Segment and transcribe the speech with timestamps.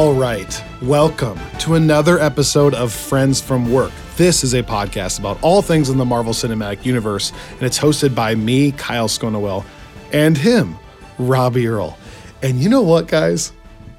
[0.00, 0.64] All right.
[0.80, 3.92] Welcome to another episode of Friends from Work.
[4.16, 8.14] This is a podcast about all things in the Marvel Cinematic Universe, and it's hosted
[8.14, 9.62] by me, Kyle Sconowell,
[10.10, 10.78] and him,
[11.18, 11.98] Robbie Earl.
[12.42, 13.52] And you know what, guys?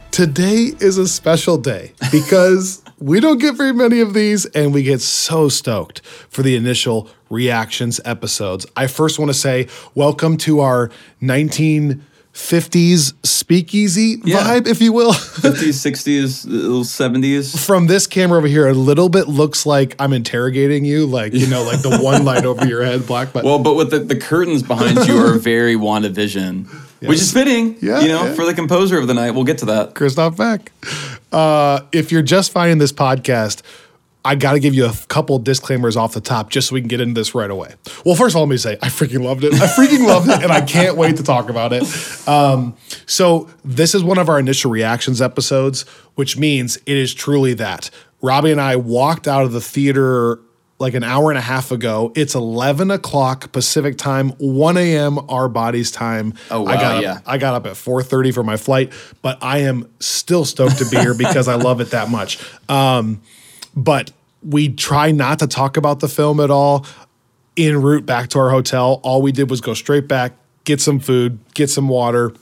[0.09, 4.81] Today is a special day because we don't get very many of these, and we
[4.81, 8.66] get so stoked for the initial reactions episodes.
[8.75, 10.89] I first want to say welcome to our
[11.22, 12.02] 19-
[12.34, 14.44] 50s speakeasy Yeah.
[14.44, 15.12] vibe, if you will.
[15.14, 17.66] 50s, 60s, little 70s.
[17.66, 21.48] From this camera over here, a little bit looks like I'm interrogating you, like, you
[21.48, 23.34] know, like the one light over your head, black.
[23.34, 26.68] But Well, but with the, the curtains behind you are very WandaVision,
[27.02, 28.34] which is fitting, Yeah, you know, yeah.
[28.34, 29.32] for the composer of the night.
[29.32, 29.94] We'll get to that.
[29.96, 30.72] Christophe Beck.
[31.34, 33.62] Uh, if you're just finding this podcast,
[34.23, 36.88] I got to give you a couple disclaimers off the top just so we can
[36.88, 37.73] get into this right away.
[38.05, 39.53] Well, first of all, let me say I freaking loved it.
[39.53, 41.84] I freaking loved it, and I can't wait to talk about it.
[42.28, 42.75] Um,
[43.07, 45.84] so, this is one of our initial reactions episodes,
[46.16, 47.90] which means it is truly that.
[48.22, 50.40] Robbie and I walked out of the theater
[50.78, 52.12] like an hour and a half ago.
[52.16, 55.19] It's 11 o'clock Pacific time, 1 a.m.
[55.29, 56.34] our body's time.
[56.50, 57.19] Oh, I wow, got up- yeah.
[57.25, 58.91] I got up at 4:30 for my flight,
[59.22, 62.40] but I am still stoked to be here because I love it that much.
[62.69, 63.22] Um,
[63.76, 64.12] but
[64.44, 66.86] we try not to talk about the film at all.
[67.58, 70.34] En route back to our hotel, all we did was go straight back,
[70.64, 72.34] get some food, get some water,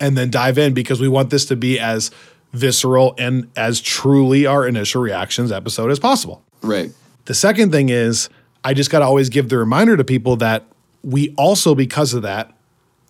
[0.00, 2.10] and then dive in because we want this to be as
[2.52, 6.42] visceral and as truly our initial reactions episode as possible.
[6.62, 6.90] Right.
[7.26, 8.28] The second thing is,
[8.64, 10.64] I just got to always give the reminder to people that
[11.02, 12.52] we also, because of that,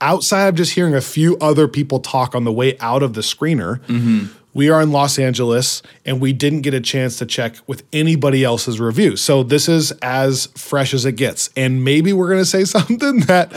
[0.00, 3.22] outside of just hearing a few other people talk on the way out of the
[3.22, 4.26] screener, mm-hmm.
[4.56, 8.42] We are in Los Angeles and we didn't get a chance to check with anybody
[8.42, 9.14] else's review.
[9.16, 11.50] So this is as fresh as it gets.
[11.56, 13.52] And maybe we're going to say something that,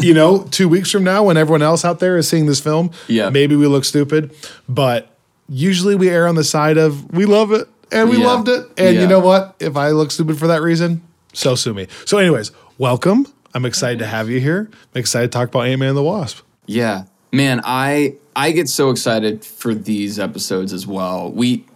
[0.00, 2.90] you know, two weeks from now, when everyone else out there is seeing this film,
[3.06, 3.30] Yeah.
[3.30, 4.34] maybe we look stupid.
[4.68, 5.16] But
[5.48, 8.26] usually we err on the side of we love it and we Yeah.
[8.26, 8.66] loved it.
[8.76, 9.54] And you know what?
[9.60, 11.00] If I look stupid for that reason,
[11.32, 11.86] so sue me.
[12.06, 13.26] So, anyways, welcome.
[13.54, 14.68] I'm excited to have you here.
[14.94, 16.40] I'm excited to talk about Ant Man and the Wasp.
[16.66, 17.04] Yeah.
[17.34, 21.32] Man, I I get so excited for these episodes as well.
[21.32, 21.66] We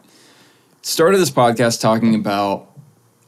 [0.82, 2.70] started this podcast talking about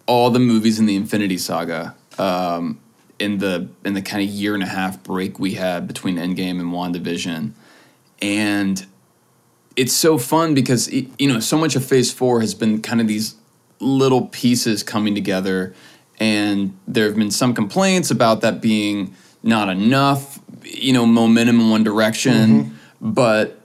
[0.07, 1.97] all the movies in the Infinity Saga.
[2.21, 2.79] Um,
[3.19, 6.61] in the in the kind of year and a half break we had between Endgame
[6.61, 7.51] and WandaVision.
[8.23, 8.87] And
[9.75, 13.01] it's so fun because y- you know so much of phase four has been kind
[13.01, 13.35] of these
[13.81, 15.75] little pieces coming together
[16.21, 21.71] and there have been some complaints about that being not enough you know momentum in
[21.71, 22.79] one direction.
[23.01, 23.61] But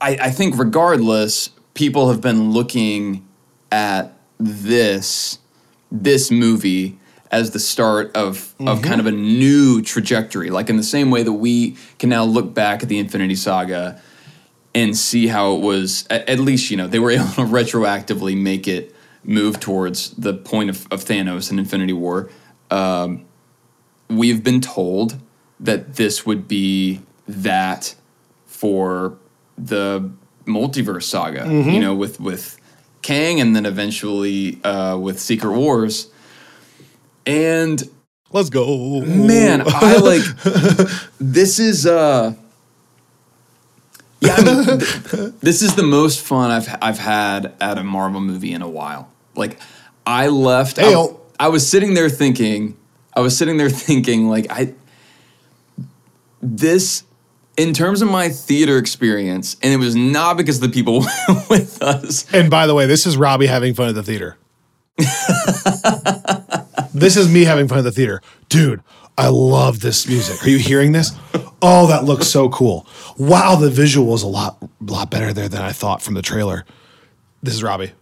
[0.00, 3.26] I, I think regardless people have been looking
[3.72, 5.38] at this
[5.90, 6.98] this movie
[7.30, 10.50] as the start of of kind of a new trajectory.
[10.50, 14.00] Like in the same way that we can now look back at the infinity saga
[14.74, 18.40] and see how it was at, at least you know they were able to retroactively
[18.40, 22.30] make it move towards the point of, of thanos and infinity war.
[22.70, 23.26] Um,
[24.10, 25.16] we've been told
[25.58, 27.94] that this would be that
[28.46, 29.16] for
[29.56, 30.10] the
[30.46, 32.58] multiverse saga you know with with
[33.02, 36.08] kang and then eventually uh, with secret wars.
[37.26, 37.82] And
[38.32, 39.00] Let's go.
[39.02, 40.22] man i like
[41.18, 42.34] this is uh
[44.20, 48.20] yeah I mean, th- this is the most fun i've i've had at a marvel
[48.20, 49.08] movie in a while.
[49.34, 49.58] Like
[50.06, 51.06] i left I,
[51.38, 52.76] I was sitting there thinking
[53.14, 54.72] i was sitting there thinking like i
[56.42, 57.04] this
[57.56, 61.00] in terms of my theater experience, and it was not because the people
[61.50, 62.32] with us.
[62.32, 64.38] And by the way, this is Robbie having fun at the theater.
[66.94, 68.22] this is me having fun at the theater.
[68.48, 68.82] Dude,
[69.18, 70.42] I love this music.
[70.42, 71.12] Are you hearing this?
[71.60, 72.86] Oh, that looks so cool.
[73.18, 76.64] Wow, the visual is a lot lot better there than I thought from the trailer.
[77.42, 77.92] This is Robbie.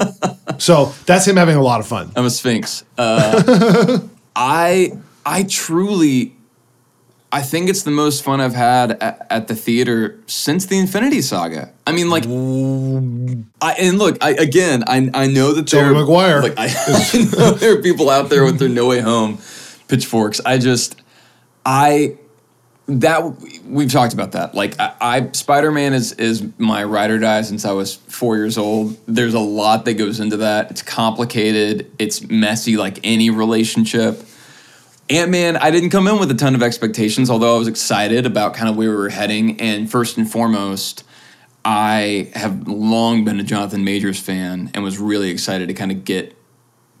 [0.58, 2.12] so that's him having a lot of fun.
[2.16, 2.84] I'm a sphinx.
[2.96, 4.00] Uh,
[4.36, 4.92] I
[5.24, 6.34] I truly
[7.34, 11.22] I think it's the most fun I've had at, at, the theater since the Infinity
[11.22, 11.72] Saga.
[11.86, 16.42] I mean, like, I and look, I again, I I know that there, Maguire.
[16.42, 19.38] Like, I, I know there are people out there with their No Way Home
[19.88, 20.42] pitchforks.
[20.44, 21.00] I just,
[21.64, 22.18] I
[22.86, 23.22] that
[23.64, 24.54] we've talked about that.
[24.54, 28.36] Like, I, I Spider Man is is my ride or die since I was four
[28.36, 28.96] years old.
[29.06, 30.70] There's a lot that goes into that.
[30.70, 31.90] It's complicated.
[31.98, 34.22] It's messy, like any relationship
[35.12, 38.24] Ant Man, I didn't come in with a ton of expectations, although I was excited
[38.24, 39.60] about kind of where we were heading.
[39.60, 41.04] And first and foremost,
[41.64, 46.04] I have long been a Jonathan Majors fan and was really excited to kind of
[46.04, 46.36] get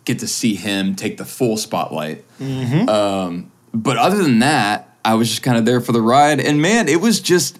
[0.04, 2.24] get to see him take the full spotlight.
[2.38, 2.88] Mm-hmm.
[2.88, 6.40] Um, but other than that, I was just kind of there for the ride.
[6.40, 7.58] And man, it was just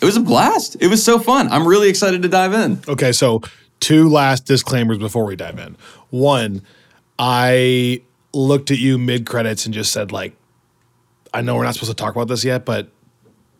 [0.00, 0.76] it was a blast.
[0.80, 1.48] It was so fun.
[1.48, 2.80] I'm really excited to dive in.
[2.88, 3.42] Okay, so
[3.80, 5.76] two last disclaimers before we dive in.
[6.10, 6.62] One,
[7.18, 8.02] I
[8.32, 10.34] looked at you mid credits and just said like,
[11.34, 12.88] I know we're not supposed to talk about this yet, but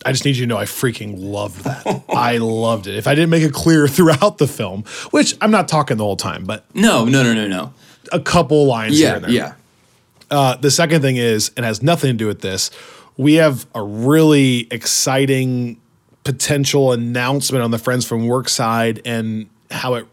[0.05, 2.03] I just need you to know I freaking loved that.
[2.09, 2.95] I loved it.
[2.95, 6.15] If I didn't make it clear throughout the film, which I'm not talking the whole
[6.15, 7.73] time, but no, no, no, no, no,
[8.11, 9.31] a couple lines yeah, here and there.
[9.31, 9.53] Yeah.
[10.31, 12.71] Uh, the second thing is, and has nothing to do with this,
[13.17, 15.81] we have a really exciting
[16.23, 20.07] potential announcement on the Friends from Work side and how it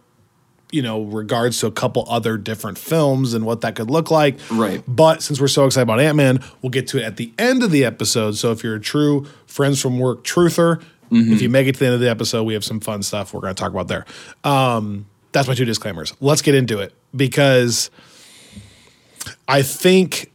[0.73, 4.39] you know, regards to a couple other different films and what that could look like.
[4.51, 4.83] Right.
[4.87, 7.63] But since we're so excited about Ant Man, we'll get to it at the end
[7.63, 8.33] of the episode.
[8.33, 11.33] So if you're a true Friends from Work truther, mm-hmm.
[11.33, 13.33] if you make it to the end of the episode, we have some fun stuff
[13.33, 14.05] we're going to talk about there.
[14.43, 16.13] Um, that's my two disclaimers.
[16.21, 17.91] Let's get into it because
[19.49, 20.33] I think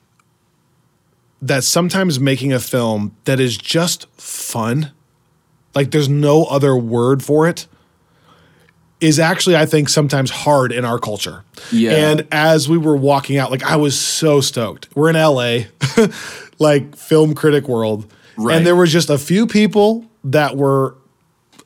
[1.42, 4.92] that sometimes making a film that is just fun,
[5.74, 7.68] like there's no other word for it
[9.02, 11.44] is actually, I think, sometimes hard in our culture.
[11.72, 12.12] Yeah.
[12.12, 14.96] And as we were walking out, like I was so stoked.
[14.96, 15.72] We're in LA,
[16.60, 18.12] like film critic world.
[18.38, 18.56] Right.
[18.56, 20.96] And there was just a few people that were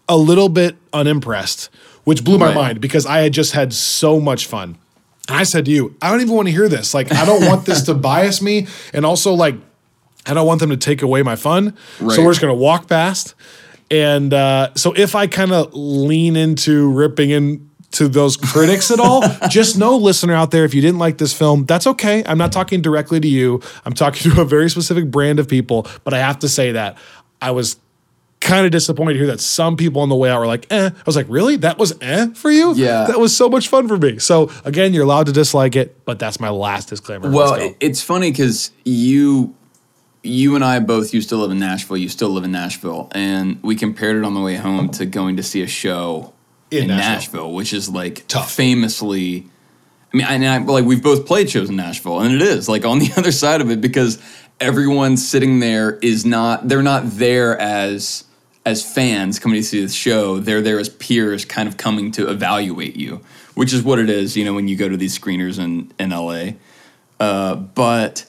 [0.07, 1.69] a little bit unimpressed,
[2.05, 2.55] which blew my right.
[2.55, 4.77] mind because I had just had so much fun.
[5.27, 6.93] And I said to you, I don't even want to hear this.
[6.93, 8.67] Like, I don't want this to bias me.
[8.93, 9.55] And also, like,
[10.25, 11.75] I don't want them to take away my fun.
[11.99, 12.15] Right.
[12.15, 13.35] So we're just going to walk past.
[13.91, 19.23] And uh, so if I kind of lean into ripping into those critics at all,
[19.49, 22.23] just know, listener out there, if you didn't like this film, that's okay.
[22.25, 23.61] I'm not talking directly to you.
[23.85, 25.87] I'm talking to a very specific brand of people.
[26.03, 26.97] But I have to say that
[27.41, 27.77] I was
[28.41, 30.89] kind of disappointed to hear that some people on the way out were like, eh.
[30.93, 31.57] I was like, really?
[31.57, 32.73] That was eh for you?
[32.75, 33.05] Yeah.
[33.05, 34.19] That was so much fun for me.
[34.19, 37.31] So again, you're allowed to dislike it, but that's my last disclaimer.
[37.31, 39.55] Well, it's funny because you
[40.25, 41.97] you and I both used to live in Nashville.
[41.97, 45.37] You still live in Nashville, and we compared it on the way home to going
[45.37, 46.33] to see a show
[46.71, 47.13] in, in Nashville.
[47.13, 47.53] Nashville.
[47.53, 48.51] which is like Tough.
[48.51, 49.47] famously.
[50.13, 52.85] I mean, I, I, like we've both played shows in Nashville, and it is like
[52.85, 54.19] on the other side of it because
[54.59, 56.67] everyone sitting there is not.
[56.67, 58.23] They're not there as
[58.65, 60.39] as fans coming to see the show.
[60.39, 63.21] They're there as peers, kind of coming to evaluate you,
[63.53, 64.35] which is what it is.
[64.35, 66.53] You know, when you go to these screeners in in LA.
[67.19, 68.25] Uh, but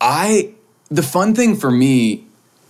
[0.00, 0.54] I
[0.88, 2.26] the fun thing for me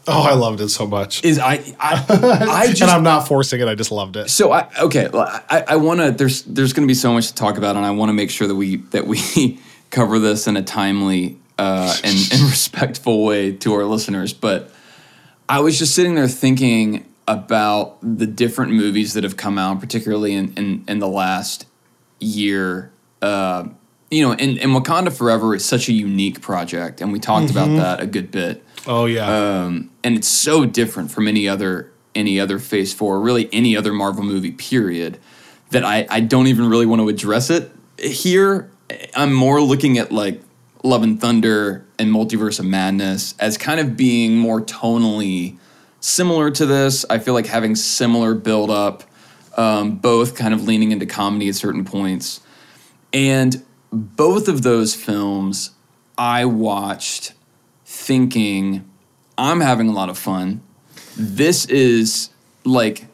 [0.08, 1.24] Oh, I loved it so much.
[1.24, 2.04] Is I I,
[2.48, 3.66] I just and I'm not forcing it.
[3.66, 4.30] I just loved it.
[4.30, 5.08] So I okay.
[5.12, 6.12] I, I want to.
[6.12, 8.30] There's there's going to be so much to talk about, and I want to make
[8.30, 13.52] sure that we that we cover this in a timely uh, and, and respectful way
[13.52, 14.32] to our listeners.
[14.32, 14.70] But
[15.48, 20.34] I was just sitting there thinking about the different movies that have come out, particularly
[20.34, 21.66] in in, in the last
[22.20, 22.92] year.
[23.22, 23.68] Uh,
[24.10, 27.58] you know, and, and Wakanda Forever is such a unique project, and we talked mm-hmm.
[27.58, 28.62] about that a good bit.
[28.86, 29.26] Oh yeah,
[29.64, 33.92] um, and it's so different from any other any other Phase Four, really any other
[33.92, 34.52] Marvel movie.
[34.52, 35.18] Period.
[35.70, 38.70] That I I don't even really want to address it here.
[39.16, 40.40] I'm more looking at like
[40.86, 45.58] Love and Thunder and Multiverse of Madness as kind of being more tonally
[46.00, 47.04] similar to this.
[47.10, 49.04] I feel like having similar build up,
[49.56, 52.40] um, both kind of leaning into comedy at certain points.
[53.12, 55.70] And both of those films
[56.18, 57.34] I watched
[57.84, 58.88] thinking,
[59.36, 60.62] I'm having a lot of fun.
[61.16, 62.30] This is
[62.64, 63.06] like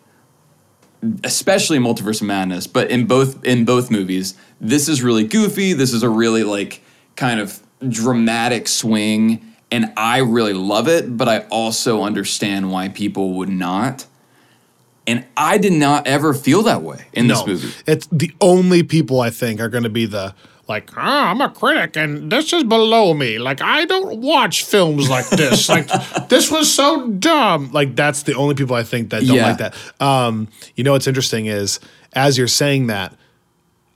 [1.25, 5.93] especially multiverse of madness but in both in both movies this is really goofy this
[5.93, 6.81] is a really like
[7.17, 7.61] kind of
[7.91, 14.07] dramatic swing and I really love it, but I also understand why people would not.
[15.07, 17.73] And I did not ever feel that way in this movie.
[17.87, 20.35] It's the only people I think are going to be the
[20.69, 23.39] like, ah, I'm a critic and this is below me.
[23.39, 25.69] Like, I don't watch films like this.
[25.71, 25.89] like,
[26.29, 27.73] this was so dumb.
[27.73, 29.49] Like, that's the only people I think that don't Yeah.
[29.49, 29.75] like that.
[30.01, 31.81] Um, you know what's interesting is
[32.13, 33.15] as you're saying that,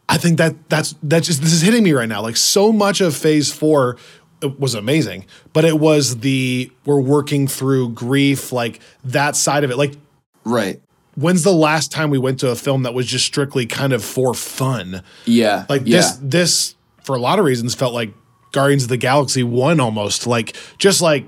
[0.09, 2.23] I think that that's that's just this is hitting me right now.
[2.23, 3.97] Like so much of phase four
[4.59, 9.77] was amazing, but it was the we're working through grief, like that side of it.
[9.77, 9.95] Like
[10.45, 10.81] Right.
[11.17, 14.05] when's the last time we went to a film that was just strictly kind of
[14.05, 15.03] for fun?
[15.25, 15.67] Yeah.
[15.69, 15.97] Like yeah.
[15.97, 18.13] this this for a lot of reasons felt like
[18.53, 20.27] Guardians of the Galaxy 1 almost.
[20.27, 21.27] Like just like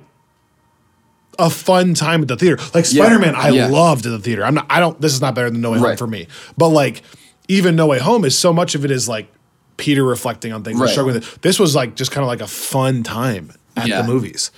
[1.38, 2.62] a fun time at the theater.
[2.74, 3.66] Like Spider-Man I yeah.
[3.68, 4.44] loved at the theater.
[4.44, 6.28] I'm not I don't this is not better than No Way Home for me.
[6.56, 7.02] But like
[7.48, 9.28] even No Way Home is so much of it is like
[9.76, 10.90] Peter reflecting on things, Right.
[10.90, 11.42] struggling with it.
[11.42, 14.02] This was like just kind of like a fun time at Yeah.
[14.02, 14.50] the movies.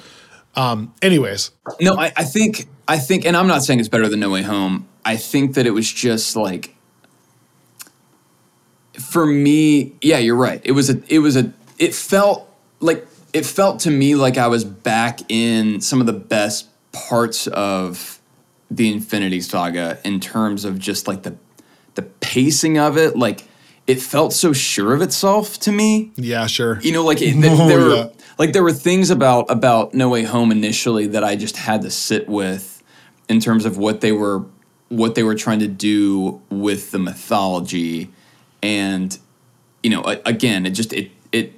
[0.57, 4.19] Um anyways, No, I, I think I think, and I'm not saying it's better than
[4.19, 4.89] No Way Home.
[5.05, 6.75] I think that it was just like,
[8.99, 10.61] for me, yeah, you're right.
[10.65, 14.49] It was a, it was a, it felt like it felt to me like I
[14.49, 18.19] was back in some of the best parts of
[18.71, 21.37] the Infinity Saga in terms of just like the,
[21.95, 23.17] the pacing of it.
[23.17, 23.45] Like
[23.87, 26.81] it felt so sure of itself to me yeah, sure.
[26.81, 30.09] you know like it, th- Oh, there were like there were things about about no
[30.09, 32.83] way home initially that i just had to sit with
[33.29, 34.45] in terms of what they were
[34.91, 38.11] what they were trying to do with the mythology
[38.63, 39.19] and
[39.83, 41.53] you know a- again it just it it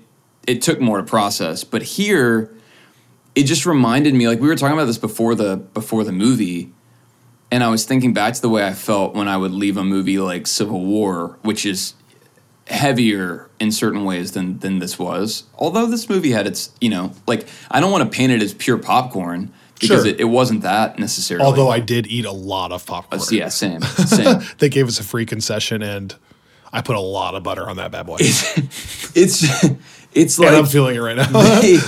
[0.46, 2.50] it took more to process but here
[3.34, 6.72] it just reminded me like we were talking about this before the before the movie
[7.52, 9.84] and i was thinking back to the way i felt when i would leave a
[9.84, 11.94] movie like civil war which is
[12.68, 15.44] heavier in certain ways than than this was.
[15.56, 18.54] Although this movie had its, you know, like I don't want to paint it as
[18.54, 20.06] pure popcorn because Sure.
[20.06, 21.44] it, it wasn't that necessarily.
[21.44, 23.20] Although I did eat a lot of popcorn.
[23.20, 24.40] Uh, yeah, same, same.
[24.58, 26.14] they gave us a free concession and
[26.72, 28.18] I put a lot of butter on that bad boy.
[28.20, 29.64] it's it's
[30.14, 31.26] it's and I'm feeling it right now.
[31.60, 31.78] they,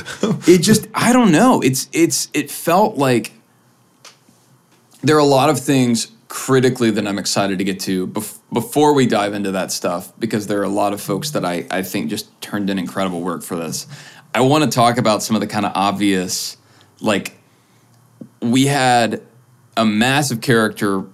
[0.52, 1.60] it just I don't know.
[1.62, 3.32] It's it's it felt like
[5.04, 8.94] there are a lot of things critically that I'm excited to get to bef- before
[8.94, 11.82] we dive into that stuff because there are a lot of folks that I, I
[11.82, 13.86] think just turned in incredible work for this.
[14.34, 16.56] I want to talk about some of the kind of obvious,
[17.00, 17.36] like
[18.40, 19.22] we had
[19.76, 21.04] a massive character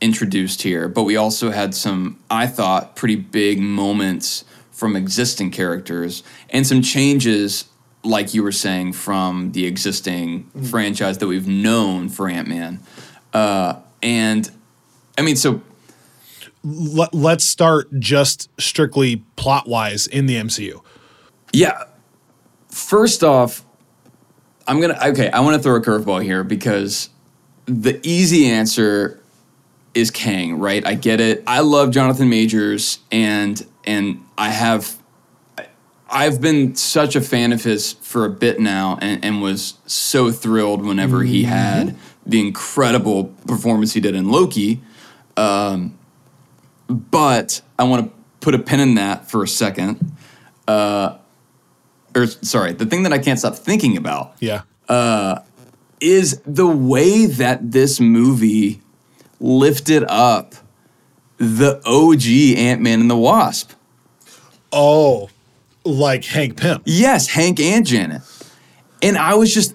[0.00, 6.22] introduced here, but we also had some, I thought, pretty big moments from existing characters
[6.48, 7.66] and some changes,
[8.04, 10.64] like you were saying, from the existing mm-hmm.
[10.64, 12.80] franchise that we've known for Ant Man.
[13.32, 14.50] Uh, and
[15.18, 15.60] I mean, so
[16.64, 20.82] Let, let's start just strictly plot wise in the MCU.
[21.52, 21.84] Yeah.
[22.68, 23.64] First off,
[24.66, 25.30] I'm gonna okay.
[25.30, 27.10] I want to throw a curveball here because
[27.66, 29.20] the easy answer
[29.94, 30.86] is Kang, right?
[30.86, 31.42] I get it.
[31.46, 34.96] I love Jonathan Majors, and and I have.
[36.08, 40.30] I've been such a fan of his for a bit now, and, and was so
[40.30, 44.80] thrilled whenever he had the incredible performance he did in Loki.
[45.36, 45.98] Um,
[46.88, 50.12] but I want to put a pin in that for a second
[52.14, 54.62] or sorry, the thing that I can't stop thinking about Yeah.
[56.00, 58.80] is the way that this movie
[59.40, 60.54] lifted up
[61.38, 63.72] the OG Ant Man and the Wasp.
[64.72, 65.28] Oh,
[65.84, 66.80] like Hank Pym.
[66.84, 68.22] Yes, Hank and Janet.
[69.02, 69.74] And I was just,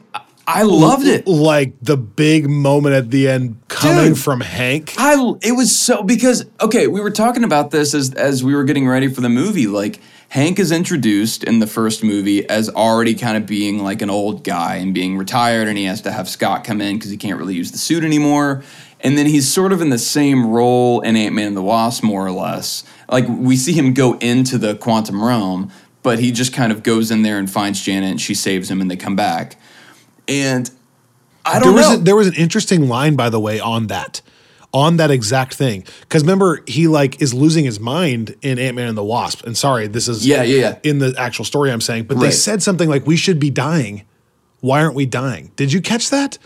[0.50, 1.27] I loved it.
[1.27, 4.20] Like the big moment at the end coming Dude.
[4.20, 4.94] from Hank.
[4.98, 8.63] I it was so because okay, we were talking about this as as we were
[8.63, 9.68] getting ready for the movie.
[9.68, 10.00] Like
[10.30, 14.46] Hank is introduced in the first movie as already kind of being like an old
[14.46, 17.38] guy and being retired, and he has to have Scott come in because he can't
[17.38, 18.63] really use the suit anymore.
[19.01, 22.04] And then he's sort of in the same role in Ant Man and the Wasp,
[22.04, 22.86] more or less.
[23.12, 25.72] Like we see him go into the quantum realm,
[26.04, 28.80] but he just kind of goes in there and finds Janet, and she saves him,
[28.80, 29.58] and they come back.
[30.27, 30.69] And
[31.46, 31.96] I There don't was know.
[31.96, 34.22] a, there was an interesting line, by the way, on that,
[34.74, 35.86] on that exact thing.
[36.01, 39.46] Because remember, he like is losing his mind in Ant Man and the Wasp.
[39.46, 40.79] And sorry, this is Yeah, yeah, yeah.
[40.84, 44.03] in the actual story I'm saying, but they said something like, "We should be dying.
[44.60, 46.38] Why aren't we dying?" Did you catch that?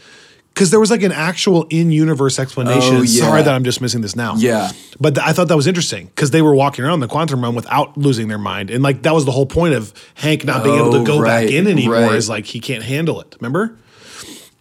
[0.53, 2.97] Because there was like an actual in-universe explanation.
[2.97, 3.23] Oh, yeah.
[3.23, 4.35] Sorry that I'm just missing this now.
[4.35, 4.71] Yeah.
[4.99, 7.55] but th- I thought that was interesting because they were walking around the quantum realm
[7.55, 10.75] without losing their mind, and like that was the whole point of Hank not being
[10.77, 11.95] able to Oh, go right, back in anymore.
[11.95, 12.13] right.
[12.15, 13.35] Is like he can't handle it.
[13.39, 13.77] Remember?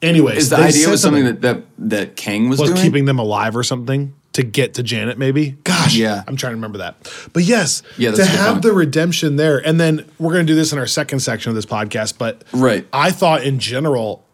[0.03, 2.83] Anyways, is the idea was something that, that that Kang was, was doing?
[2.83, 4.15] keeping them alive or something.
[4.33, 5.51] to get to Janet, maybe.
[5.65, 6.23] Gosh, Yeah.
[6.29, 7.13] I'm trying to remember that.
[7.33, 8.63] But yes, Yeah, to that's a good have point.
[8.63, 11.57] the redemption there, and then we're going to do this in our second section of
[11.57, 12.15] this podcast.
[12.17, 12.87] But Right.
[12.93, 14.25] I thought in general,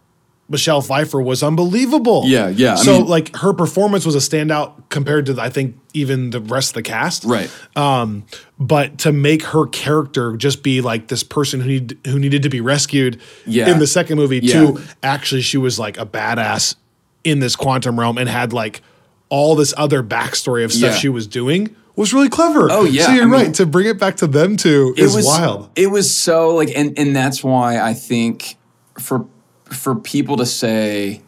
[0.49, 2.23] Michelle Pfeiffer was unbelievable.
[2.27, 5.77] Yeah, yeah, I So mean- like her performance was a standout compared to I think
[5.93, 7.25] even the rest of the cast.
[7.25, 7.51] Right.
[7.75, 8.25] Um,
[8.59, 12.49] but to make her character just be like this person who need, who needed to
[12.49, 13.71] be rescued Yeah.
[13.71, 14.53] in the second movie, Yeah.
[14.61, 16.77] to actually she was like a badass
[17.25, 18.83] in this quantum realm and had like
[19.29, 20.97] all this other backstory of stuff Yeah.
[20.99, 22.69] she was doing was really clever.
[22.71, 23.55] Oh, yeah, So you're I mean- right.
[23.55, 24.95] To bring it back to them too.
[24.97, 25.71] is was wild.
[25.75, 28.57] It was so like, and and that's why I think
[29.01, 29.27] for
[29.71, 31.23] for people to say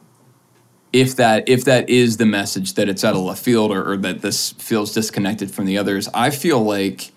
[0.93, 3.97] if that if that is the message that it's out of left field or, or
[3.99, 7.13] that this feels disconnected from the others, I feel like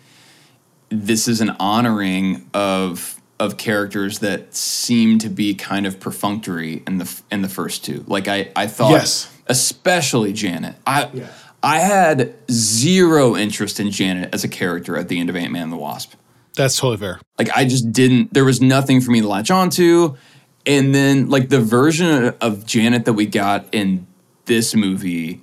[0.90, 6.98] this is an honoring of of characters that seem to be kind of perfunctory in
[6.98, 8.04] the in the first two.
[8.08, 9.34] Like I I thought, Yes.
[9.48, 10.76] especially Janet.
[10.86, 11.10] I
[11.64, 15.64] I had zero interest in Janet as a character at the end of Ant Man
[15.64, 16.14] and the Wasp.
[16.56, 17.22] That's totally fair.
[17.40, 18.34] Like I just didn't.
[18.34, 20.16] There was nothing for me to latch onto.
[20.66, 24.06] And then like the version of Janet that we got in
[24.46, 25.42] this movie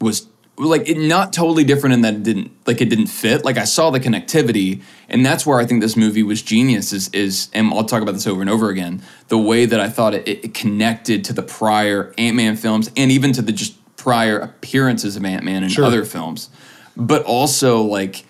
[0.00, 3.44] was like it not totally different in that it didn't like it didn't fit.
[3.44, 6.92] Like I saw the connectivity, and that's where I think this movie was genius.
[6.92, 9.02] Is is and I'll talk about this over and over again.
[9.28, 13.10] The way that I thought it, it connected to the prior Ant Man films and
[13.12, 15.84] even to the just prior appearances of Ant Man in Sure.
[15.84, 16.48] other films,
[16.96, 18.24] but also like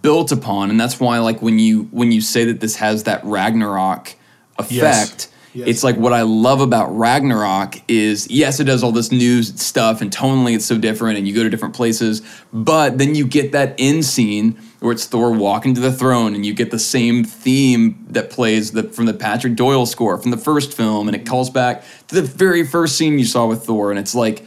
[0.00, 3.24] built upon and that's why like when you when you say that this has that
[3.24, 4.14] ragnarok
[4.56, 5.28] effect Yes.
[5.54, 10.00] It's like what i love about ragnarok is yes it does all this new stuff
[10.00, 13.52] and tonally it's so different and you go to different places but then you get
[13.52, 17.22] that end scene where it's thor walking to the throne and you get the same
[17.22, 21.26] theme that plays the, from the patrick doyle score from the first film and it
[21.26, 24.44] calls back to the very first scene you saw with thor and it's like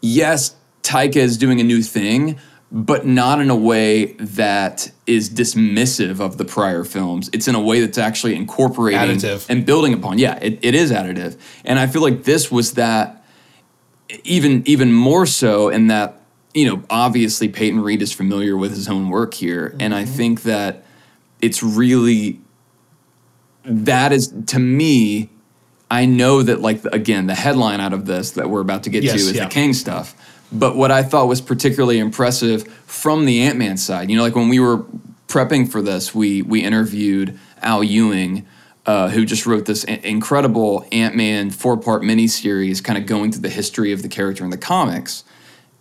[0.00, 2.38] yes, Taika is doing a new thing,
[2.70, 7.30] but not in a way that is dismissive of the prior films.
[7.32, 9.48] It's in a way that's actually incorporating Additive.
[9.48, 10.18] and building upon.
[10.18, 11.38] Yeah, it, it is additive.
[11.64, 13.24] And I feel like this was that
[14.24, 16.20] even even more so in that,
[16.52, 19.74] you know, obviously Peyton Reed is familiar with his own work here.
[19.80, 20.12] And I mm-hmm.
[20.12, 20.84] think that
[21.40, 22.40] it's really
[23.64, 25.30] that is to me
[25.90, 29.04] I know that like again the headline out of this that we're about to get
[29.04, 29.44] Yes, to is yeah.
[29.44, 30.14] the Kang stuff.
[30.50, 34.34] But what I thought was particularly impressive from the Ant Man side, you know, like
[34.34, 34.84] when we were
[35.26, 38.46] prepping for this, we we interviewed Al Ewing,
[38.86, 43.42] uh, who just wrote this incredible Ant Man four part miniseries, kind of going through
[43.42, 45.24] the history of the character in the comics.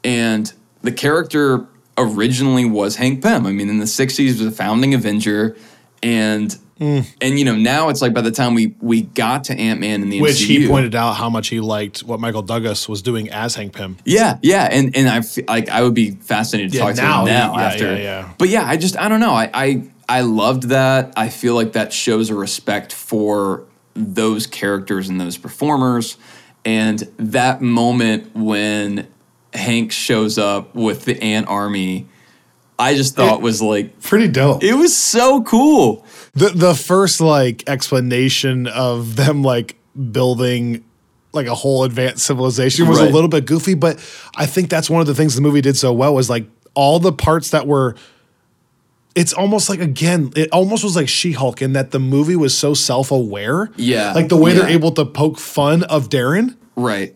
[0.04, 0.52] And
[0.82, 3.46] the character originally was Hank Pym.
[3.46, 5.56] I mean, in the '60s, he was a founding Avenger,
[6.04, 7.08] and Mm.
[7.22, 10.02] and you know now it's like by the time we we got to Ant Man
[10.04, 13.02] in the Which MCU, he pointed out how much he liked what Michael Douglas was
[13.02, 13.98] doing as Hank Pym.
[14.06, 17.26] yeah, yeah, and and I like I would be fascinated to Yeah, talk to him
[17.26, 17.86] now yeah, after.
[17.96, 18.34] yeah, yeah.
[18.38, 19.34] But yeah, I just I don't know.
[19.34, 21.14] I, I I loved that.
[21.18, 23.64] I feel like that shows a respect for
[23.96, 26.18] those characters and those performers,
[26.64, 29.08] and that moment when
[29.54, 32.08] Hank shows up with the Ant Army,
[32.78, 34.64] I just thought It- was like Pretty dope.
[34.64, 36.06] it was so cool.
[36.38, 39.76] The the first like explanation of them like
[40.12, 40.84] building
[41.34, 43.98] like a whole advanced civilization was a little bit goofy, but
[44.36, 47.00] I think that's one of the things the movie did so well was like all
[47.00, 47.96] the parts that were
[49.16, 52.76] it's almost like again, it almost was like She-Hulk in that the movie was so
[52.76, 53.72] self-aware.
[53.76, 57.16] Yeah, Like the way they're able to poke fun of Darren Right.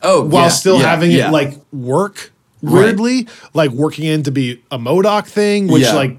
[0.00, 1.28] Oh, while yeah, still yeah, having yeah.
[1.28, 2.30] it like work
[2.62, 2.72] Right.
[2.84, 5.94] weirdly, like working in to be a MODOK thing, which Yeah.
[5.94, 6.18] like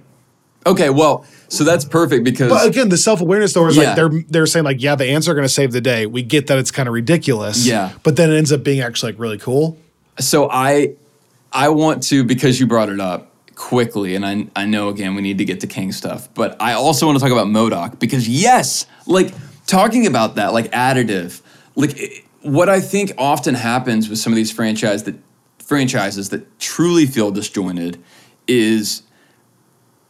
[0.65, 3.83] Okay, well, so that's perfect because But again, the self awareness though is Yeah.
[3.83, 6.05] like they're they're saying like, yeah, the ants are going to save the day.
[6.05, 7.65] We get that it's kind of ridiculous.
[7.65, 7.91] Yeah.
[8.03, 9.77] but then it ends up being actually like really cool.
[10.19, 10.93] So I
[11.53, 15.21] I want to because you brought it up quickly, and I I know again we
[15.21, 18.27] need to get to Kang stuff, but I also want to talk about MODOK because
[18.27, 19.33] yes, like
[19.67, 21.41] talking about that like additive,
[21.75, 25.15] like it- what I think often happens with some of these franchise that
[25.59, 27.97] franchises that truly feel disjointed
[28.47, 29.01] is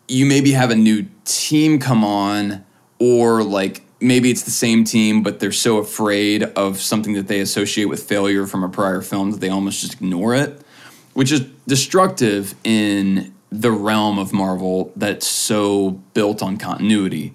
[0.07, 2.63] you maybe have a new team come on
[2.99, 7.39] or like maybe it's the same team but they're so afraid of something that they
[7.39, 10.61] associate with failure from a prior film that they almost just ignore it
[11.13, 17.33] which is destructive in the realm of marvel that's so built on continuity.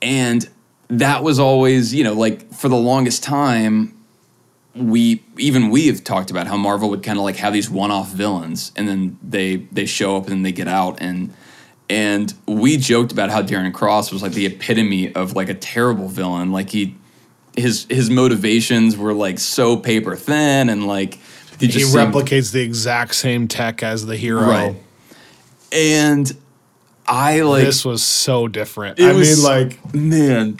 [0.00, 0.48] And
[0.88, 3.92] that was always you know like for the longest time
[4.74, 8.12] we even we have talked about how Marvel would kind of like have these one-off
[8.12, 11.32] villains and then they they show up and then they get out and
[11.88, 16.08] and we joked about how Darren Cross was like the epitome of like a terrible
[16.08, 16.94] villain like he
[17.56, 21.14] his his motivations were like so paper thin and like
[21.58, 24.42] He He just seemed- replicates the exact same tech as the hero.
[24.42, 24.76] right.
[25.72, 26.30] And
[27.08, 29.00] I like This was so different.
[29.00, 30.58] I was- mean, like, man.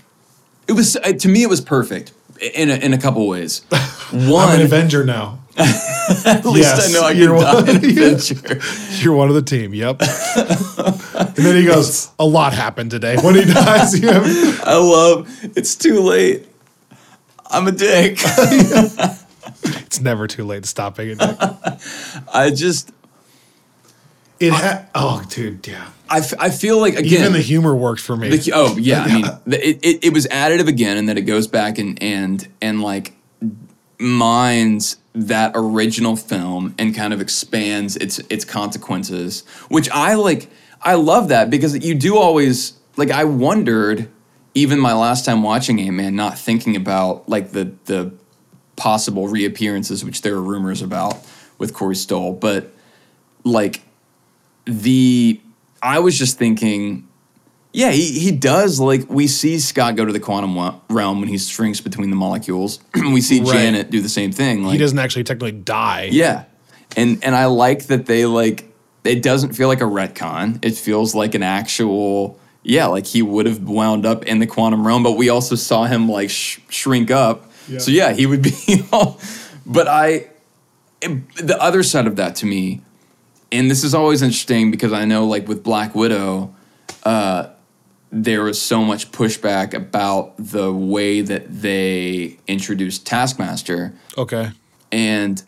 [0.68, 2.12] It was uh, to me it was perfect
[2.54, 3.62] in a, in a couple ways.
[4.10, 5.38] One, I'm an Avenger now.
[5.58, 8.60] at least Yes, I know I can you're die one- in adventure.
[9.02, 9.72] You're one of the team.
[9.74, 10.00] Yep.
[11.18, 14.24] And then he goes, "A lot happened today." When he dies, you have,
[14.64, 15.28] I love.
[15.56, 16.46] It's too late.
[17.50, 18.18] I'm a dick.
[19.62, 21.36] it's never too late to stop being a dick.
[22.32, 22.90] I just
[24.40, 24.88] It had.
[24.94, 25.90] Oh, dude, yeah.
[26.08, 28.36] I, f- I feel like again Even the humor worked for me.
[28.36, 31.22] The, oh yeah, I mean, the, it, it, it was additive again, and that it
[31.22, 33.14] goes back and and and like
[33.98, 40.48] mines that original film and kind of expands its its consequences, which I like.
[40.86, 43.10] I love that because you do always like.
[43.10, 44.08] I wondered
[44.54, 48.14] even my last time watching Ant Man, not thinking about like the the
[48.76, 51.18] possible reappearances, which there are rumors about
[51.58, 52.70] with Corey Stoll, but
[53.42, 53.82] like
[54.64, 55.40] the
[55.82, 57.08] I was just thinking,
[57.72, 61.38] yeah, he, he does like we see Scott go to the quantum realm when he
[61.38, 62.78] shrinks between the molecules.
[62.94, 63.52] we see Right.
[63.52, 64.62] Janet do the same thing.
[64.62, 66.10] Like, he doesn't actually technically die.
[66.12, 66.44] yeah,
[66.96, 68.72] and and I like that they like
[69.06, 70.58] it doesn't feel like a retcon.
[70.64, 74.84] It feels like an actual yeah, like he would have wound up in the quantum
[74.86, 77.50] realm, but we also saw him like sh- shrink up.
[77.78, 78.82] So yeah, he would be.
[78.92, 79.20] all,
[79.64, 80.28] but I,
[81.00, 82.80] it- the other side of that to me,
[83.52, 86.52] and this is always interesting because I know like with Black Widow,
[87.04, 87.50] uh,
[88.10, 94.50] there was so much pushback about the way that they introduced Taskmaster, Okay.
[94.90, 95.40] and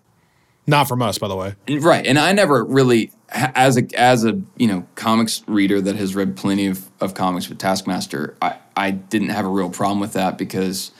[0.69, 1.55] Not from us, by the way.
[1.69, 6.15] right and i never really as a as a you know comics reader that has
[6.15, 10.15] read plenty of, of comics with taskmaster i i didn't have a real problem with
[10.15, 10.93] that because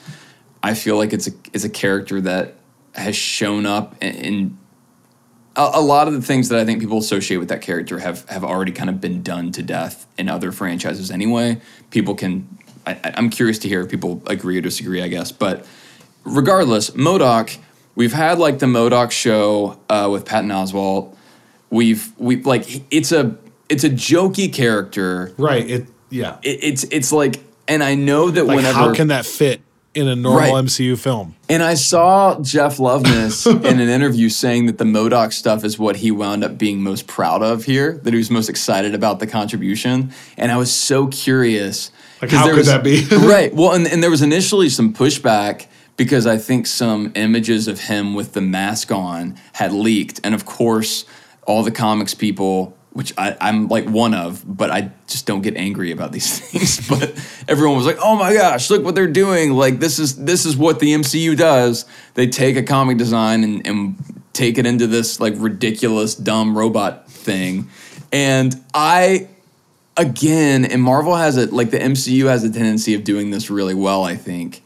[0.61, 2.55] i feel like it's a it's a character that
[2.93, 4.57] has shown up in,
[5.55, 8.27] a, a lot of the things that i think people associate with that character have
[8.29, 12.47] have already kind of been done to death in other franchises anyway people can
[12.85, 15.65] I- i'm curious to hear if people agree or disagree i guess but
[16.23, 17.57] regardless, MODOK,
[17.95, 21.15] we've had like the MODOK show uh, with Patton Oswalt.
[21.69, 23.35] We've we like it's a
[23.69, 25.33] it's a jokey character.
[25.37, 25.69] Right.
[25.69, 25.87] It.
[26.09, 26.37] Yeah.
[26.41, 29.61] It, it's it's like, and I know that like, whenever how can that fit
[29.93, 30.65] in a normal Right.
[30.65, 31.35] MCU film?
[31.47, 35.97] and I saw Jeff Loveness in an interview saying that the MODOK stuff is what
[35.97, 39.27] he wound up being most proud of here, that he was most excited about the
[39.27, 40.11] contribution.
[40.37, 41.91] And I was so curious.
[42.21, 43.03] Like, how could was- that be?
[43.11, 43.53] right.
[43.53, 48.13] Well, and, and there was initially some pushback because I think some images of him
[48.13, 50.19] with the mask on had leaked.
[50.23, 51.03] And of course,
[51.45, 55.55] all the comics people, which I, I'm like one of, but I just don't get
[55.55, 56.87] angry about these things.
[56.87, 57.11] but
[57.47, 59.53] everyone was like, "Oh my gosh, look what they're doing!
[59.53, 61.85] Like this is this is what the MCU does.
[62.13, 67.09] They take a comic design and, and take it into this like ridiculous, dumb robot
[67.09, 67.69] thing."
[68.11, 69.29] And I
[69.99, 73.75] again, and Marvel has it like the MCU has a tendency of doing this really
[73.75, 74.63] well, I think,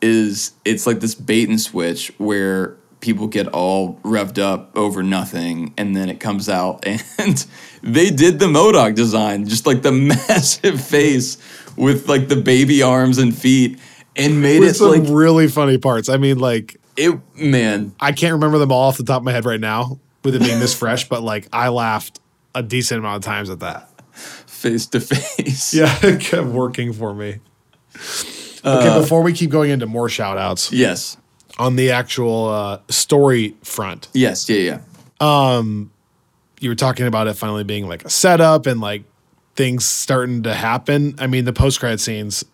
[0.00, 5.74] is it's like this bait and switch where people get all revved up over nothing
[5.76, 6.84] and then it comes out
[7.18, 7.46] and
[7.82, 9.92] they did the MODOK design, just like the
[10.28, 11.38] massive face
[11.76, 13.78] with like the baby arms and feet
[14.16, 16.08] and made With it some like really funny parts.
[16.08, 19.32] I mean, like, it man, I can't remember them all off the top of my
[19.32, 22.20] head right now with it being this fresh, but like, I laughed
[22.54, 23.90] a decent amount of times at that.
[24.46, 25.74] face to face.
[25.74, 27.40] Yeah, it kept working for me.
[28.64, 31.16] Okay, uh, before we keep going into more shout outs Yes.
[31.58, 34.80] On the actual uh, story front, Yes, yeah,
[35.20, 35.62] yeah.
[36.60, 39.04] you were talking about it finally being like a setup and like
[39.54, 41.14] things starting to happen.
[41.18, 42.44] I mean, the post credit scenes,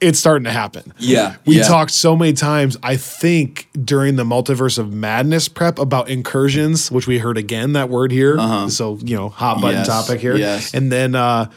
[0.00, 0.94] it's starting to happen.
[0.98, 1.36] Yeah.
[1.44, 1.64] We yeah.
[1.64, 7.06] talked so many times, I think, during the multiverse of madness prep about incursions, which
[7.06, 8.38] we heard again that word here.
[8.70, 9.84] So, you know, hot button Uh-huh.
[9.86, 10.36] Yes, topic here.
[10.36, 10.72] yes.
[10.72, 11.50] And then uh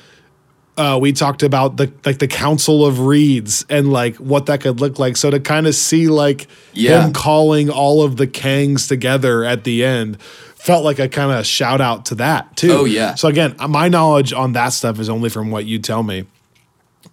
[0.77, 4.79] uh, we talked about the like the Council of Reeds and like what that could
[4.81, 5.17] look like.
[5.17, 7.05] So to kind of see like Yeah.
[7.05, 11.45] him calling all of the Kangs together at the end felt like a kind of
[11.45, 12.71] shout out to that too.
[12.71, 13.15] Oh, yeah.
[13.15, 16.25] So again, my knowledge on that stuff is only from what you tell me,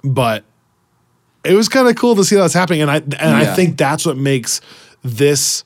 [0.05, 0.45] but
[1.45, 4.07] it was kind of cool to see that's happening, and I and I think that's
[4.07, 4.61] what makes
[5.03, 5.65] this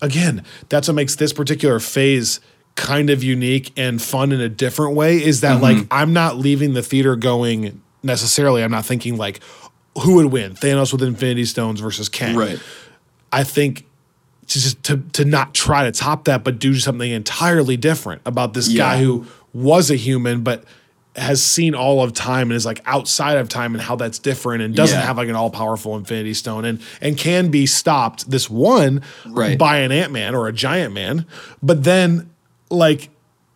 [0.00, 0.44] again.
[0.68, 2.40] That's what makes this particular phase
[2.78, 5.22] kind of unique and fun in a different way.
[5.22, 5.86] Is that like Mm-hmm.
[5.90, 8.62] I'm not leaving the theater going necessarily.
[8.62, 9.40] I'm not thinking like
[10.02, 12.36] who would win Thanos with Infinity Stones versus Kang.
[12.36, 12.58] Right.
[13.32, 13.84] I think
[14.46, 18.54] to just to to not try to top that, but do something entirely different about
[18.54, 18.78] this Yeah.
[18.94, 20.64] guy who was a human, but
[21.16, 24.62] has seen all of time and is like outside of time and how that's different
[24.62, 25.04] and doesn't Yeah.
[25.04, 29.58] have like an all powerful Infinity Stone and and can be stopped this one Right.
[29.58, 31.26] by an Ant Man or a Giant Man,
[31.60, 32.30] but then
[32.70, 33.10] like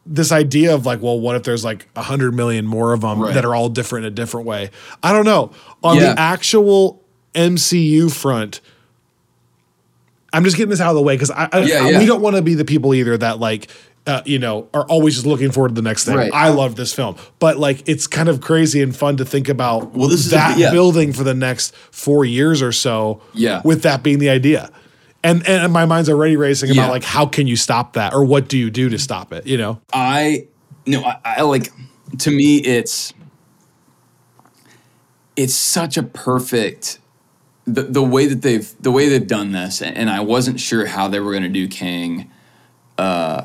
[0.05, 3.21] this idea of like, well, what if there's like a hundred million more of them
[3.21, 3.35] Right.
[3.35, 4.71] that are all different in a different way?
[5.03, 5.53] I don't know.
[5.83, 6.15] On Yeah.
[6.15, 7.01] the actual
[7.35, 8.61] MCU front,
[10.33, 11.99] I'm just getting this out of the way because I, I, Yeah, I- yeah.
[11.99, 13.69] we don't want to be the people either that like.
[14.05, 16.17] Uh, you know, are always just looking forward to the next thing.
[16.17, 16.33] Right.
[16.35, 19.95] I love this film, but like, it's kind of crazy and fun to think about.
[19.95, 20.73] Well, this is a- that yeah.
[20.73, 23.21] building for the next four years or so.
[23.33, 23.63] Yeah.
[23.65, 24.73] with that being the idea,
[25.25, 26.91] and and my mind's already racing about Yeah.
[26.91, 29.47] like how can you stop that or what do you do to stop it?
[29.47, 30.47] You know, I
[30.87, 31.73] no, I, I like
[32.19, 33.13] to me it's
[35.37, 36.99] it's such a perfect
[37.65, 41.09] the the way that they've the way they've done this, and I wasn't sure how
[41.09, 42.31] they were going to do Kang,
[42.99, 43.45] uh,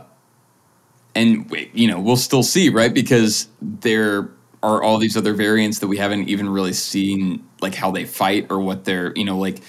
[1.14, 2.94] and you know we'll still see, right?
[2.94, 4.30] Because there
[4.64, 8.48] are all these other variants that we haven't even really seen, like how they fight
[8.50, 9.62] or what they're, you know, like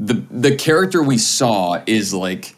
[0.00, 2.56] the the character we saw is like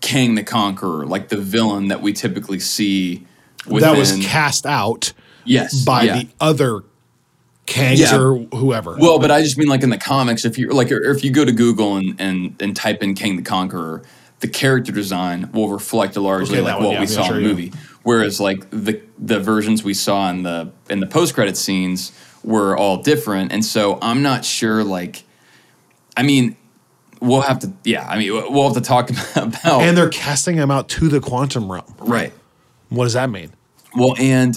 [0.00, 3.26] Kang the Conqueror, like the villain that we typically see.
[3.66, 5.12] Within, that was cast out
[5.44, 6.18] yes by yeah.
[6.18, 6.84] the other
[7.66, 8.16] Kangs Yeah.
[8.16, 8.96] or whoever.
[8.96, 11.30] Well, but I just mean like in the comics, if you like, or if you
[11.30, 14.02] go to Google and and and type in Kang the Conqueror,
[14.40, 17.42] the character design will reflect largely Okay, like what yeah, we yeah, saw sure, in
[17.42, 17.54] the yeah.
[17.54, 17.72] movie.
[18.04, 22.12] Whereas like the the versions we saw in the in the post credit scenes
[22.44, 24.84] were all different, and so I'm not sure.
[24.84, 25.24] Like,
[26.16, 26.56] I mean,
[27.20, 27.72] we'll have to.
[27.84, 29.82] Yeah, I mean, we'll have to talk about.
[29.82, 31.94] and they're casting him out to the quantum realm.
[31.98, 32.32] right.
[32.88, 33.52] What does that mean?
[33.96, 34.56] Well, and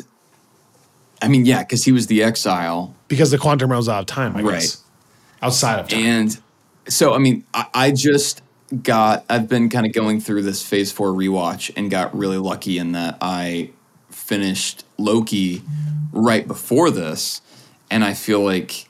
[1.22, 2.96] I mean, yeah, because he was the exile.
[3.08, 4.54] Because the quantum realm's out of time, I Right.
[4.60, 4.84] guess.
[5.42, 6.00] Outside of time.
[6.00, 6.40] And
[6.88, 8.42] so, I mean, I, I just
[8.84, 12.78] got, I've been kind of going through this phase four rewatch and got really lucky
[12.78, 13.72] in that I
[14.12, 15.64] finished Loki
[16.12, 17.42] right before this.
[17.90, 18.89] And I feel like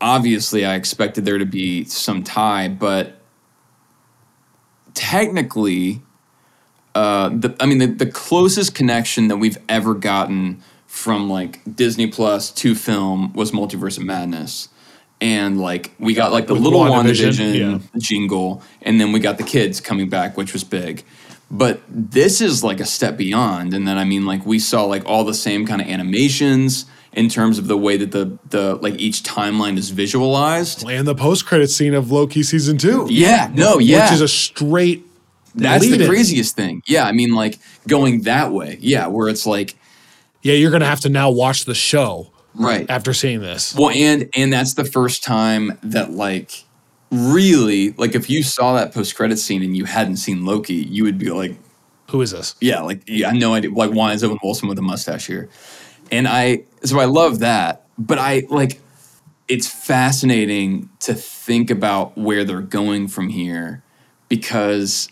[0.00, 3.14] obviously I expected there to be some tie, but
[4.94, 6.02] technically,
[6.94, 12.06] uh, the, I mean, the, the closest connection that we've ever gotten from like Disney
[12.08, 14.68] Plus to film was Multiverse of Madness.
[15.20, 19.36] And like we got like the With little WandaVision, WandaVision jingle, and then we got
[19.36, 21.04] the kids coming back, which was big.
[21.50, 23.74] But this is like a step beyond.
[23.74, 27.28] And then I mean, like we saw like all the same kind of animations in
[27.28, 30.88] terms of the way that the the like each timeline is visualized.
[30.88, 33.06] and the post credit scene of Loki season two.
[33.10, 34.04] Yeah, no, yeah.
[34.04, 35.04] Which is a straight
[35.54, 36.08] That's the lead-in.
[36.08, 36.82] craziest thing.
[36.86, 38.78] Yeah, I mean, like going that way.
[38.80, 39.74] Yeah, where it's like,
[40.42, 42.88] Yeah, you're gonna have to now watch the show right.
[42.88, 43.74] after seeing this.
[43.74, 46.64] Well, and and that's the first time that like
[47.10, 51.02] really like if you saw that post credit scene and you hadn't seen Loki, you
[51.04, 51.56] would be like,
[52.10, 52.54] Who is this?
[52.60, 53.72] yeah, like yeah, I had no idea.
[53.72, 55.48] Like why is Owen Wilson with a mustache here?
[56.10, 58.80] And I so I love that, but I like
[59.48, 63.82] it's fascinating to think about where they're going from here
[64.28, 65.08] because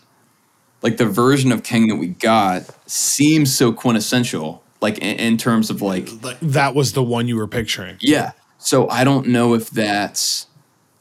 [0.82, 5.70] like the version of Kang that we got seems so quintessential like in, in terms
[5.70, 7.96] of like Like that was the one you were picturing.
[8.00, 8.32] yeah.
[8.58, 10.46] So I don't know if that's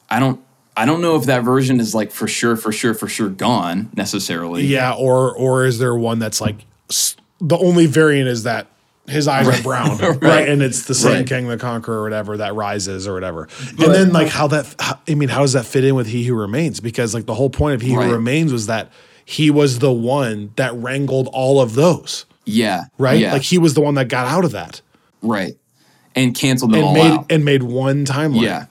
[0.09, 0.39] I don't
[0.75, 3.89] I don't know if that version is like for sure, for sure, for sure gone
[3.95, 4.65] necessarily.
[4.65, 6.57] Yeah, or or is there one that's like
[7.41, 8.67] the only variant is that
[9.07, 10.21] his eyes are brown, right.
[10.21, 10.49] Right.
[10.49, 11.27] And it's the same Right.
[11.27, 13.47] Kang the Conqueror or whatever that rises or whatever.
[13.69, 16.23] and then like how that how, I mean, how does that fit in with He
[16.25, 16.79] Who Remains?
[16.79, 18.07] Because like the whole point of He Right.
[18.07, 18.91] Who Remains was that
[19.23, 22.85] he was the one that wrangled all of those, Yeah.
[22.97, 23.19] right?
[23.19, 23.33] Yeah.
[23.33, 24.81] Like he was the one that got out of that
[25.21, 25.57] right.
[26.15, 27.25] And canceled them and all made out.
[27.31, 28.41] and made one timeline.
[28.41, 28.65] yeah.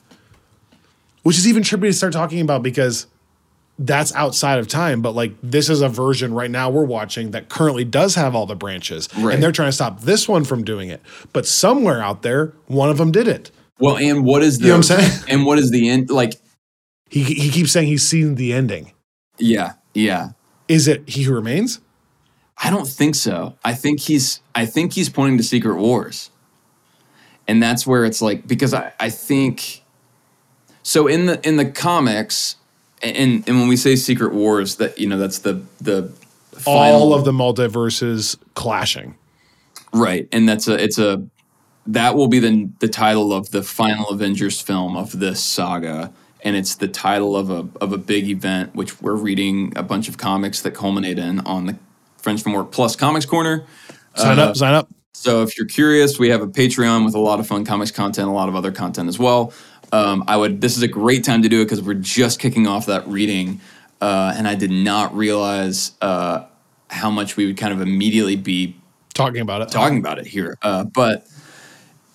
[1.22, 3.06] which is even trippy to start talking about because
[3.78, 5.02] that's outside of time.
[5.02, 8.46] But like this is a version right now we're watching that currently does have all
[8.46, 9.34] the branches, Right.
[9.34, 11.02] and they're trying to stop this one from doing it.
[11.32, 13.50] But somewhere out there, one of them did it.
[13.78, 15.24] Well, and what is the You know what I'm saying?
[15.28, 16.34] and what is the end like
[17.10, 18.92] He he keeps saying he's seen the ending.
[19.38, 20.30] yeah, yeah.
[20.68, 21.80] Is it He Who Remains?
[22.62, 23.54] I don't think so.
[23.64, 26.30] I think he's I think he's pointing to Secret Wars.
[27.46, 29.84] And that's where it's like because I, I think
[30.82, 32.56] so in the in the comics
[33.16, 36.10] and and when we say Secret Wars that you know that's the the
[36.66, 39.14] All of the multiverses clashing.
[39.92, 41.22] right and that's a it's a
[41.86, 46.56] that will be the the title of the final Avengers film of this saga and
[46.56, 50.16] it's the title of a of a big event which we're reading a bunch of
[50.18, 51.76] comics that culminate in on the
[52.18, 53.64] Friends from Work Plus Comics Corner.
[54.16, 54.88] Sign Uh, up, sign up.
[55.12, 58.26] So if you're curious, we have a Patreon with a lot of fun comics content,
[58.28, 59.52] a lot of other content as well.
[59.92, 60.60] Um, I would.
[60.60, 63.60] This is a great time to do it because we're just kicking off that reading,
[64.00, 66.44] uh, and I did not realize uh,
[66.90, 68.76] how much we would kind of immediately be
[69.14, 69.68] talking about it.
[69.70, 70.58] talking about it here.
[70.62, 71.26] Uh, but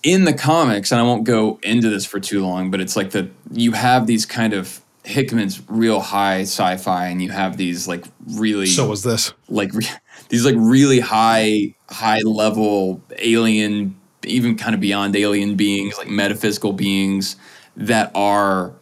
[0.02, 3.10] in the comics, and I won't go into this for too long, but it's like
[3.10, 8.04] the you have these kind of Hickman's real high sci-fi, and you have these like
[8.34, 9.32] really So was this.
[9.48, 9.86] like re-
[10.28, 16.72] these like really high high level alien, even kind of beyond alien beings, like metaphysical
[16.72, 17.36] beings
[17.76, 18.72] that are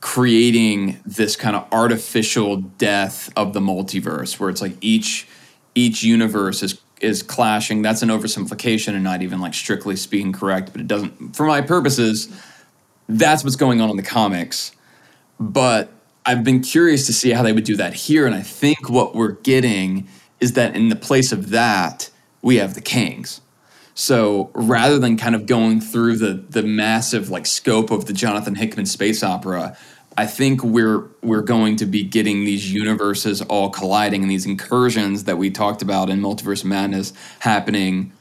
[0.00, 5.28] creating this kind of artificial death of the multiverse where it's like each
[5.74, 7.80] each universe is is clashing.
[7.80, 11.60] That's an oversimplification and not even like strictly speaking correct but it doesn't for my
[11.60, 12.28] purposes
[13.08, 14.72] that's what's going on in the comics.
[15.38, 15.90] But
[16.24, 19.14] I've been curious to see how they would do that here and I think what
[19.14, 23.40] we're getting is that in the place of that we have the Kangs
[24.00, 28.54] so rather than kind of going through the the massive like scope of the Jonathan
[28.54, 29.76] Hickman space opera,
[30.16, 35.24] I think we're we're going to be getting these universes all colliding and these incursions
[35.24, 38.14] that we talked about in Multiverse Madness happening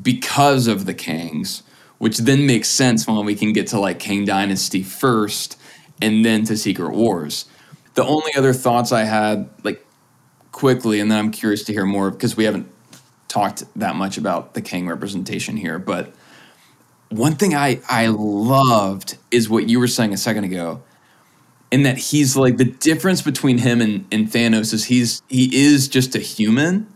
[0.00, 1.60] because of the Kangs,
[1.98, 5.58] which then makes sense when we can get to like Kang Dynasty first
[6.00, 7.44] and then to Secret Wars.
[7.96, 9.84] The only other thoughts I had, like
[10.52, 12.72] quickly, and then I'm curious to hear more because we haven't
[13.28, 16.12] talked that much about the Kang representation here, but
[17.10, 20.82] one thing I I loved is what you were saying a second ago,
[21.70, 25.88] in that he's like the difference between him and, and Thanos is he's he is
[25.88, 26.86] just a human,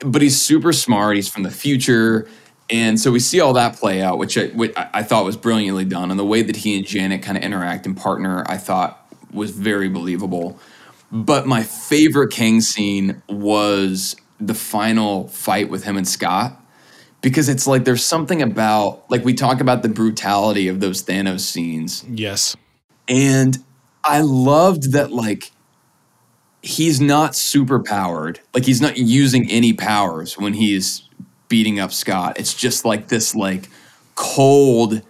[0.00, 1.16] but he's super smart.
[1.16, 2.28] He's from the future.
[2.70, 5.36] And so we see all that play out, which I, which I I thought was
[5.36, 6.10] brilliantly done.
[6.10, 9.50] And the way that he and Janet kind of interact and partner, I thought was
[9.50, 10.58] very believable.
[11.12, 16.60] But my favorite Kang scene was the final fight with him and Scott
[17.20, 21.40] because it's like there's something about like we talk about the brutality of those Thanos
[21.40, 22.04] scenes.
[22.08, 22.56] Yes.
[23.08, 23.58] and
[24.04, 25.50] I loved that like
[26.62, 28.40] he's not super powered.
[28.52, 31.08] Like he's not using any powers when he's
[31.48, 32.38] beating up Scott.
[32.38, 33.68] It's just like this like
[34.14, 35.02] cold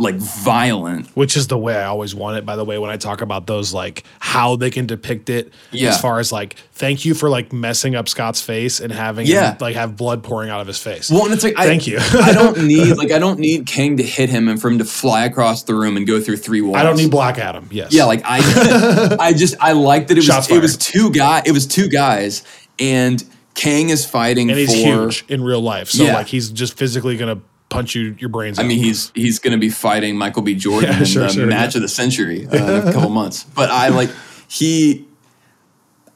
[0.00, 2.96] like violent Which is the way I always want it, by the way, when I
[2.96, 5.88] talk about those, like how they can depict it Yeah.
[5.90, 9.50] as far as like, thank you for like messing up Scott's face and having Yeah.
[9.52, 11.10] him like have blood pouring out of his face.
[11.10, 11.98] Well, and it's like Thank I, you.
[12.22, 14.84] I don't need like I don't need Kang to hit him and for him to
[14.84, 16.76] fly across the room and go through three walls.
[16.76, 17.68] I don't need Black Adam.
[17.72, 17.92] Yes.
[17.92, 21.42] Yeah, like I, I just I like that it was Shots it was two guy
[21.44, 22.44] it was two guys
[22.78, 23.22] and
[23.54, 24.76] Kang is fighting and he's for.
[24.78, 25.88] huge in real life.
[25.88, 26.14] So Yeah.
[26.14, 28.68] like he's just physically gonna punch you your brains I out.
[28.68, 30.54] mean, he's he's going to be fighting Michael B.
[30.54, 31.78] Jordan Yeah, in sure, the sure, match yeah.
[31.78, 33.44] of the century uh, in a couple months.
[33.44, 34.10] But I like
[34.48, 35.04] he.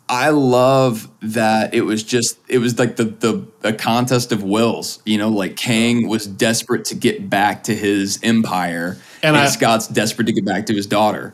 [0.09, 5.01] I love that it was just it was like the the a contest of wills.
[5.07, 9.47] You know, like Kang was desperate to get back to his empire, And and, I-
[9.49, 11.33] Scott's desperate to get back to his daughter.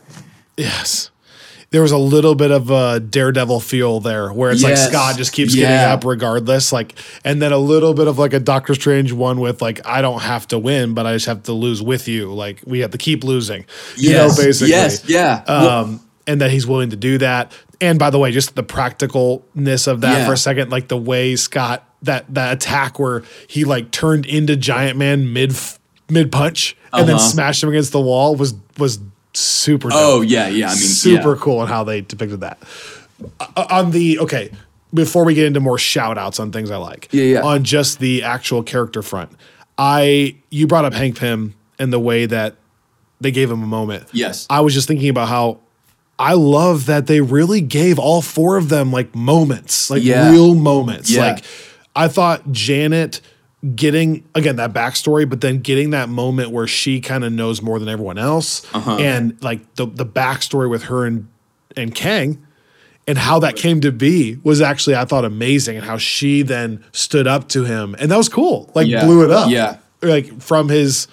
[0.57, 1.11] Yes.
[1.71, 4.81] There was a little bit of a daredevil feel there where it's Yes.
[4.85, 5.69] like Scott just keeps Yeah.
[5.69, 6.73] getting up regardless.
[6.73, 10.01] Like, and then a little bit of like a Doctor Strange one with like, I
[10.01, 12.33] don't have to win, but I just have to lose with you.
[12.33, 13.67] Like, we have to keep losing.
[13.97, 14.71] You know, basically.
[14.71, 15.43] yes, yeah.
[15.47, 17.53] Well, Um, and that he's willing to do that.
[17.83, 20.27] And by the way, just the practicalness of that Yeah.
[20.27, 24.57] for a second, like the way Scott that that attack where he like turned into
[24.57, 25.55] Giant Man mid
[26.09, 27.25] mid punch and then Uh-huh.
[27.25, 29.01] smashed him against the wall was was
[29.35, 29.89] super.
[29.89, 30.67] Dope oh yeah, yeah.
[30.67, 31.41] I mean, super yeah.
[31.41, 32.59] cool on how they depicted that.
[33.41, 34.51] Uh, on the okay,
[34.95, 37.09] before we get into more shout outs on things I like.
[37.11, 37.43] Yeah, yeah.
[37.43, 39.31] On just the actual character front.
[39.77, 42.57] I you brought up Hank Pym and the way that
[43.21, 44.09] they gave him a moment.
[44.13, 44.47] Yes.
[44.51, 45.61] I was just thinking about how
[46.19, 50.31] I love that they really gave all four of them like moments, like Yeah.
[50.31, 51.11] real moments.
[51.11, 51.33] Yeah.
[51.33, 51.45] Like
[51.95, 53.21] I thought Janet
[53.75, 57.79] getting again that backstory, but then getting that moment where she kind of knows more
[57.79, 58.97] than everyone else, Uh-huh.
[59.01, 61.27] and like the the backstory with her and
[61.77, 62.45] and Kang,
[63.07, 66.85] and how that came to be was actually I thought amazing, and how she then
[66.93, 68.71] stood up to him, and that was cool.
[68.75, 69.05] Like Yeah.
[69.05, 69.77] blew it up, Yeah.
[70.03, 71.09] like from his,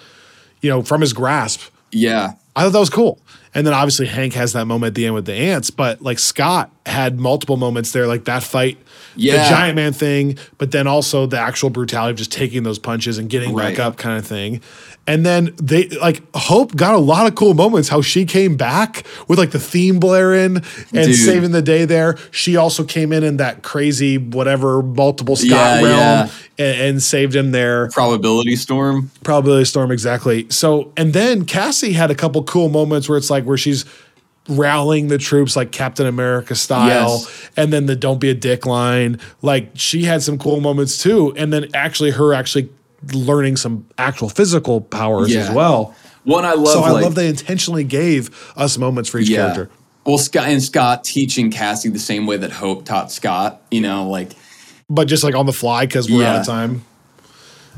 [0.62, 1.62] you know, from his grasp.
[1.90, 2.32] Yeah.
[2.54, 3.20] I thought that was cool.
[3.56, 6.18] And then obviously Hank has that moment at the end with the ants, but like
[6.18, 8.76] Scott had multiple moments there, like that fight,
[9.16, 13.16] the giant man thing, but then also the actual brutality of just taking those punches
[13.16, 13.70] and getting Right.
[13.74, 14.60] back up kind of thing.
[15.08, 17.88] And then they like Hope got a lot of cool moments.
[17.88, 21.14] How she came back with like the theme blaring and Dude.
[21.14, 22.16] saving the day there.
[22.32, 26.28] She also came in in that crazy whatever multiple Scott Yeah, realm yeah.
[26.58, 27.88] And, and saved him there.
[27.90, 29.10] Probability storm.
[29.22, 30.46] Probability storm, exactly.
[30.50, 33.84] So, and then Cassie had a couple cool moments where it's like where she's
[34.48, 37.50] rallying the troops like Captain America style, Yes.
[37.56, 39.18] and then the "Don't be a dick" line.
[39.42, 42.68] Like she had some cool moments too, and then actually her actually
[43.12, 45.94] learning some actual physical powers as well.
[46.24, 46.68] One I love.
[46.68, 49.70] So I like, love they intentionally gave us moments for each character.
[50.04, 53.62] Well, Scott and Scott teaching Cassie the same way that Hope taught Scott.
[53.70, 54.32] You know, like
[54.88, 56.84] but just like on the fly because we're out of time.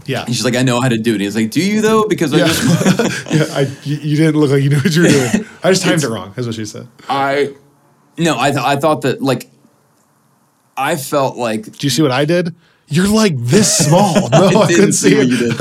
[0.06, 0.24] Yeah.
[0.24, 1.20] And she's like, I know how to do it.
[1.20, 2.06] He's like, Do you though?
[2.08, 2.46] Because I Yeah.
[2.46, 5.46] just yeah I, you, you didn't look like you knew what you were doing.
[5.62, 6.32] I just timed it wrong.
[6.36, 6.88] Is what she said.
[7.08, 7.54] I
[8.16, 9.50] no, I th- I thought that like
[10.76, 12.54] I felt like Do you see what I did?
[12.88, 14.28] You're like this small.
[14.32, 15.60] No, I, couldn't see, what you did.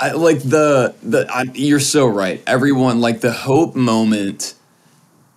[0.00, 2.42] I, like the the I, you're so right.
[2.46, 4.54] Everyone like the hope moment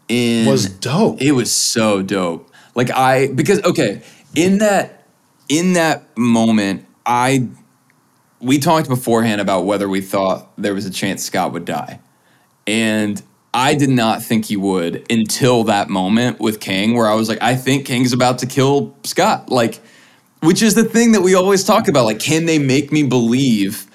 [0.07, 1.22] in Was dope.
[1.22, 2.51] It was so dope.
[2.76, 4.01] Like I because okay
[4.36, 5.05] in that
[5.49, 7.47] in that moment I
[8.39, 11.99] we talked beforehand about whether we thought there was a chance Scott would die,
[12.68, 13.22] and
[13.53, 17.41] I did not think he would until that moment with Kang where I was like,
[17.41, 19.49] I think Kang's about to kill Scott.
[19.49, 19.80] Like,
[20.42, 22.06] which is the thing that we always talk about.
[22.06, 23.86] Like, can they make me believe?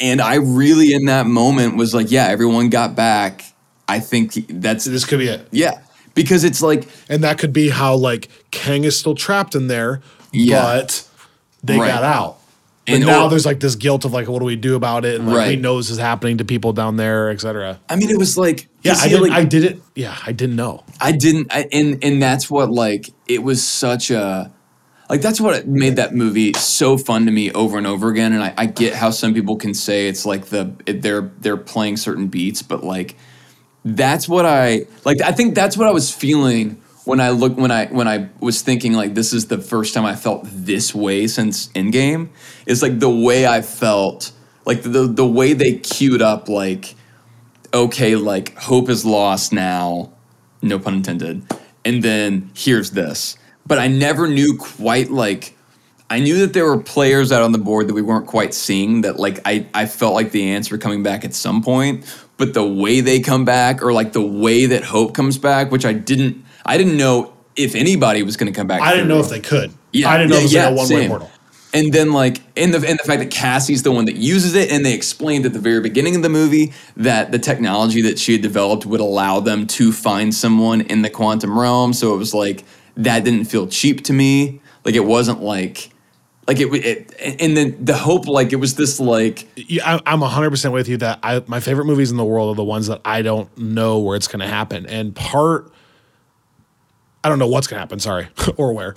[0.00, 3.44] And I really, in that moment, was like, yeah, everyone got back.
[3.88, 5.48] I think that's This could be it.
[5.50, 5.80] yeah,
[6.14, 10.00] because it's like And that could be how like Kang is still trapped in there,
[10.32, 10.62] Yeah.
[10.62, 11.02] but
[11.64, 11.88] they Right.
[11.88, 12.36] got out.
[12.86, 15.04] But And- now or- there's like this guilt of like, what do we do about
[15.06, 15.18] it?
[15.18, 15.60] And like we Right.
[15.60, 17.78] know this is happening to people down there, et cetera.
[17.88, 19.22] I mean, it was like Yeah, I didn't.
[19.22, 19.82] like, I didn't.
[19.96, 20.84] Yeah, I didn't know.
[21.00, 24.50] I didn't, I, and and that's what like it was such a
[25.08, 28.32] like that's what made that movie so fun to me over and over again.
[28.32, 31.56] And I, I get how some people can say it's like the it, they're they're
[31.56, 33.16] playing certain beats, but like
[33.84, 35.22] that's what I like.
[35.22, 38.60] I think that's what I was feeling when I look when I when I was
[38.60, 42.28] thinking like this is the first time I felt this way since Endgame.
[42.66, 44.32] Is like the way I felt
[44.66, 46.94] like the the way they queued up like
[47.72, 50.12] okay, like hope is lost now,
[50.60, 51.42] no pun intended.
[51.84, 53.38] And then here's this.
[53.68, 55.54] But I never knew quite like
[56.10, 59.02] I knew that there were players out on the board that we weren't quite seeing
[59.02, 62.04] that like I, I felt like the answer coming back at some point.
[62.38, 65.84] But the way they come back or like the way that hope comes back, which
[65.84, 68.80] I didn't I didn't know if anybody was gonna come back.
[68.80, 69.72] I didn't know if they could.
[69.92, 71.30] Yeah, I didn't know yeah, it was yeah, like a one way portal.
[71.74, 74.72] And then like in the and the fact that Cassie's the one that uses it,
[74.72, 78.32] and they explained at the very beginning of the movie that the technology that she
[78.32, 81.92] had developed would allow them to find someone in the quantum realm.
[81.92, 82.64] So it was like
[82.98, 84.60] that didn't feel cheap to me.
[84.84, 85.90] Like it wasn't like
[86.46, 86.66] like it.
[86.72, 90.72] it and then the hope like it was this like Yeah, I- I'm 100 percent
[90.74, 93.22] with you that I my favorite movies in the world are the ones that I
[93.22, 95.72] don't know where it's going to happen, and part
[97.24, 97.98] I don't know what's going to happen.
[98.00, 98.94] Sorry, or where,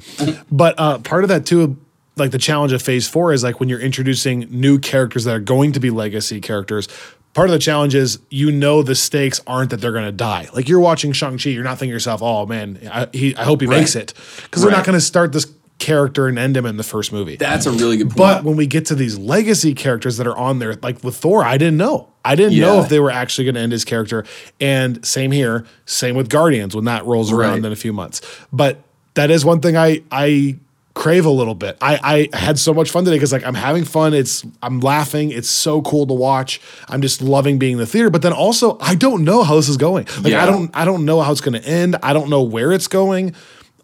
[0.51, 1.77] but uh, part of that too,
[2.15, 5.39] like the challenge of Phase Four is like when you're introducing new characters that are
[5.39, 6.87] going to be legacy characters.
[7.33, 10.47] Part of the challenge is you know the stakes aren't that they're going to die.
[10.53, 13.43] Like you're watching Shang Chi, you're not thinking to yourself, "Oh man, I, he, I
[13.43, 14.13] hope he makes it,"
[14.43, 17.37] because they're not going to start this character and end him in the first movie.
[17.37, 18.17] that's a really good point.
[18.17, 21.43] But when we get to these legacy characters that are on there, like with Thor,
[21.43, 22.09] I didn't know.
[22.23, 24.23] I didn't know if they were actually going to end his character.
[24.59, 27.65] And same here, same with Guardians when that rolls around Right.
[27.65, 28.21] in a few months.
[28.53, 28.83] But
[29.15, 30.57] that is one thing I I
[30.93, 31.77] crave a little bit.
[31.81, 34.13] I I had so much fun today because like I'm having fun.
[34.13, 35.31] It's I'm laughing.
[35.31, 36.61] It's so cool to watch.
[36.87, 38.09] I'm just loving being in the theater.
[38.09, 40.05] But then also I don't know how this is going.
[40.21, 40.43] Like Yeah.
[40.43, 41.97] I don't I don't know how it's going to end.
[42.03, 43.35] I don't know where it's going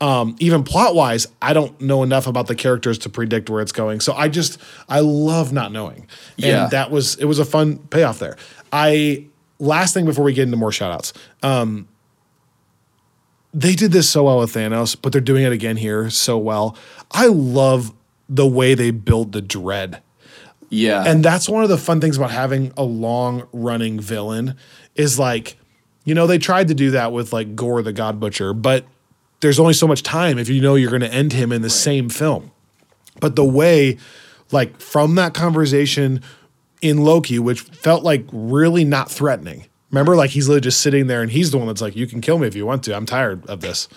[0.02, 3.72] um, even plot wise, I don't know enough about the characters to predict where it's
[3.72, 4.00] going.
[4.00, 6.08] So I just I love not knowing.
[6.36, 6.64] Yeah.
[6.64, 8.38] And that was it was a fun payoff there.
[8.72, 9.26] I
[9.60, 11.14] last thing before we get into more shout outs.
[11.42, 11.88] Um
[13.54, 16.78] they did this so well with Thanos, but they're doing it again here so well.
[17.12, 17.94] I love
[18.30, 20.02] the way they build the dread.
[20.70, 24.56] yeah, And that's one of the fun things about having a long running villain
[24.96, 25.58] is like,
[26.04, 28.86] you know, they tried to do that with like Gorr the God Butcher, but
[29.40, 31.70] there's only so much time if you know you're going to end him in the
[31.70, 32.52] same film.
[33.20, 33.98] But the way,
[34.52, 36.22] like, from that conversation
[36.82, 39.66] in Loki, which felt like really not threatening.
[39.92, 42.22] Remember, like, he's literally just sitting there and he's the one that's like, you can
[42.22, 42.96] kill me if you want to.
[42.96, 43.88] I'm tired of this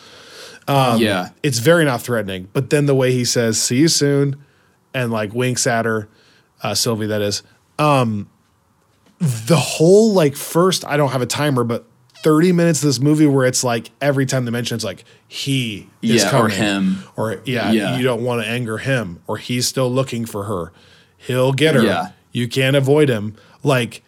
[0.99, 2.49] yeah, it's very not threatening.
[2.53, 4.37] But then the way he says "see you soon"
[4.95, 6.09] and like winks at her,
[6.63, 7.43] uh, Sylvie, that is,
[7.79, 8.29] um,
[9.19, 11.85] the whole like first I don't have a timer, but
[12.23, 15.89] thirty minutes of this movie where it's like every time they mention it's like he
[16.03, 17.03] is Yeah, or him.
[17.17, 17.97] or yeah, Yeah.
[17.97, 20.73] you don't want to anger him or he's still looking for her,
[21.17, 21.83] he'll get her.
[21.83, 22.09] Yeah.
[22.33, 23.37] You can't avoid him.
[23.63, 24.03] Like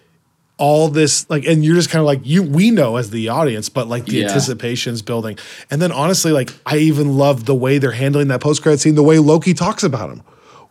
[0.64, 3.68] all this like and you're just kind of like you we know as the audience
[3.68, 4.28] but like the Yeah.
[4.28, 5.36] anticipation's building
[5.72, 9.02] and then honestly like i even love the way they're handling that post-credit scene the
[9.02, 10.22] way loki talks about him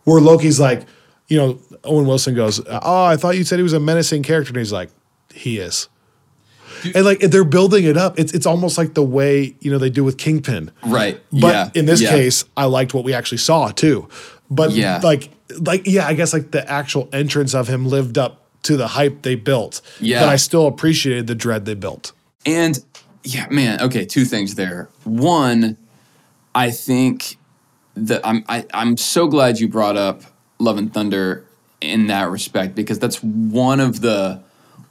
[0.04, 0.86] where loki's like
[1.28, 4.48] you know owen wilson goes oh i thought you said he was a menacing character
[4.50, 4.88] and he's like
[5.34, 5.88] he is
[6.94, 9.90] and like they're building it up it's it's almost like the way you know they
[9.90, 11.20] do with kingpin right.
[11.30, 12.08] but yeah, in this yeah.
[12.10, 14.08] case, I liked what we actually saw too.
[14.50, 15.00] But Yeah.
[15.04, 15.30] like
[15.60, 19.22] like yeah, I guess like the actual entrance of him lived up to the hype
[19.22, 19.80] they built.
[20.00, 20.20] Yeah.
[20.20, 22.12] But I still appreciated the dread they built.
[22.46, 22.78] And
[23.24, 24.88] yeah, man, okay, two things there.
[25.04, 25.76] One,
[26.54, 27.36] I think
[27.94, 30.22] that I'm I, I'm so glad you brought up
[30.58, 31.44] Love and Thunder
[31.80, 34.42] in that respect because that's one of the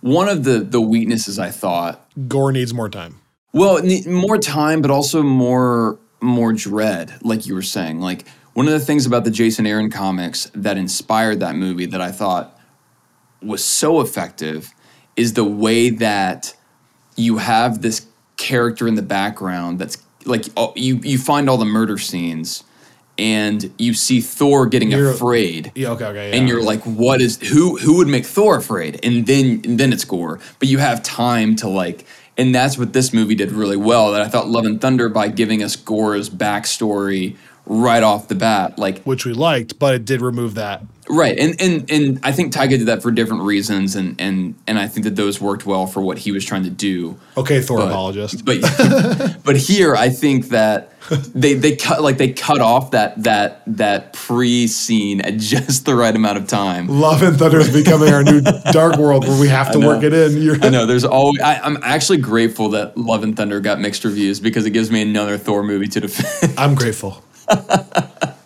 [0.01, 2.05] one of the the weaknesses I thought.
[2.27, 3.19] Gorr needs more time.
[3.53, 7.99] Well, more time, but also more more dread, like you were saying.
[7.99, 12.01] Like one of the things about the Jason Aaron comics that inspired that movie that
[12.01, 12.59] I thought
[13.41, 14.73] was so effective
[15.15, 16.55] is the way that
[17.15, 18.05] you have this
[18.37, 22.63] character in the background that's like oh, you you find all the murder scenes
[23.17, 25.71] and you see Thor getting You're- afraid.
[25.75, 26.37] Yeah, okay, okay.
[26.37, 28.99] And you're like, what is who who would make Thor afraid?
[29.03, 30.39] And then and then it's gorr.
[30.59, 32.05] But you have time to like
[32.37, 34.11] and that's what this movie did really well.
[34.11, 37.35] That I thought Love and Thunder by giving us Gorr's backstory
[37.65, 40.81] right off the bat, like which we liked, but it did remove that.
[41.13, 44.79] Right, and and and I think Taika did that for different reasons, and and and
[44.79, 47.19] I think that those worked well for what he was trying to do.
[47.35, 48.45] Okay, Thor But- apologist.
[48.45, 48.61] But
[49.43, 50.93] but here, I think that
[51.35, 55.95] they they cut like they cut off that that that pre scene at just the
[55.95, 56.87] right amount of time.
[56.87, 58.41] Love and Thunder is becoming our new
[58.71, 60.41] Dark World where we have to work it in.
[60.41, 61.41] You're, I know there's always.
[61.41, 65.01] I, I'm actually grateful that Love and Thunder got mixed reviews because it gives me
[65.01, 66.57] another Thor movie to defend.
[66.57, 67.21] I'm grateful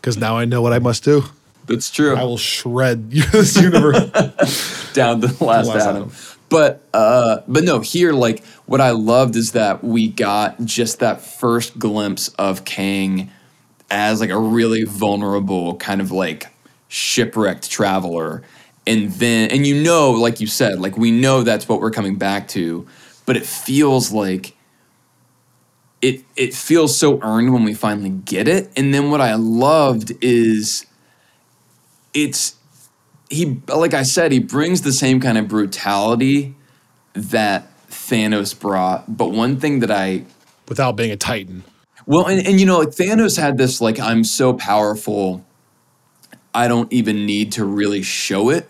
[0.02, 1.26] because now I know what I must do.
[1.68, 2.16] That's true.
[2.16, 4.10] I will shred this universe.
[4.94, 6.04] down to the last, Last atom.
[6.04, 6.12] atom.
[6.50, 11.22] But uh, but no, here like what I loved is that we got just that
[11.22, 13.32] first glimpse of Kang
[13.90, 16.48] as like a really vulnerable kind of like
[16.88, 18.44] shipwrecked traveler.
[18.88, 22.18] And then and you know, like you said, like we know that's what we're coming
[22.18, 22.88] back to,
[23.26, 24.56] but it feels like
[26.02, 28.72] it it feels so earned when we finally get it.
[28.78, 30.86] And then what I loved is
[32.16, 32.56] it's
[33.30, 36.56] he like I said, he brings the same kind of brutality
[37.14, 39.18] that Thanos brought.
[39.18, 40.24] But one thing that I
[40.68, 41.64] without being a Titan.
[42.08, 45.46] well, and, and you know, like Thanos had this like I'm so powerful,
[46.54, 48.68] I don't even need to really show it.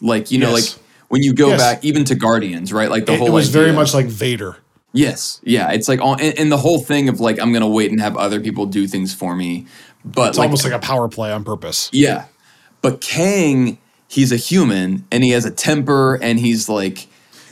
[0.00, 0.76] Like you know, Yes.
[0.76, 1.60] like when you go Yes.
[1.60, 2.90] back even to Guardians, right?
[2.90, 4.56] Like the It, whole it was very much like Vader.
[4.92, 5.70] yes, yeah.
[5.72, 8.16] It's like on, and, and the whole thing of like I'm gonna wait and have
[8.16, 9.66] other people do things for me,
[10.04, 11.90] but It's like, almost like a power play on purpose.
[11.92, 12.24] yeah.
[12.82, 13.78] But Kang,
[14.08, 17.06] he's a human and he has a temper and he's like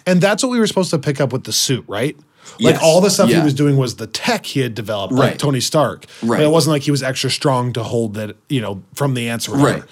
[0.06, 2.16] And that's what we were supposed to pick up with the suit, right?
[2.60, 2.82] Like Yes.
[2.82, 5.38] all the stuff he was doing was the tech he had developed, like Right.
[5.38, 6.06] Tony Stark.
[6.22, 6.38] Right.
[6.38, 9.28] But it wasn't like he was extra strong to hold that, you know, from the
[9.28, 9.52] answer.
[9.52, 9.82] Right.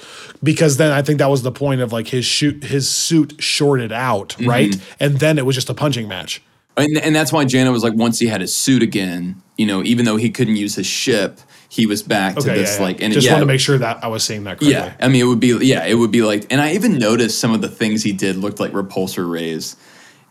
[0.42, 3.92] Because then I think that was the point of like his shoot his suit shorted
[3.92, 4.48] out, Mm-hmm.
[4.48, 4.76] right?
[4.98, 6.40] And then it was just a punching match.
[6.76, 9.82] And, and that's why Jana was like, once he had his suit again, you know,
[9.82, 12.82] even though he couldn't use his ship, he was back to this yeah, yeah.
[12.82, 14.72] like, and just yeah, wanted to make sure that I was saying that correctly.
[14.72, 14.94] yeah.
[15.00, 17.54] I mean, it would be, yeah, it would be like, and I even noticed some
[17.54, 19.76] of the things he did looked like repulsor rays,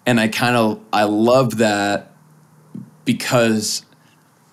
[0.05, 2.11] and I kind of, I love that
[3.05, 3.83] because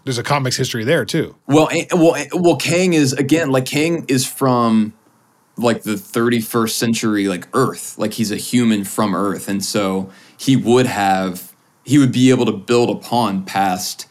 [0.05, 1.37] There's a comics history there too.
[1.47, 2.57] Well, well, well.
[2.57, 4.95] Kang is again like Kang is from
[5.57, 7.97] like the 31st century, like Earth.
[7.99, 11.52] Like he's a human from Earth, and so he would have
[11.85, 14.07] he would be able to build upon past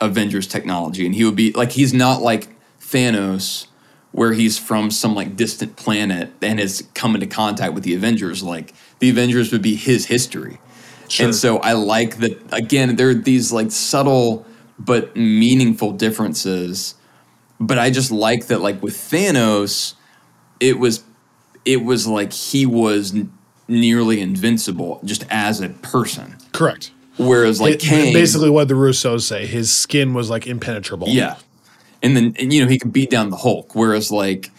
[0.00, 2.48] Avengers technology, and he would be like he's not like
[2.80, 3.66] Thanos,
[4.12, 8.42] where he's from some like distant planet and has come into contact with the Avengers.
[8.42, 10.58] Like the Avengers would be his history.
[11.08, 11.26] Sure.
[11.26, 14.46] And so I like that again, there are these like subtle
[14.78, 16.94] but meaningful differences.
[17.60, 19.94] But I just like that like with Thanos,
[20.58, 21.04] it was
[21.64, 23.32] it was like he was n-
[23.68, 26.36] nearly invincible just as a person.
[26.52, 26.90] Correct.
[27.18, 31.08] Whereas like It- Kang basically what the Russos say, his skin was like impenetrable.
[31.08, 31.36] Yeah.
[32.02, 33.74] And then and, you know, he could beat down the Hulk.
[33.74, 34.50] Whereas like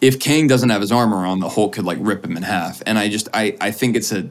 [0.00, 2.82] if Kang doesn't have his armor on, the Hulk could like rip him in half.
[2.86, 4.28] And I just I I think it's a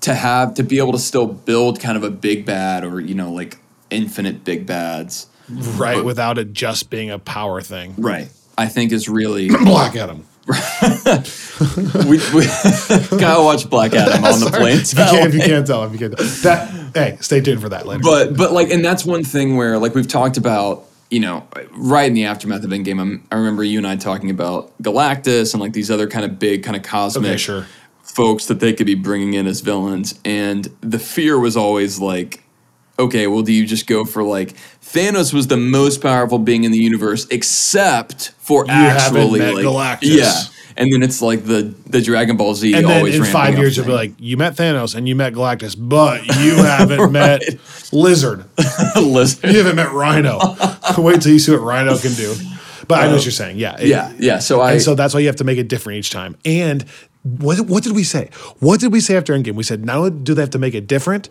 [0.00, 3.14] to have to be able to still build kind of a big bad or, you
[3.14, 3.58] know, like
[3.90, 5.26] infinite big bads.
[5.50, 7.94] Right, But- without it just being a power thing.
[7.96, 8.28] Right.
[8.56, 10.24] I think is really Black Adam.
[10.48, 12.46] We, we
[13.18, 14.78] gotta watch Black Adam on the plane.
[14.78, 16.26] If you, can't, if you can't tell, if you can't tell.
[16.42, 18.02] That hey, stay tuned for that later.
[18.02, 22.06] but but like and that's one thing where like we've talked about you know right
[22.06, 25.60] in the aftermath of Endgame I'm, I remember you and I talking about Galactus and
[25.60, 27.66] like these other kind of big kind of cosmic Okay, sure.
[28.02, 32.42] folks that they could be bringing in as villains and the fear was always like
[32.98, 36.72] okay well do you just go for like Thanos was the most powerful being in
[36.72, 40.16] the universe except for haven't actually like Galactus.
[40.16, 40.42] yeah
[40.78, 43.86] and then it's like the the Dragon Ball Z and then in five years, you'll
[43.86, 47.42] be like, you met Thanos and you met Galactus, but you haven't met
[47.92, 48.44] Lizard.
[48.96, 49.50] Listen.
[49.50, 50.38] You haven't met Rhino.
[50.98, 52.32] Wait till you see what Rhino can do.
[52.86, 53.24] But I know what oh.
[53.24, 53.58] you're saying.
[53.58, 53.76] Yeah.
[53.78, 55.98] It- yeah yeah so I and so that's why you have to make it different
[55.98, 56.36] each time.
[56.44, 56.84] And
[57.24, 58.30] what what did we say?
[58.60, 59.54] What did we say after Endgame?
[59.54, 61.28] We said not only do they have to make it different,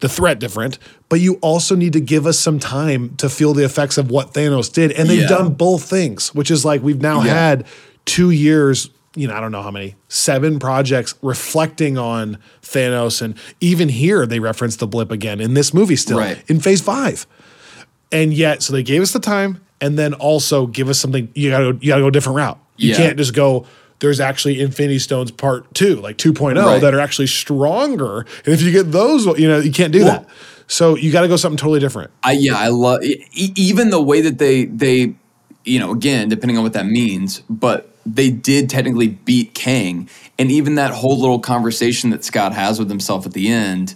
[0.00, 0.78] the threat different,
[1.08, 4.32] but you also need to give us some time to feel the effects of what
[4.32, 4.92] Thanos did.
[4.92, 5.28] And they've Yeah.
[5.28, 7.34] done both things, which is like we've now Yeah.
[7.34, 7.64] had
[8.04, 13.20] two years, you know, I don't know how many, seven projects reflecting on Thanos.
[13.20, 16.38] And even here, they reference the blip again in this movie still Right.
[16.46, 17.26] in phase five.
[18.12, 21.28] And yet, so they gave us the time and then also give us something.
[21.34, 22.58] You gotta go, you gotta go a different route.
[22.76, 22.96] You Yeah.
[22.96, 23.66] can't just go,
[24.00, 26.80] there's actually Infinity Stones part two, like 2.0, Right.
[26.80, 28.20] that are actually stronger.
[28.44, 30.28] And if you get those, you know, you can't do Well- that.
[30.70, 32.10] So you got to go something totally different.
[32.22, 33.24] I yeah, I love e-
[33.56, 35.14] even the way that they they
[35.64, 40.50] you know again depending on what that means, but they did technically beat Kang, and
[40.52, 43.94] even that whole little conversation that Scott has with himself at the end,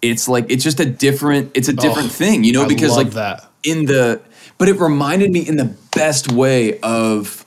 [0.00, 2.90] it's like it's just a different it's a different Oh, thing, you know, I because
[2.96, 3.44] love like that.
[3.62, 4.20] in the
[4.56, 7.44] but it reminded me in the best way of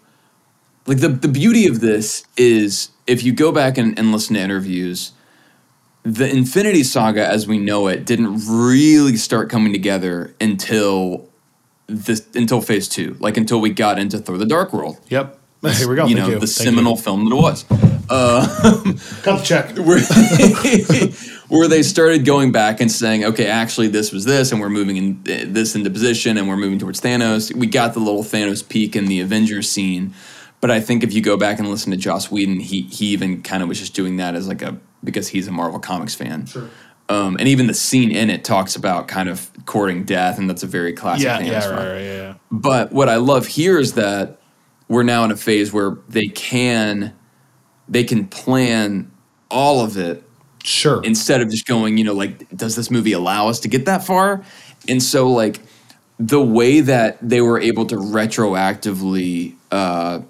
[0.91, 4.41] like the the beauty of this is if you go back and, and listen to
[4.41, 5.13] interviews
[6.03, 11.29] the Infinity Saga as we know it didn't really start coming together until
[11.87, 14.99] this until phase two, like until we got into Thor: The Dark World.
[15.09, 15.37] Yep.
[15.73, 16.07] Here we go.
[16.07, 16.39] You Thank know, you.
[16.39, 17.01] the Thank seminal you.
[17.01, 17.63] film that it was.
[19.21, 19.77] Cut the check.
[19.77, 19.99] Where,
[21.47, 24.97] where they started going back and saying, okay, actually, this was this, and we're moving
[24.97, 27.55] in, uh, this into position, and we're moving towards Thanos.
[27.55, 30.13] We got the little Thanos peek in the Avengers scene,
[30.61, 33.41] but I think if you go back and listen to Joss Whedon, he he even
[33.41, 36.45] kind of was just doing that as like a because he's a Marvel Comics fan.
[36.45, 36.69] Sure.
[37.09, 40.63] Um, and even the scene in it talks about kind of courting death, and that's
[40.63, 42.33] a very classic Yeah, Thanos yeah, right, right, yeah, yeah.
[42.51, 44.39] But what I love here is that
[44.87, 47.13] we're now in a phase where they can
[47.89, 49.11] they can plan
[49.49, 50.23] all of it
[50.63, 51.01] Sure.
[51.03, 54.05] instead of just going, you know, like, does this movie allow us to get that
[54.05, 54.43] far?
[54.87, 55.59] And so, like,
[56.19, 60.21] the way that they were able to retroactively uh,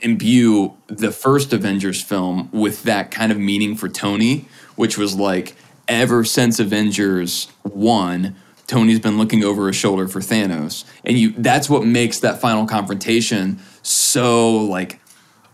[0.00, 5.56] imbue the first Avengers film with that kind of meaning for Tony, which was like,
[5.88, 8.34] ever since Avengers 1,
[8.66, 10.84] Tony's been looking over his shoulder for Thanos.
[11.04, 15.00] And you that's what makes that final confrontation so like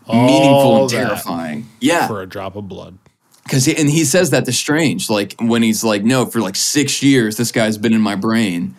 [0.07, 1.69] meaningful and terrifying.
[1.79, 2.97] Yeah For a drop of blood.
[3.43, 7.03] because and he says that to Strange, like when he's like, "No, for like six
[7.03, 8.75] years, this guy's been in my brain,"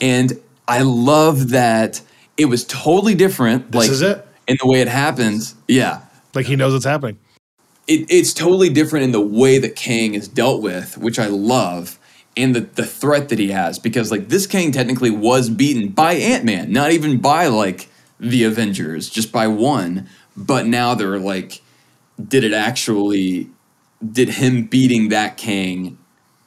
[0.00, 0.32] and
[0.66, 2.00] I love that
[2.36, 3.70] it was totally different.
[3.70, 4.23] This like is it?
[4.46, 5.54] In the way it happens.
[5.68, 6.02] Yeah,
[6.34, 7.18] Like he knows what's happening.
[7.86, 11.98] it, it's totally different in the way that Kang is dealt with, which I love,
[12.36, 16.14] and the the threat that he has because like this Kang technically was beaten by
[16.14, 17.88] Ant Man, not even by like
[18.20, 20.08] the Avengers, just by one.
[20.36, 21.62] But now they're like,
[22.28, 23.50] did it actually?
[24.12, 25.96] Did him beating that Kang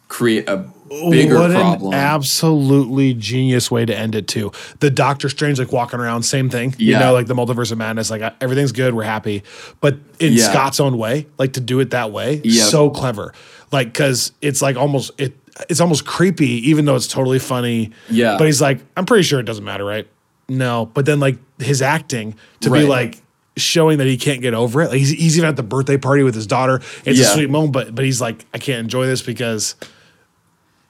[0.09, 1.93] create a bigger what problem?
[1.93, 4.51] an absolutely genius way to end it too.
[4.79, 6.75] The Doctor Strange like walking around, same thing.
[6.77, 8.09] You know, like the multiverse of madness.
[8.09, 9.43] Like everything's good, we're happy,
[9.81, 10.49] but in Yeah.
[10.49, 12.67] Scott's own way, like to do it that way, Yep.
[12.69, 13.33] so clever.
[13.71, 15.35] Like because it's like almost it.
[15.69, 17.89] It's almost creepy, even though it's totally funny.
[18.09, 18.37] Yeah.
[18.37, 20.07] But he's like, I'm pretty sure it doesn't matter, right?
[20.47, 20.85] No.
[20.93, 23.19] But then like his acting to be like
[23.57, 24.89] showing that he can't get over it.
[24.89, 26.75] Like he's, he's even at the birthday party with his daughter.
[27.05, 27.25] It's Yeah.
[27.25, 29.73] a sweet moment, but but he's like, I can't enjoy this because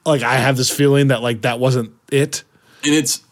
[0.08, 2.42] like I have this feeling that like that wasn't it.
[2.84, 3.22] and it's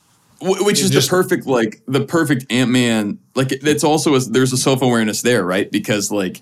[0.41, 3.19] which is just- the perfect like the perfect Ant Man.
[3.35, 5.71] Like it's also a, there's a self awareness there, right?
[5.71, 6.41] Because like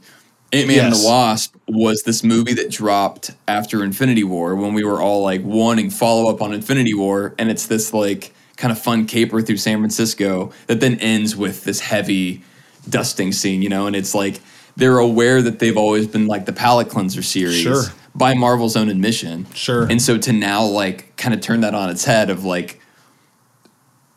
[0.53, 4.85] Ant Man and the Wasp was this movie that dropped after Infinity War when we
[4.85, 8.79] were all like wanting follow up on Infinity War, and it's this like kind of
[8.79, 12.43] fun caper through San Francisco that then ends with this heavy
[12.89, 14.41] dusting scene, you know, and it's like
[14.77, 17.83] they're aware that they've always been like the palate cleanser series Sure.
[18.15, 19.47] By Marvel's own admission.
[19.55, 19.85] Sure.
[19.91, 22.81] And so to now like kind of turn that on its head of like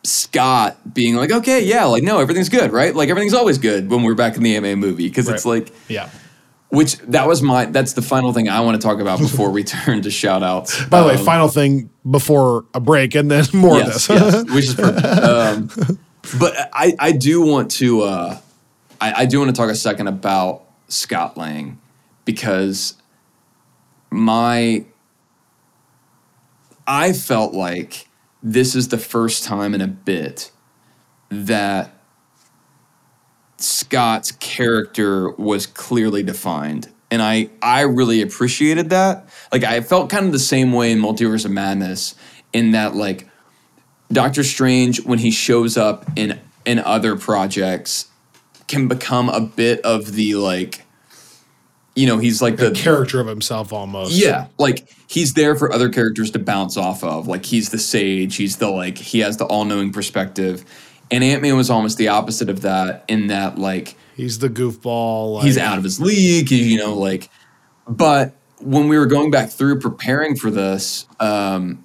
[0.04, 2.96] Scott being like, okay, yeah, like no, everything's good, right?
[2.96, 6.10] Like everything's always good when we're back in the AMA movie because it's like, Yeah.
[6.70, 9.64] which that was my that's the final thing I want to talk about before we
[9.66, 10.86] turn to shout outs.
[10.86, 14.08] By the way, final thing before a break and then more of this.
[14.08, 15.06] yes, which is perfect.
[15.06, 15.70] Um,
[16.40, 18.40] but I, I do want to uh,
[19.02, 21.80] I, I do want to talk a second about Scott Lang
[22.24, 22.94] because
[24.10, 24.86] my
[26.86, 28.08] I felt like
[28.42, 30.52] this is the first time in a bit
[31.30, 31.94] that
[33.58, 36.92] Scott's character was clearly defined.
[37.10, 39.30] And I, I really appreciated that.
[39.52, 42.16] Like I felt kind of the same way in Multiverse of Madness,
[42.54, 43.28] in that like
[44.12, 48.08] Doctor Strange, when he shows up in in other projects,
[48.68, 50.86] can become a bit of the like,
[51.98, 54.12] you know, he's like the the character of himself almost.
[54.12, 57.28] yeah, like he's there for other characters to bounce off of.
[57.28, 60.64] Like he's the sage, he's the like he has the all-knowing perspective.
[61.10, 65.36] And Ant-Man was almost the opposite of that in that like He's the goofball.
[65.36, 67.30] Like, he's out of his league, you know, like
[67.88, 71.84] but when we were going back through preparing for this, um,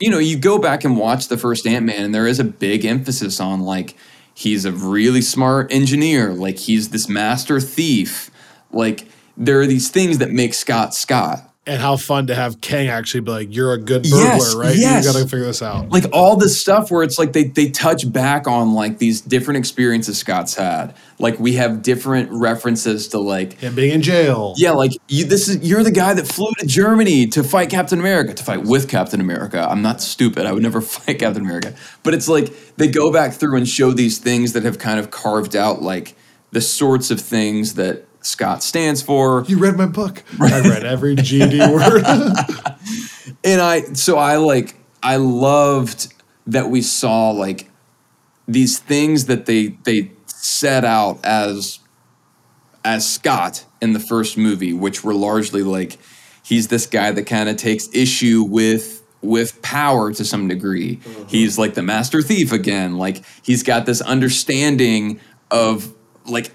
[0.00, 2.44] you know, you go back and watch the first Ant Man, and there is a
[2.44, 3.96] big emphasis on like
[4.34, 8.30] he's a really smart engineer, like he's this master thief,
[8.70, 11.42] like there are these things that make Scott Scott.
[11.68, 14.76] And how fun to have Kang actually be like, "You're a good burglar, Yes, right?
[14.76, 15.04] yes.
[15.04, 17.70] You got to figure this out." Like all this stuff where it's like they they
[17.70, 20.94] touch back on like these different experiences Scott's had.
[21.18, 24.54] Like we have different references to like Him being in jail.
[24.56, 27.98] yeah, like you this is you're the guy that flew to Germany to fight Captain
[27.98, 29.66] America, to fight with Captain America.
[29.68, 30.46] I'm not stupid.
[30.46, 31.74] I would never fight Captain America.
[32.04, 35.10] But it's like they go back through and show these things that have kind of
[35.10, 36.14] carved out like
[36.52, 39.44] the sorts of things that Scott stands for.
[39.46, 40.24] You read my book.
[40.40, 42.04] I read every GD word.
[43.44, 46.12] and I so I like I loved
[46.48, 47.70] that we saw like
[48.48, 51.78] these things that they they set out as
[52.84, 55.96] as Scott in the first movie, which were largely like
[56.42, 60.96] he's this guy that kind of takes issue with with power to some degree.
[60.96, 61.28] Mm-hmm.
[61.28, 62.98] He's like the master thief again.
[62.98, 65.20] Like he's got this understanding
[65.50, 65.94] of
[66.26, 66.50] like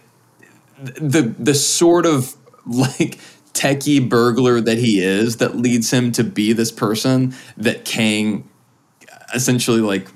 [0.81, 3.19] the the sort of like
[3.53, 8.49] techie burglar that he is that leads him to be this person that Kang
[9.33, 10.09] essentially like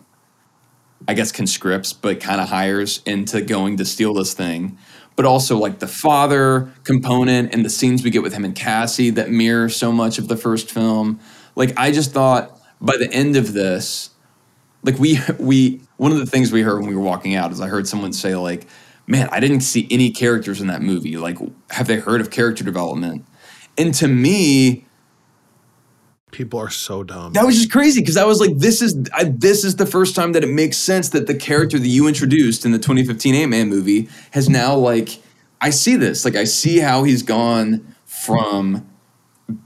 [1.07, 4.77] I guess conscripts but kind of hires into going to steal this thing.
[5.15, 9.11] But also like the father component and the scenes we get with him and Cassie
[9.11, 11.19] that mirror so much of the first film.
[11.55, 14.09] Like I just thought by the end of this,
[14.83, 17.61] like we we one of the things we heard when we were walking out is
[17.61, 18.67] I heard someone say like,
[19.07, 21.17] "Man, I didn't see any characters in that movie.
[21.17, 21.37] Like,
[21.71, 23.25] have they heard of character development?"
[23.77, 24.85] And to me,
[26.31, 27.31] People are so dumb.
[27.33, 30.15] that was just crazy because I was like, "This is I, this is the first
[30.15, 33.51] time that it makes sense that the character that you introduced in the 2015 Ant
[33.51, 35.21] Man movie has now like
[35.61, 38.85] I see this like I see how he's gone from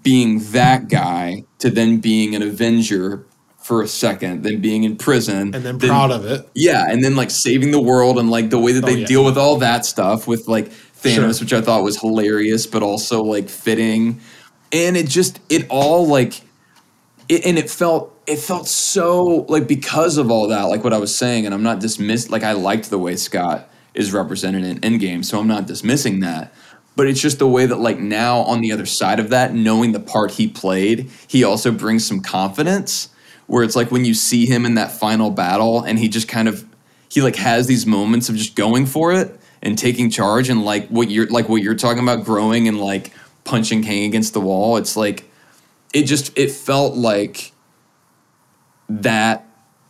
[0.03, 3.25] being that guy to then being an Avenger
[3.70, 6.49] for a second, than being in prison, and then proud of it.
[6.55, 8.97] yeah, and then like saving the world and like the way that oh, they Oh,
[8.97, 9.05] yeah.
[9.05, 11.28] deal with all that stuff with like Thanos, Sure.
[11.45, 14.22] which I thought was hilarious, but also like fitting.
[14.72, 16.41] And it just it all like
[17.30, 20.97] it, and it felt it felt so like because of all that, like what I
[20.97, 24.80] was saying, and I'm not dismissed like I liked the way Scott is represented in
[24.80, 26.51] Endgame, so I'm not dismissing that.
[26.95, 29.91] But it's just the way that like now on the other side of that, knowing
[29.91, 33.09] the part he played, he also brings some confidence
[33.50, 36.47] where it's like when you see him in that final battle and he just kind
[36.47, 36.64] of
[37.10, 40.88] he like has these moments of just going for it and taking charge and like
[40.89, 43.12] what you're like what you're talking about growing and like
[43.45, 44.78] punching Kang against the wall.
[44.78, 45.28] It's like
[45.95, 47.52] it just it felt like
[48.88, 49.47] that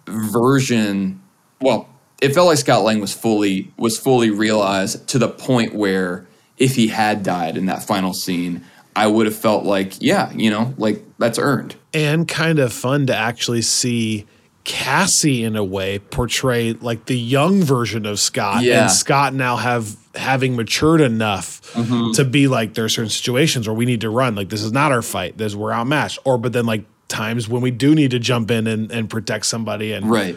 [0.07, 1.21] version
[1.59, 1.89] well
[2.21, 6.75] it felt like scott lang was fully was fully realized to the point where if
[6.75, 10.73] he had died in that final scene i would have felt like yeah you know
[10.77, 11.75] like that's earned.
[11.93, 14.25] And kind of fun to actually see
[14.63, 18.63] Cassie in a way portray like the young version of Scott.
[18.63, 18.83] Yeah.
[18.83, 22.13] and Scott now have having matured enough Mm-hmm.
[22.13, 24.33] to be like there are certain situations where we need to run.
[24.35, 25.37] Like this is not our fight.
[25.37, 26.19] This we're outmatched.
[26.25, 29.45] Or but then like times when we do need to jump in and, and protect
[29.45, 30.35] somebody and right.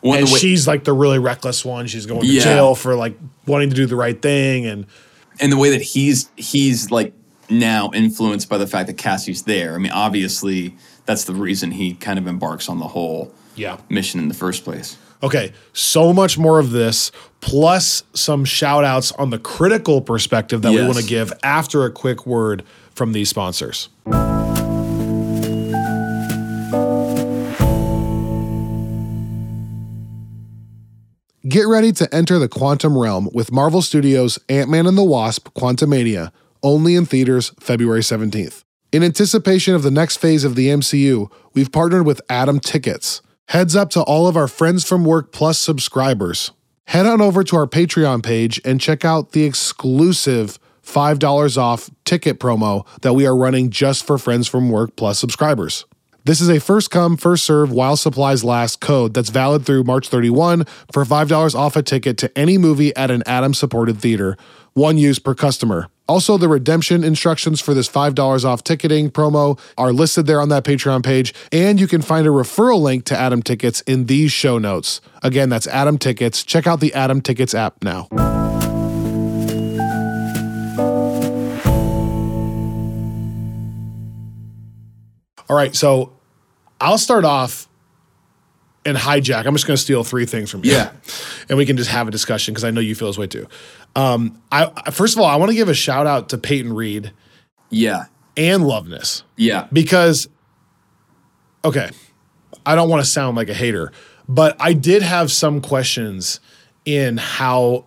[0.00, 1.86] One and way- she's like the really reckless one.
[1.88, 2.42] She's going to Yeah.
[2.42, 4.86] jail for like wanting to do the right thing and
[5.40, 7.12] and the way that he's he's like
[7.58, 9.74] now influenced by the fact that cassie's there.
[9.74, 10.76] I mean obviously
[11.06, 13.78] that's the reason he kind of embarks on the whole yeah.
[13.88, 14.96] mission in the first place.
[15.22, 20.72] Okay, so much more of this, plus some shout outs on the critical perspective that
[20.72, 23.88] we want to give after a quick word from these sponsors.
[31.48, 35.50] Get ready to enter the quantum realm with Marvel Studios' Ant Man and the Wasp
[35.50, 36.32] Quantumania,
[36.62, 38.62] only in theaters February 17th.
[38.92, 43.22] In anticipation of the next phase of the MCU, we've partnered with Atom Tickets.
[43.48, 46.50] Heads up to all of our Friends from Work Plus subscribers.
[46.86, 52.38] Head on over to our Patreon page and check out the exclusive $5 off ticket
[52.38, 55.86] promo that we are running just for Friends from Work Plus subscribers.
[56.24, 60.08] This is a first come, first serve while supplies last code that's valid through March
[60.08, 64.36] 31 for $5 off a ticket to any movie at an Atom supported theater,
[64.72, 65.88] one use per customer.
[66.08, 70.64] Also, the redemption instructions for this $5 off ticketing promo are listed there on that
[70.64, 74.58] Patreon page, and you can find a referral link to Atom Tickets in these show
[74.58, 75.00] notes.
[75.22, 76.42] Again, that's Atom Tickets.
[76.42, 78.08] Check out the Atom Tickets app now.
[85.48, 86.12] All right, so
[86.80, 87.68] I'll start off
[88.84, 89.46] and hijack.
[89.46, 90.72] I'm just going to steal three things from you.
[90.72, 90.92] Yeah.
[91.48, 93.46] and we can just have a discussion because I know you feel this way too.
[93.94, 97.12] Um, I first of all, I want to give a shout out to Peyton Reed.
[97.70, 98.04] yeah
[98.36, 99.24] and Loveness.
[99.36, 99.68] Yeah.
[99.72, 100.26] because
[101.64, 101.90] okay
[102.64, 103.92] i don't want to sound like a hater
[104.28, 106.40] but i did have some questions
[106.84, 107.84] in how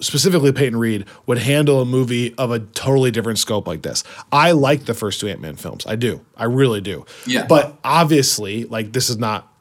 [0.00, 4.52] specifically peyton reed would handle a movie of a totally different scope like this i
[4.52, 7.46] like the first two ant-man films i do i really do Yeah.
[7.46, 9.52] but obviously like this is not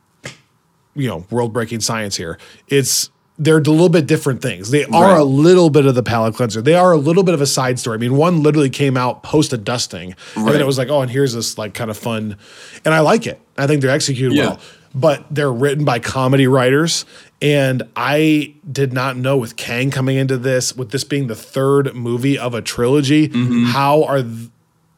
[0.95, 2.37] you know world breaking science here
[2.67, 4.71] it's they're a little bit different things.
[4.71, 5.19] They are Right.
[5.19, 6.61] a little bit of the palate cleanser.
[6.61, 7.95] They are a little bit of a side story.
[7.95, 11.01] I mean one literally came out post a dusting and then it was like oh
[11.01, 12.37] and here's this like kind of fun
[12.85, 13.41] and i like it.
[13.57, 14.45] I think they're executed Yeah.
[14.47, 14.59] well.
[14.97, 17.03] But they're written by comedy writers
[17.41, 21.93] and i did not know with kang coming into this with this being the third
[21.93, 23.65] movie of a trilogy Mm-hmm.
[23.65, 24.49] how are th-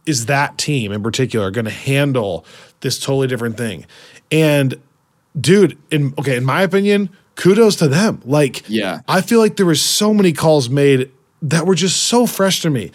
[0.05, 2.45] is that team in particular going to handle
[2.81, 3.85] this totally different thing?
[4.31, 4.75] And
[5.39, 8.21] dude in okay in my opinion kudos to them.
[8.25, 8.99] Like Yeah.
[9.07, 11.09] i feel like there was so many calls made
[11.41, 12.91] that were just so fresh to me.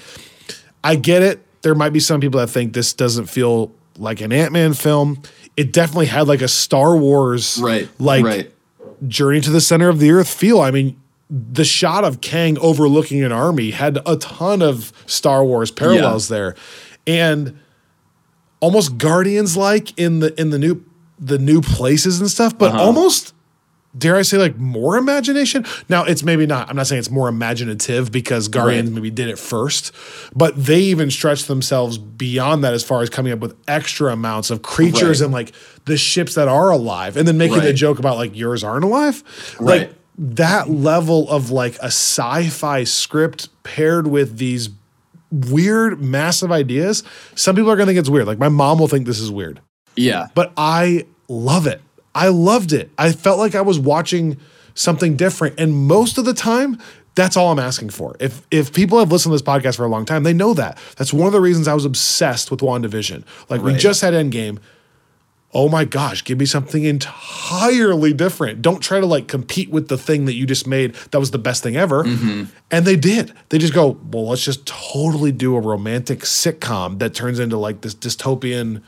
[0.85, 1.41] I get it.
[1.63, 5.23] There might be some people that think this doesn't feel like an ant-man film.
[5.57, 7.89] It definitely had like a star wars Right.
[7.99, 8.53] like right.
[9.09, 10.61] journey to the center of the earth feel.
[10.61, 10.97] I mean
[11.31, 16.55] the shot of kang overlooking an army had a ton of star wars parallels there.
[17.07, 17.59] And
[18.61, 20.85] almost guardians like in the in the new
[21.19, 22.83] the new places and stuff but uh-huh.
[22.83, 23.35] almost
[23.97, 27.29] dare i say like more imagination now it's maybe not i'm not saying it's more
[27.29, 28.95] imaginative because guardians Right.
[28.95, 29.93] maybe did it first
[30.35, 34.51] but they even stretched themselves beyond that as far as coming up with extra amounts
[34.51, 35.25] of creatures Right.
[35.27, 35.53] and like
[35.85, 39.23] the ships that are alive and then making the joke about like yours aren't alive
[39.61, 39.81] Right.
[39.81, 44.69] like that level of like a sci-fi script paired with these
[45.31, 47.03] weird massive ideas
[47.35, 49.31] some people are going to think it's weird like my mom will think this is
[49.31, 49.61] weird
[49.97, 50.29] Yeah.
[50.35, 51.81] but I love it.
[52.15, 52.91] I loved it.
[52.99, 54.37] I felt like I was watching
[54.75, 55.59] something different.
[55.59, 56.79] And most of the time,
[57.15, 58.17] that's all I'm asking for.
[58.21, 60.79] If if people have listened to this podcast for a long time, they know that.
[60.97, 63.25] That's one of the reasons I was obsessed with WandaVision.
[63.49, 64.59] Like we just had Endgame.
[65.55, 68.63] Oh my gosh, give me something entirely different.
[68.63, 71.39] Don't try to like compete with the thing that you just made that was the
[71.39, 72.05] best thing ever.
[72.05, 72.45] Mm-hmm.
[72.71, 73.35] And they did.
[73.51, 77.83] They just go, well, let's just totally do a romantic sitcom that turns into like
[77.83, 78.83] this dystopian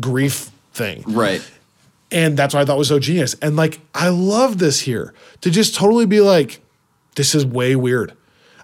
[0.00, 1.02] grief thing.
[1.06, 1.42] right.
[2.12, 3.34] And that's what I thought was so genius.
[3.42, 6.60] And like, I love this here to just totally be like,
[7.16, 8.12] this is way weird.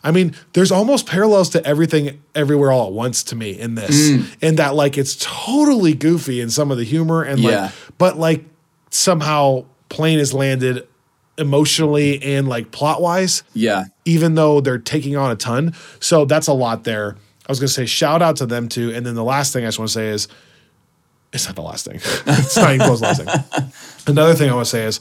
[0.05, 4.11] I mean, there's almost parallels to everything everywhere all at once to me in this.
[4.11, 4.37] Mm.
[4.43, 7.71] In that like it's totally goofy in some of the humor and like Yeah.
[7.99, 8.45] but like
[8.91, 10.87] somehow plane is landed
[11.37, 13.85] emotionally and like plot wise Yeah.
[14.05, 15.75] even though they're taking on a ton.
[16.01, 17.17] So that's a lot there.
[17.47, 18.93] I was gonna say shout out to them too.
[18.93, 20.29] And then the last thing I just want to say is
[21.33, 21.97] it's not the last thing.
[22.27, 23.73] it's not even close to the last thing.
[24.15, 25.01] Another thing I want to say is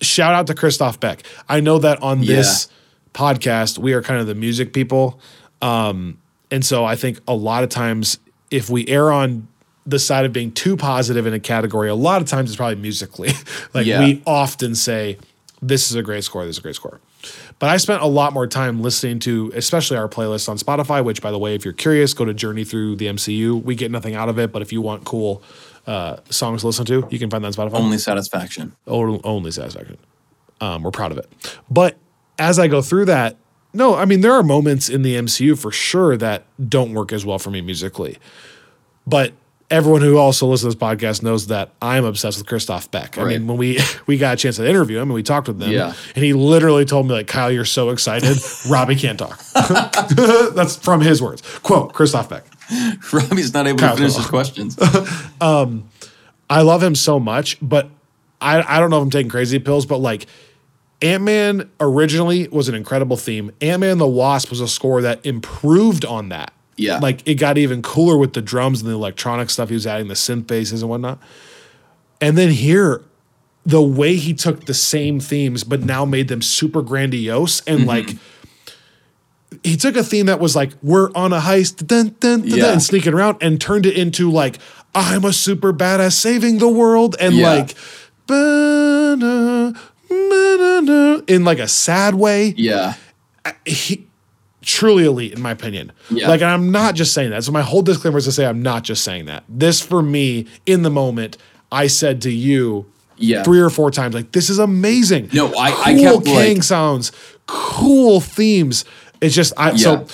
[0.00, 1.22] shout out to Christophe Beck.
[1.48, 2.68] I know that on this
[3.14, 5.20] podcast, we are kind of the music people.
[5.62, 6.18] Um,
[6.50, 8.18] and so I think a lot of times
[8.50, 9.48] if we err on
[9.86, 12.76] the side of being too positive in a category, a lot of times it's probably
[12.76, 13.30] musically.
[13.74, 14.00] like Yeah.
[14.00, 15.18] we often say,
[15.62, 17.00] this is a great score, this is a great score.
[17.58, 21.20] But I spent a lot more time listening to, especially our playlist on Spotify, which,
[21.20, 23.62] by the way, if you're curious, go to Journey Through the MCU.
[23.62, 25.42] We get nothing out of it, but if you want cool
[25.86, 27.74] uh, songs to listen to, you can find that on Spotify.
[27.74, 28.76] Only satisfaction.
[28.86, 29.98] O- only satisfaction.
[30.60, 31.60] Um, we're proud of it.
[31.70, 31.96] But
[32.38, 33.36] as I go through that,
[33.72, 37.24] no, I mean, there are moments in the MCU for sure that don't work as
[37.24, 38.18] well for me musically.
[39.06, 39.32] But
[39.70, 43.18] everyone who also listens to this podcast knows that I'm obsessed with Christophe Beck.
[43.18, 43.38] I Right.
[43.38, 45.70] mean, when we we got a chance to interview him and we talked with him,
[45.70, 45.92] Yeah.
[46.14, 48.38] and he literally told me like, "Kyle, you're so excited,
[48.68, 49.40] Robbie can't talk."
[50.54, 51.42] That's from his words.
[51.62, 52.44] Quote: Christophe Beck.
[53.12, 54.76] Robbie's not able Kyle, to finish his questions.
[55.40, 55.88] Um,
[56.50, 57.88] I love him so much, but
[58.40, 60.26] I, I don't know if I'm taking crazy pills, but like
[61.02, 63.52] Ant Man originally was an incredible theme.
[63.60, 66.52] Ant Man the Wasp was a score that improved on that.
[66.78, 66.98] Yeah.
[67.00, 70.08] Like it got even cooler with the drums and the electronic stuff he was adding,
[70.08, 71.18] the synth basses and whatnot.
[72.20, 73.02] And then here,
[73.66, 77.88] the way he took the same themes, but now made them super grandiose and Mm-hmm.
[77.88, 78.16] like
[79.64, 82.72] he took a theme that was like we're on a heist dun, dun, dun, Yeah.
[82.72, 84.58] and sneaking around and turned it into like
[84.94, 87.50] i'm a super badass saving the world and Yeah.
[87.54, 87.74] like
[91.28, 92.94] in like a sad way yeah.
[93.64, 94.06] he
[94.68, 96.28] truly elite in my opinion Yeah.
[96.28, 98.60] like and i'm not just saying that so my whole disclaimer is to say i'm
[98.60, 101.38] not just saying that this for me in the moment
[101.72, 102.84] i said to you
[103.16, 103.44] Yeah.
[103.44, 106.62] three or four times like this is amazing No, I- I cool kept, Kang like-
[106.62, 107.12] sounds
[107.46, 108.84] cool themes
[109.22, 109.76] it's just i Yeah.
[109.76, 110.06] so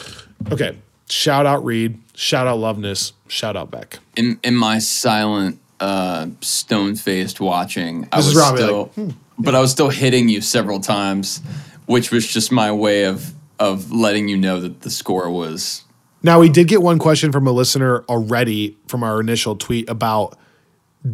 [0.52, 0.76] okay
[1.08, 6.94] shout out reed shout out loveness shout out beck in in my silent, uh, stone
[6.94, 9.08] faced watching, This is was Robbie, still, like, hmm.
[9.36, 11.40] but I was still hitting you several times,
[11.86, 15.84] which was just my way of of letting you know that the score was
[16.22, 20.36] Now we did get one question from a listener already from our initial tweet about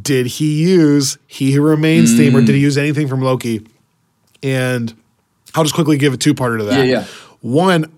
[0.02, 2.16] did he use He Who Remains mm.
[2.16, 3.66] theme or did he use anything from Loki?
[4.42, 4.94] And
[5.54, 6.86] I'll just quickly give a two-parter to that.
[6.86, 7.04] Yeah, yeah.
[7.40, 7.92] One,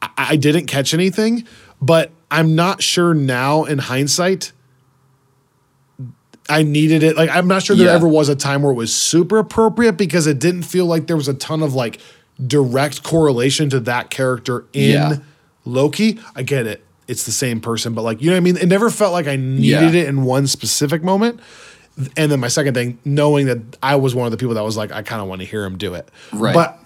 [0.00, 1.46] I, I didn't catch anything,
[1.82, 4.52] but I'm not sure now in hindsight.
[6.48, 7.16] I needed it.
[7.16, 7.92] Like I'm not sure there Yeah.
[7.92, 11.16] ever was a time where it was super appropriate because it didn't feel like there
[11.16, 12.00] was a ton of like
[12.46, 15.16] direct correlation to that character in Yeah.
[15.64, 16.18] Loki.
[16.36, 16.84] I get it.
[17.08, 18.56] It's the same person, but like you know what I mean?
[18.56, 20.02] It never felt like I needed Yeah.
[20.02, 21.40] it in one specific moment.
[22.16, 24.76] And then my second thing, knowing that I was one of the people that was
[24.76, 26.08] like, I kind of want to hear him do it.
[26.32, 26.54] Right.
[26.54, 26.78] But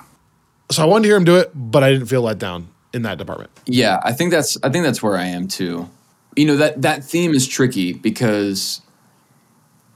[0.70, 3.02] so I wanted to hear him do it, but I didn't feel let down in
[3.02, 3.50] that department.
[3.66, 5.88] Yeah, I think that's I think that's where I am too.
[6.34, 8.80] You know that that theme is tricky because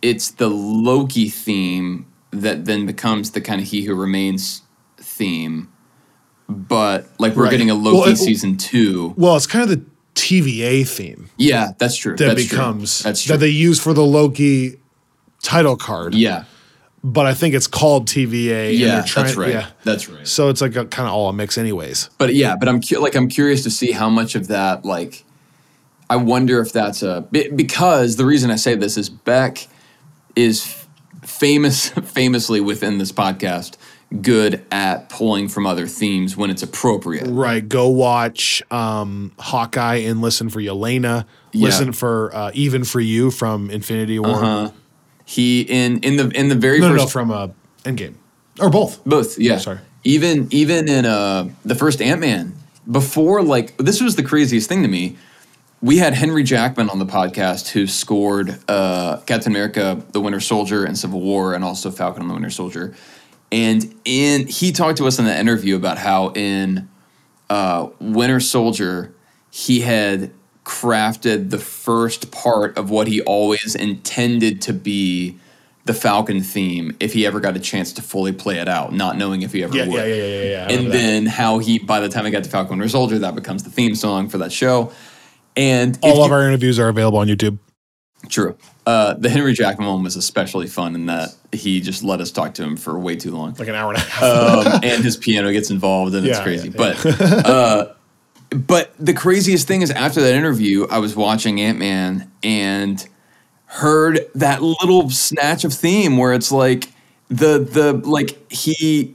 [0.02, 4.60] it's the Loki theme that then becomes the kind of He Who Remains
[5.16, 5.68] theme.
[6.48, 7.50] But like we're Right.
[7.50, 9.14] getting a Loki Well, it- season two.
[9.16, 12.16] Well, it's kind of the TVA theme Yeah, that's true.
[12.16, 13.08] that that's becomes true.
[13.08, 13.32] That's true.
[13.32, 14.76] that they use for the Loki
[15.42, 16.14] title card.
[16.14, 16.44] yeah,
[17.04, 18.72] But I think it's called TVA.
[18.76, 19.50] yeah, trying- that's right.
[19.50, 19.66] Yeah.
[19.84, 20.26] That's right.
[20.26, 22.08] So it's like a kind of all a mix, anyways.
[22.18, 25.24] But yeah, but I'm cu- like I'm curious to see how much of that like
[26.08, 29.66] I wonder if that's a because the reason I say this is Beck
[30.36, 30.74] is
[31.24, 33.72] famous famously within this podcast
[34.22, 37.26] good at pulling from other themes when it's appropriate.
[37.26, 37.66] Right.
[37.66, 41.26] Go watch um, Hawkeye and listen for Yelena.
[41.52, 41.64] Yeah.
[41.64, 44.30] Listen for uh, Even for You from Infinity War.
[44.30, 44.70] Uh-huh.
[45.24, 47.48] He in in the in the very No, no, first no, from uh,
[47.82, 48.14] Endgame.
[48.60, 49.04] Or both.
[49.04, 49.58] Both, yeah.
[49.58, 49.78] Sorry.
[50.04, 52.54] Even even in uh the first Ant Man,
[52.88, 55.16] before like this was the craziest thing to me.
[55.82, 60.84] We had Henry Jackman on the podcast who scored uh, Captain America: The Winter Soldier
[60.84, 62.94] and Civil War, and also Falcon and the Winter Soldier.
[63.52, 66.88] And in he talked to us in the interview about how in
[67.48, 69.14] uh, Winter Soldier
[69.50, 70.30] he had
[70.64, 75.38] crafted the first part of what he always intended to be
[75.84, 79.16] the Falcon theme if he ever got a chance to fully play it out, not
[79.16, 79.94] knowing if he ever Yeah, would.
[79.94, 80.60] yeah, yeah, yeah, yeah, yeah.
[80.62, 80.96] And remember that.
[80.98, 83.70] then how he, by the time he got to Falcon Winter Soldier, that becomes the
[83.70, 84.90] theme song for that show.
[85.56, 87.58] And all of you- our interviews are available on YouTube.
[88.28, 88.56] True.
[88.86, 92.54] Uh, the Henry Jackman one was especially fun in that he just let us talk
[92.54, 94.22] to him for way too long Like an hour and a half.
[94.22, 96.68] um, and his piano gets involved, and it's crazy.
[96.68, 97.92] yeah, But uh,
[98.50, 103.04] but the craziest thing is after that interview, I was watching Ant Man and
[103.64, 106.92] heard that little snatch of theme where it's like
[107.28, 109.14] the the like he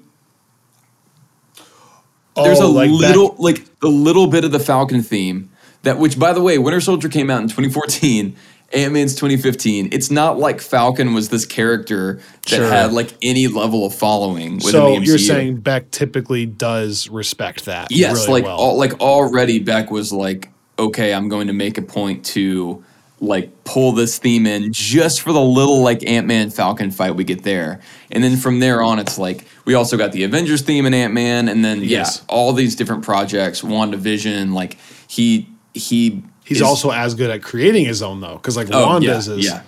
[2.35, 5.49] there's Oh, a like back- little like a little bit of the Falcon theme
[5.83, 8.35] that which by the way, Winter Soldier came out in 2014.
[8.73, 9.89] Ant-Man's 2015.
[9.91, 12.69] It's not like Falcon was this character that Sure.
[12.69, 17.87] had like any level of following within so you're saying Beck typically does respect that.
[17.91, 18.57] yes, really like well.
[18.57, 20.49] all, like already Beck was like,
[20.79, 22.83] okay, I'm going to make a point to
[23.19, 27.43] like pull this theme in just for the little like Ant-Man Falcon fight we get
[27.43, 27.79] there.
[28.09, 31.47] And then from there on it's like we also got the Avengers theme in Ant-Man
[31.47, 32.17] and then Yes.
[32.19, 37.41] yeah, all these different projects, WandaVision, like he he He's is- also as good at
[37.41, 39.63] creating his own though, because like Oh, Wanda's yeah, is yeah,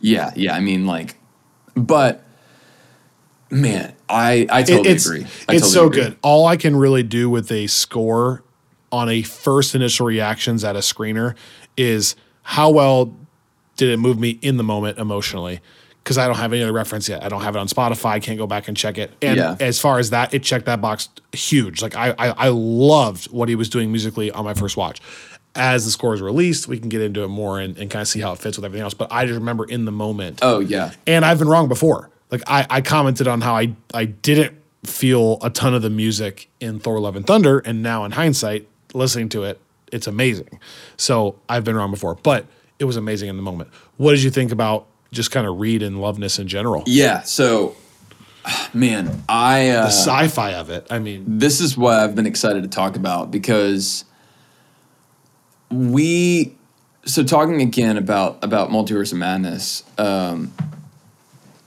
[0.00, 0.54] yeah, yeah.
[0.54, 1.16] I mean, like,
[1.74, 2.24] but
[3.50, 5.22] man, I I totally it's agree.
[5.22, 6.02] I it's totally so agree.
[6.02, 6.16] good.
[6.22, 8.42] All I can really do with a score
[8.92, 11.34] on a first initial reactions at a screener
[11.76, 13.14] is how well
[13.76, 15.60] did it move me in the moment emotionally.
[16.02, 17.22] Because I don't have any other reference yet.
[17.22, 18.22] I don't have it on Spotify.
[18.22, 19.12] Can't go back and check it.
[19.20, 19.56] And Yeah.
[19.60, 21.82] as far as that, it checked that box huge.
[21.82, 25.00] Like I, I, I loved what he was doing musically on my first watch.
[25.54, 28.08] As the score is released, we can get into it more and, and kind of
[28.08, 28.94] see how it fits with everything else.
[28.94, 32.10] But I just remember in the moment, Oh yeah, and I've been wrong before.
[32.30, 36.48] Like I, I commented on how I, I didn't feel a ton of the music
[36.60, 40.60] in Thor: Love and Thunder, and now in hindsight, listening to it, it's amazing.
[40.96, 42.46] So I've been wrong before, but
[42.78, 43.70] it was amazing in the moment.
[43.96, 46.84] What did you think about just kind of Reed and Loveness in general?
[46.86, 47.22] yeah.
[47.22, 47.74] So,
[48.74, 50.86] man, I uh, The sci-fi of it.
[50.90, 54.04] I mean, this is what I've been excited to talk about because
[55.70, 56.54] we
[57.04, 60.52] so talking again about about multiverse of madness um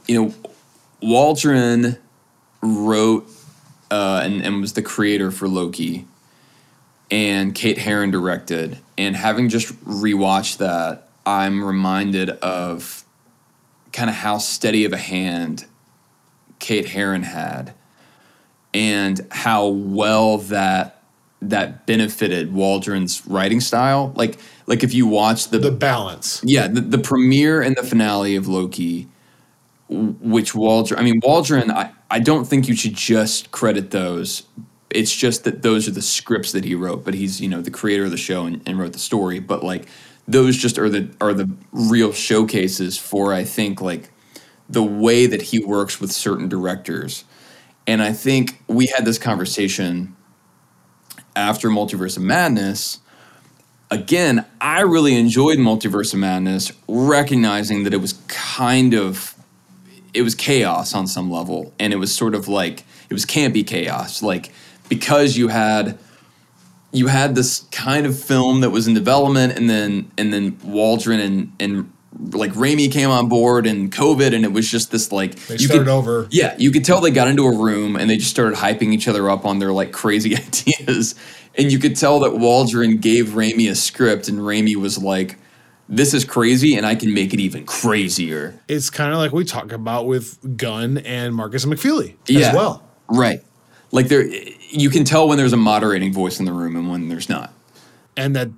[0.08, 0.34] you know
[1.02, 1.97] waldron
[2.62, 3.28] wrote
[3.89, 6.06] uh and, and was the creator for loki
[7.10, 13.04] and kate herron directed and having just rewatched that i'm reminded of
[13.93, 15.66] kind of how steady of a hand
[16.60, 17.74] kate herron had
[18.74, 20.91] and how well that
[21.42, 24.14] that benefited Waldron's writing style.
[24.16, 24.38] Like
[24.68, 26.42] like if you watch the, the balance.
[26.44, 29.08] yeah the, the premiere and the finale of Loki,
[29.89, 34.44] which Waldron I mean Waldron I, I don't think you should just credit those
[34.89, 37.72] It's just that those are the scripts that he wrote, but he's you know the
[37.72, 39.39] creator of the show and, and wrote the story.
[39.39, 39.88] But like
[40.28, 44.12] those just are the are the real showcases for I think like
[44.70, 47.26] the way that he works with certain directors.
[47.88, 50.16] And I think we had this conversation
[51.36, 53.00] after Multiverse of Madness.
[53.90, 59.36] Again, I really enjoyed Multiverse of Madness, recognizing that it was kind of
[60.14, 63.66] it was chaos on some level, and it was sort of like it was campy
[63.66, 64.52] chaos, like
[64.90, 65.98] because you had
[66.92, 71.20] you had this kind of film that was in development, and then and then Waldron
[71.20, 75.36] and and like Raimi came on board and COVID, and it was just this like
[75.47, 76.28] They you started could- over.
[76.30, 79.07] Yeah, you could tell they got into a room and they just started hyping each
[79.07, 81.16] other up on their like crazy ideas,
[81.55, 85.38] and you could tell that Waldron gave Raimi a script, and Raimi was like,
[85.89, 89.45] "This is crazy, and I can make it even crazier." It's kind of like we
[89.45, 92.49] talk about with Gunn and Markus McFeely Yeah.
[92.49, 92.84] as well.
[93.09, 93.41] Right.
[93.93, 94.26] Like there,
[94.70, 97.51] you can tell when there's a moderating voice in the room and when there's not.
[98.16, 98.49] And that,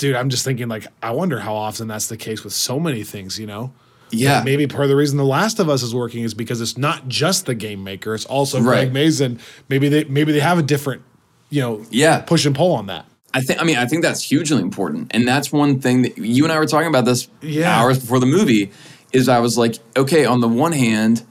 [0.00, 3.04] dude, I'm just thinking, like, I wonder how often that's the case with so many
[3.04, 3.72] things, you know?
[4.10, 4.42] Yeah.
[4.42, 7.06] Maybe part of the reason The Last of Us is working is because it's not
[7.06, 8.78] just the game maker; it's also Right.
[8.90, 9.38] Craig Mazin.
[9.68, 11.02] Maybe they maybe they have a different,
[11.50, 12.18] you know, Yeah.
[12.22, 13.04] push and pull on that.
[13.32, 13.60] I think.
[13.60, 16.58] I mean, I think that's hugely important, and that's one thing that you and I
[16.58, 17.78] were talking about this Yeah.
[17.78, 18.72] hours before the movie.
[19.12, 21.22] Is I was like, okay, on the one hand,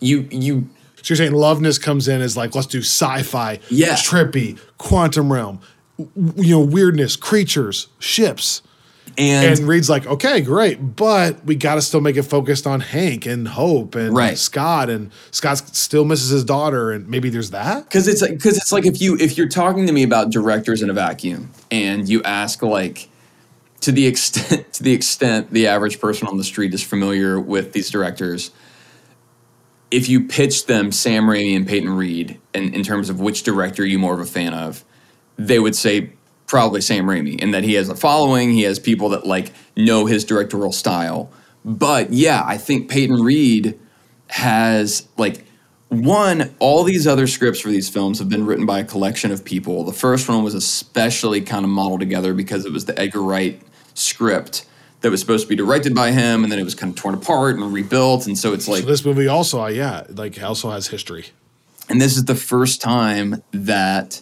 [0.00, 0.68] you you
[1.02, 3.94] So you're saying Loveness comes in as like, let's do sci-fi, Yeah.
[3.94, 5.60] trippy, quantum realm,
[5.98, 8.62] you know, weirdness, creatures, ships.
[9.16, 12.80] and, And Reed's like, okay, great, but we got to still make it focused on
[12.80, 14.38] Hank and Hope and Right.
[14.38, 17.84] Scott, and Scott still misses his daughter, and maybe there's that.
[17.84, 20.82] because it's like because it's like if you if you're talking to me about directors
[20.82, 23.08] in a vacuum and you ask like
[23.80, 27.72] to the extent to the extent the average person on the street is familiar with
[27.72, 28.50] these directors
[29.90, 33.86] if you pitch them Sam Raimi and Peyton Reed in, in terms of which director
[33.86, 34.84] you more of a fan of
[35.38, 36.10] they would say
[36.46, 40.06] probably Sam Raimi in that he has a following he has people that like know
[40.06, 41.30] his directorial style
[41.64, 43.78] but yeah I think Peyton Reed
[44.28, 45.44] has like
[45.88, 49.44] one all these other scripts for these films have been written by a collection of
[49.44, 53.22] people the first one was especially kind of modeled together because it was the edgar
[53.22, 53.60] wright
[53.94, 54.66] script
[55.00, 57.14] that was supposed to be directed by him and then it was kind of torn
[57.14, 60.88] apart and rebuilt and so it's like So this movie also, yeah, like also has
[60.88, 61.26] history.
[61.88, 64.20] and this is the first time that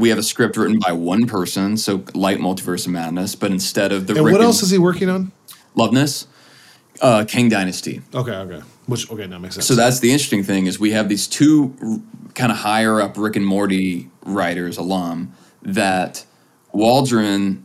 [0.00, 3.92] we have a script written by one person so like multiverse of madness but instead
[3.92, 5.32] of the And what else is he working on?
[5.74, 6.26] loveness
[7.00, 9.66] uh, kang dynasty Okay, okay, which okay, that makes sense.
[9.66, 11.74] So that's the interesting thing is we have these two
[12.34, 15.32] kind of higher up Rick and Morty writers alum
[15.62, 16.26] that
[16.72, 17.64] Waldron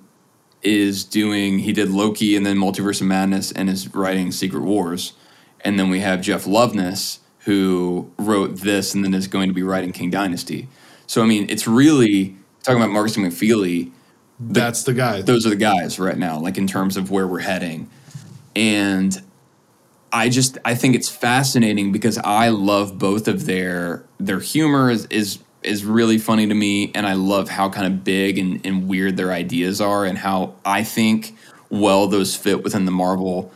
[0.61, 1.59] is doing.
[1.59, 5.13] He did Loki and then Multiverse of Madness and is writing Secret Wars,
[5.61, 9.63] and then we have Jeff Loveness who wrote this and then is going to be
[9.63, 10.67] writing Kang Dynasty.
[11.07, 13.91] So I mean, it's really talking about Markus McFeely
[14.39, 15.21] that's the guy.
[15.21, 17.89] those are the guys right now, like in terms of where we're heading.
[18.55, 19.21] And
[20.11, 25.05] I just I think it's fascinating because I love both of their their humor is
[25.07, 28.87] is, is really funny to me and I love how kind of big and, and
[28.87, 31.35] weird their ideas are and how I think
[31.69, 33.51] well those fit within the Marvel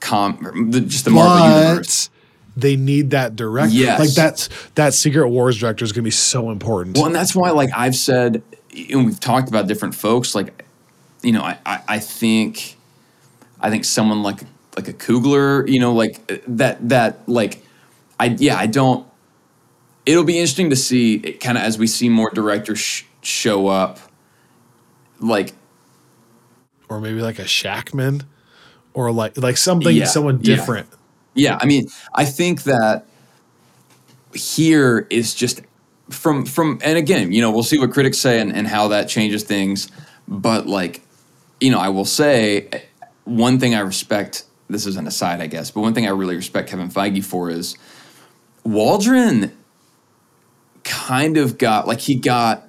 [0.00, 2.10] com the, just the Marvel universe.
[2.56, 3.74] They need that director.
[3.74, 4.00] Yes.
[4.00, 6.96] Like that's that Secret Wars director is going to be so important.
[6.96, 8.42] Well, and that's why, like I've said,
[8.90, 10.34] and we've talked about different folks.
[10.34, 10.64] Like,
[11.22, 12.76] you know, I, I, I think,
[13.60, 14.40] I think someone like
[14.76, 17.64] like a Coogler, you know, like that that like,
[18.18, 19.06] I yeah, I don't.
[20.06, 23.98] It'll be interesting to see, kind of as we see more directors sh- show up.
[25.20, 25.52] Like,
[26.88, 28.24] or maybe like a Shakman,
[28.94, 30.88] or like like something Yeah, someone different.
[30.90, 30.96] Yeah,
[31.60, 33.06] I mean, I think that
[34.34, 35.62] here is just
[36.10, 39.08] from from and again, you know, we'll see what critics say and, and how that
[39.08, 39.90] changes things.
[40.28, 41.02] But like,
[41.60, 42.80] you know, I will say eh,
[43.24, 44.44] one thing I respect.
[44.68, 47.50] This is an aside, I guess, but one thing I really respect Kevin Feige for
[47.50, 47.76] is
[48.64, 49.52] Waldron
[50.84, 52.66] kind of got like he got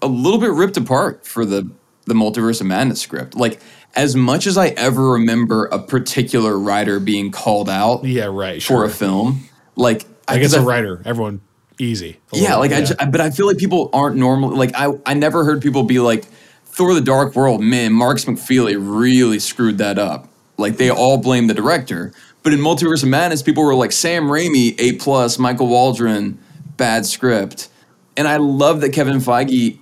[0.00, 1.70] a little bit ripped apart for the
[2.06, 3.60] the multiverse of madness script like
[3.94, 8.62] as much as i ever remember a particular writer being called out Yeah, right.
[8.62, 9.44] for a film
[9.76, 11.02] like I guess a writer.
[11.04, 11.40] Everyone
[11.78, 12.18] easy.
[12.32, 15.44] Yeah like I, ju- but i feel like people aren't normally like i i never
[15.44, 16.24] heard people be like
[16.64, 20.28] thor the dark world man markus mcfeely really screwed that up
[20.58, 22.12] like they all blame the director
[22.42, 26.38] but in multiverse of madness people were like sam raimi a plus michael waldron
[26.76, 27.68] bad script
[28.16, 29.78] and i love that kevin feige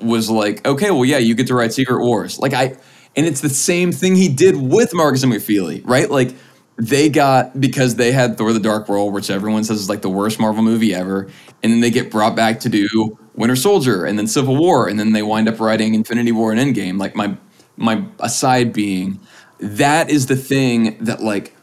[0.00, 2.36] was like, okay, well, yeah, you get to write Secret Wars.
[2.40, 2.76] Like I,
[3.16, 6.10] and it's the same thing he did with Markus and McFeely, right?
[6.10, 6.34] Like
[6.76, 10.10] they got because they had Thor: The Dark World, which everyone says is like the
[10.10, 11.28] worst Marvel movie ever,
[11.62, 14.98] and then they get brought back to do Winter Soldier, and then Civil War, and
[14.98, 16.98] then they wind up writing Infinity War and Endgame.
[16.98, 17.36] Like my
[17.76, 19.20] my aside being,
[19.58, 21.54] that is the thing that like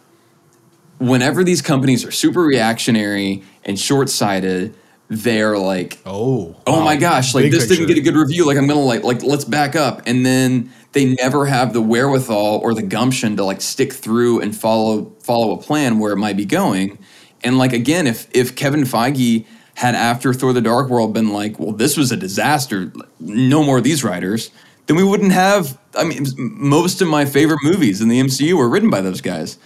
[1.00, 4.76] whenever these companies are super reactionary and short sighted,
[5.08, 7.00] they're like, Oh, oh my wow.
[7.00, 8.46] gosh, like Big this didn't get a good review.
[8.46, 12.60] Like I'm gonna like like let's back up, and then they never have the wherewithal
[12.64, 16.38] or the gumption to like stick through and follow follow a plan where it might
[16.38, 16.98] be going.
[17.44, 19.46] And like again, if if Kevin Feige
[19.76, 23.78] had after Thor: The Dark World been like, well, this was a disaster, no more
[23.78, 24.52] of these writers,
[24.88, 25.78] then we wouldn't have.
[25.96, 29.58] I mean, most of my favorite movies in the MCU were written by those guys.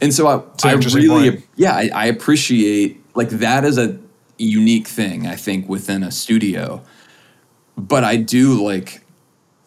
[0.00, 1.44] And so I, I really, point.
[1.56, 3.98] yeah, I, I appreciate like that is a
[4.38, 6.82] unique thing I think within a studio.
[7.78, 9.02] But I do like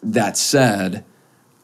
[0.02, 1.04] that said,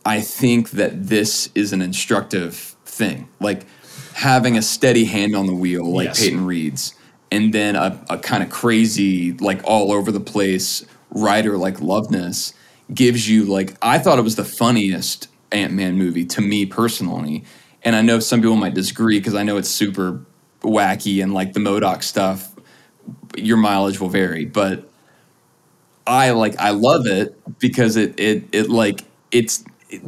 [0.06, 2.56] I think that this is an instructive
[2.86, 3.28] thing.
[3.40, 3.66] Like
[4.14, 6.20] having a steady hand on the wheel, like Yes.
[6.20, 6.94] Peyton Reed's,
[7.32, 12.54] and then a, a kind of crazy, like all over the place writer like Loveness
[12.94, 17.44] gives you like I thought it was the funniest Ant Man movie to me personally.
[17.84, 20.26] And I know some people might disagree because I know it's super
[20.62, 22.52] wacky and like the MODOK stuff,
[23.38, 24.90] your mileage will vary, but
[26.08, 29.02] I like I love it because it it it like
[29.32, 29.64] it's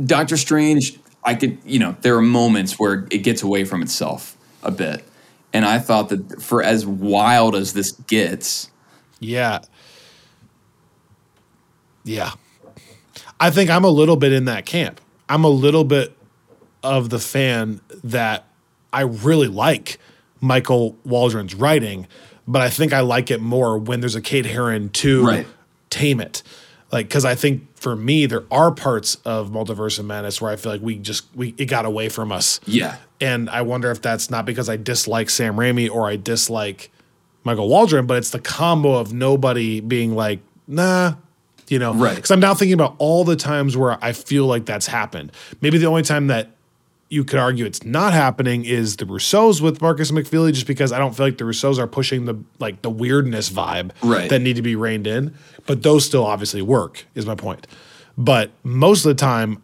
[0.06, 0.99] Doctor Strange.
[1.24, 5.03] I could you know there are moments where it gets away from itself a bit,
[5.53, 8.69] and I thought that for as wild as this gets,
[9.19, 9.60] Yeah.
[12.03, 12.32] Yeah.
[13.40, 15.02] I think I'm a little bit in that camp.
[15.30, 16.15] I'm a little bit
[16.84, 18.45] of the fan that
[18.94, 19.99] I really like
[20.40, 22.07] Michael Waldron's writing,
[22.48, 25.26] but I think I like it more when there's a Kate Herron too.
[25.26, 25.48] Right.
[25.98, 26.44] Tame it.
[26.91, 30.56] Like, because I think for me, there are parts of Multiverse of Madness where I
[30.56, 32.61] feel like we just we it got away from us.
[32.65, 36.90] yeah, And I wonder if that's not because I dislike Sam Raimi or I dislike
[37.44, 41.15] Michael Waldron, but it's the combo of nobody being like, nah,
[41.68, 41.94] you know.
[41.94, 42.15] Right.
[42.15, 45.34] Because I'm now thinking about all the times where I feel like that's happened.
[45.60, 46.52] Maybe the only time that
[47.09, 50.99] you could argue it's not happening is the Russos with Markus McFeely, just because I
[50.99, 54.29] don't feel like the Russos are pushing the like the weirdness vibe Right.
[54.29, 55.34] that need to be reined in.
[55.65, 57.65] But those still obviously work, is my point.
[58.17, 59.61] But most of the time,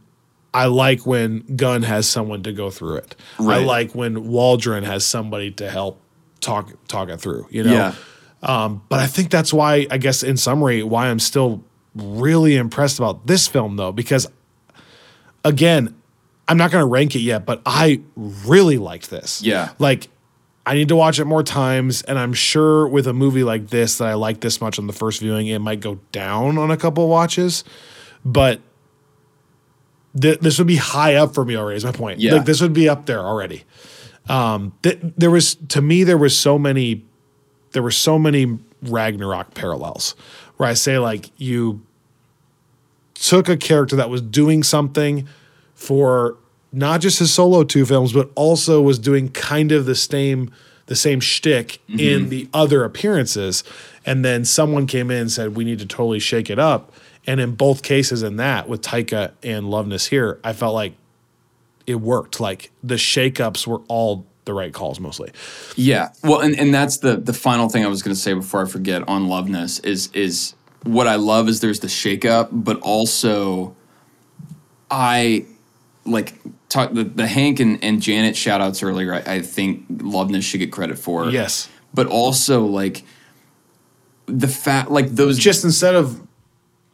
[0.53, 3.15] I like when Gunn has someone to go through it.
[3.39, 5.99] I like when Waldron has somebody to help
[6.39, 7.47] talk talk it through.
[7.49, 7.73] You know.
[7.73, 7.95] yeah,
[8.43, 11.63] um, But I think that's why, I guess, in summary, why I'm still
[11.95, 14.27] really impressed about this film, though, because
[15.43, 15.95] again,
[16.47, 19.41] I'm not going to rank it yet, but I really liked this.
[19.41, 19.71] Yeah.
[19.79, 20.09] Like,
[20.65, 23.97] I need to watch it more times, and I'm sure with a movie like this
[23.97, 26.77] that I like this much on the first viewing, it might go down on a
[26.77, 27.63] couple watches,
[28.23, 28.61] but
[30.19, 31.77] th- this would be high up for me already.
[31.77, 32.19] Is my point?
[32.19, 32.35] Yeah.
[32.35, 33.63] Like this would be up there already.
[34.29, 37.03] Um, th- there was to me there was so many
[37.71, 40.15] there were so many Ragnarok parallels
[40.57, 41.85] where I say like you
[43.15, 45.27] took a character that was doing something
[45.75, 46.37] for
[46.71, 50.51] not just his solo two films, but also was doing kind of the same
[50.87, 52.29] the same shtick in mm-hmm.
[52.29, 53.63] the other appearances.
[54.05, 56.91] And then someone came in and said, We need to totally shake it up.
[57.25, 60.93] And in both cases, in that with Taika and Loveness here, I felt like
[61.87, 62.39] it worked.
[62.39, 65.31] Like the shakeups were all the right calls mostly.
[65.75, 66.09] Yeah.
[66.21, 68.65] Well, and, and that's the the final thing I was going to say before I
[68.65, 73.73] forget on Loveness is is what I love is there's the shakeup, but also
[74.91, 75.45] I
[76.05, 76.35] like
[76.69, 79.13] talk the, the Hank and, and Janet shout outs earlier.
[79.13, 81.29] I, I think Loveness should get credit for.
[81.29, 81.69] Yes.
[81.93, 83.03] But also like
[84.25, 86.21] the fact like those Just instead of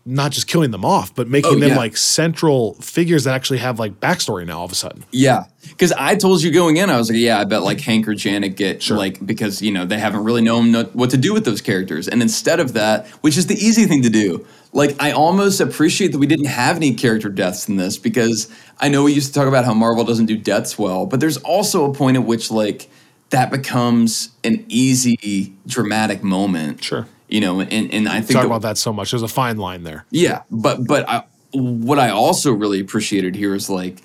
[0.09, 1.77] not just killing them off, but making Oh, them yeah.
[1.77, 5.05] like central figures that actually have like backstory now all of a sudden.
[5.11, 8.07] Yeah, because I told you going in, I was like, yeah, I bet like Hank
[8.07, 11.45] or Janet get like because you know they haven't really known what to do with
[11.45, 15.11] those characters, and instead of that, which is the easy thing to do, like I
[15.11, 18.49] almost appreciate that we didn't have any character deaths in this because
[18.79, 21.37] I know we used to talk about how Marvel doesn't do deaths well, but there's
[21.37, 22.89] also a point at which like
[23.31, 26.83] that becomes an easy dramatic moment.
[26.83, 27.05] Sure.
[27.29, 29.11] You know, and, and I think Talk that- about that so much.
[29.11, 30.05] There's a fine line there.
[30.09, 34.01] yeah, but but I, what I also really appreciated here is like,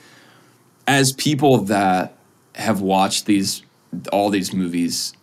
[0.86, 2.16] as people that
[2.54, 3.62] have watched these
[4.12, 5.14] all these movies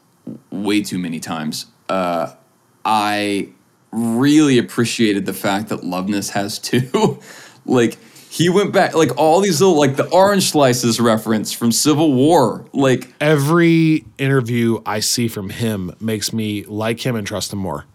[0.49, 2.33] way too many times, uh,
[2.85, 3.49] I
[3.91, 7.19] really appreciated the fact that Loveness has two.
[7.65, 7.97] like
[8.29, 12.65] he went back, like all these little like the orange slices reference from Civil War,
[12.73, 17.85] like Every interview I see from him makes me like him and trust him more.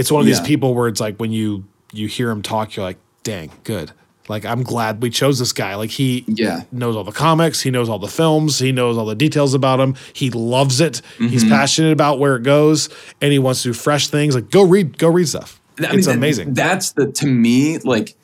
[0.00, 2.84] It's one of these people where it's like when you you hear him talk, you're
[2.84, 3.92] like, dang, good.
[4.28, 5.74] Like I'm glad we chose this guy.
[5.74, 6.62] Like he Yeah.
[6.70, 9.76] knows all the comics, he knows all the films, he knows all the details about
[9.78, 9.94] them.
[10.12, 11.02] He loves it.
[11.18, 11.50] He's Mm-hmm.
[11.52, 12.88] passionate about where it goes,
[13.20, 14.34] and he wants to do fresh things.
[14.34, 15.60] Like go read, go read stuff.
[15.80, 16.54] I it's th- amazing.
[16.54, 18.14] That's the to me like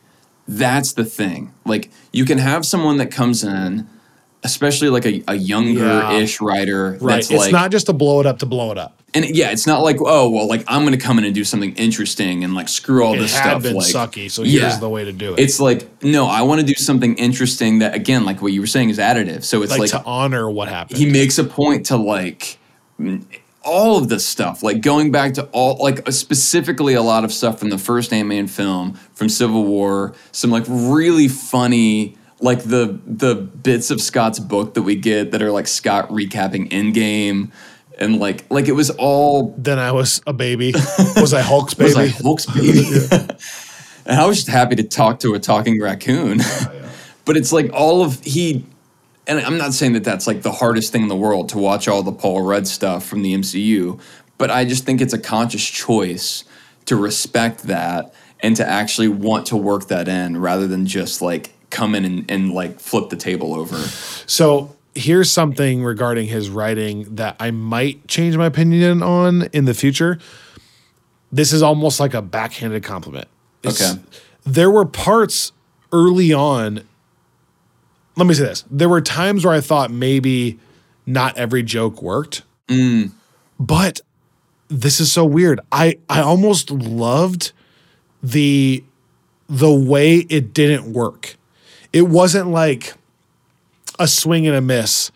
[0.48, 1.52] that's the thing.
[1.64, 3.88] Like you can have someone that comes in,
[4.44, 6.96] especially like a, a younger-ish writer.
[7.00, 7.18] right.
[7.18, 8.95] It's like, not just to blow it up to blow it up.
[9.16, 11.74] And yeah, it's not like oh well, like I'm gonna come in and do something
[11.74, 13.62] interesting and like screw all It this had stuff.
[13.62, 15.40] been like, sucky, so here's the way to do it.
[15.40, 18.66] It's like no, I want to do something interesting that again, like what you were
[18.66, 19.42] saying, is additive.
[19.44, 20.98] So it's like, like, to honor what happened.
[20.98, 22.58] he makes a point to like
[23.62, 27.58] all of this stuff, like going back to all, like specifically a lot of stuff
[27.58, 32.98] from the first Ant Man film, from Civil War, some like really funny, like the
[33.06, 37.50] the bits of Scott's book that we get that are like Scott recapping Endgame,
[37.98, 40.72] and like like it was all then I was a baby.
[41.16, 42.08] Was I Hulk's it was baby?
[42.12, 42.84] like Hulk's baby.
[44.06, 46.38] and I was just happy to talk to a talking raccoon.
[46.40, 46.90] Oh,
[47.24, 48.64] but it's like all of he,
[49.26, 51.88] and I'm not saying that that's like the hardest thing in the world to watch
[51.88, 53.98] all the Paul Rudd stuff from the MCU,
[54.38, 56.44] but I just think it's a conscious choice
[56.84, 61.52] to respect that and to actually want to work that in rather than just like
[61.70, 63.76] come in and, and like flip the table over.
[63.76, 69.74] So here's something regarding his writing that I might change my opinion on in the
[69.74, 70.18] future.
[71.30, 73.28] This is almost like a backhanded compliment.
[73.62, 74.00] It's- Okay.
[74.44, 75.52] There were parts
[75.92, 76.82] early on.
[78.16, 78.64] Let me say this.
[78.70, 80.58] There were times where I thought maybe
[81.04, 82.42] not every joke worked.
[82.68, 83.10] Mm.
[83.58, 84.00] But
[84.68, 85.60] this is so weird.
[85.72, 87.52] I I almost loved
[88.22, 88.84] the
[89.48, 91.36] the way it didn't work.
[91.92, 92.94] It wasn't like
[93.98, 95.10] a swing and a miss.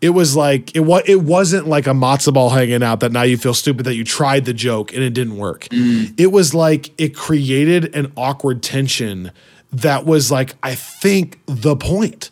[0.00, 3.22] It was like it was it wasn't like a matzo ball hanging out that now
[3.22, 5.68] you feel stupid that you tried the joke and it didn't work.
[5.70, 6.18] Mm.
[6.18, 9.30] It was like it created an awkward tension
[9.72, 12.30] that was like I think the point.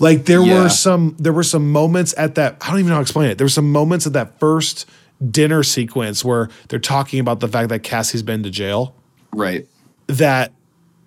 [0.00, 0.64] Like there Yeah.
[0.64, 3.30] were some there were some moments at that I don't even know how to explain
[3.30, 3.38] it.
[3.38, 4.84] There were some moments at that first
[5.30, 8.96] dinner sequence where they're talking about the fact that Cassie's been to jail
[9.32, 9.68] Right.
[10.08, 10.52] that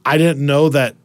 [0.06, 0.96] I didn't know that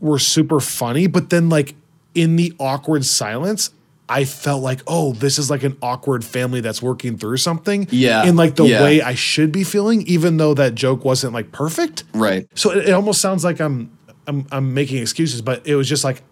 [0.00, 1.76] were super funny, but then like
[2.14, 3.70] in the awkward silence,
[4.08, 7.88] I felt like, oh, this is like an awkward family that's working through something.
[7.90, 8.82] Yeah, In like the yeah.
[8.82, 12.04] way I should be feeling, even though that joke wasn't like perfect.
[12.12, 12.46] Right.
[12.54, 16.04] So it, it almost sounds like I'm I'm I'm making excuses, but it was just
[16.04, 16.22] like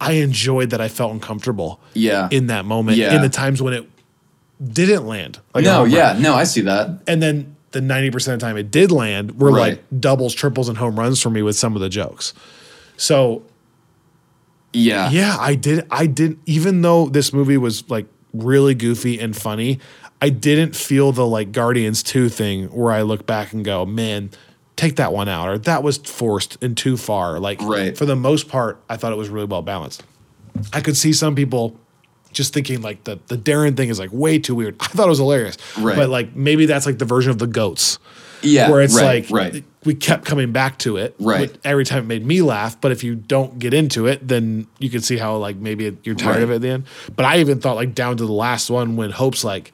[0.00, 2.28] I enjoyed that I felt uncomfortable Yeah.
[2.30, 2.98] in that moment.
[2.98, 3.14] Yeah.
[3.14, 3.88] In the times when it
[4.62, 5.38] didn't land.
[5.54, 7.00] Like no, yeah, no, I see that.
[7.06, 9.58] and then the 90% of the time it did land were Right.
[9.70, 12.34] like doubles, triples, and home runs for me with some of the jokes.
[12.98, 13.42] So
[14.72, 15.10] Yeah.
[15.10, 15.86] yeah, I did.
[15.90, 19.78] I didn't Even though this movie was like really goofy and funny,
[20.20, 24.30] I didn't feel the like Guardians Two thing where I look back and go, man,
[24.76, 27.38] take that one out, or that was forced and too far.
[27.38, 27.96] Like Right.
[27.96, 30.04] for the most part, I thought it was really well balanced.
[30.72, 31.78] I could see some people
[32.32, 34.76] just thinking like the the Darren thing is like way too weird.
[34.80, 35.96] I thought it was hilarious, Right.
[35.96, 37.98] but like maybe that's like the version of the goats
[38.42, 38.70] Yeah.
[38.70, 39.64] where it's right, like right.
[39.84, 41.56] we kept coming back to it Right.
[41.64, 44.90] every time it made me laugh but if you don't get into it then you
[44.90, 46.42] can see how like maybe it- you're tired Right.
[46.42, 46.84] of it at the end
[47.16, 49.72] but i even thought like down to the last one when hope's like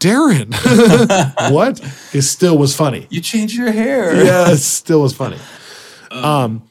[0.00, 0.52] darren
[1.52, 1.80] what
[2.12, 4.24] it still was funny You changed your hair.
[4.24, 5.38] yeah it still was funny
[6.10, 6.62] um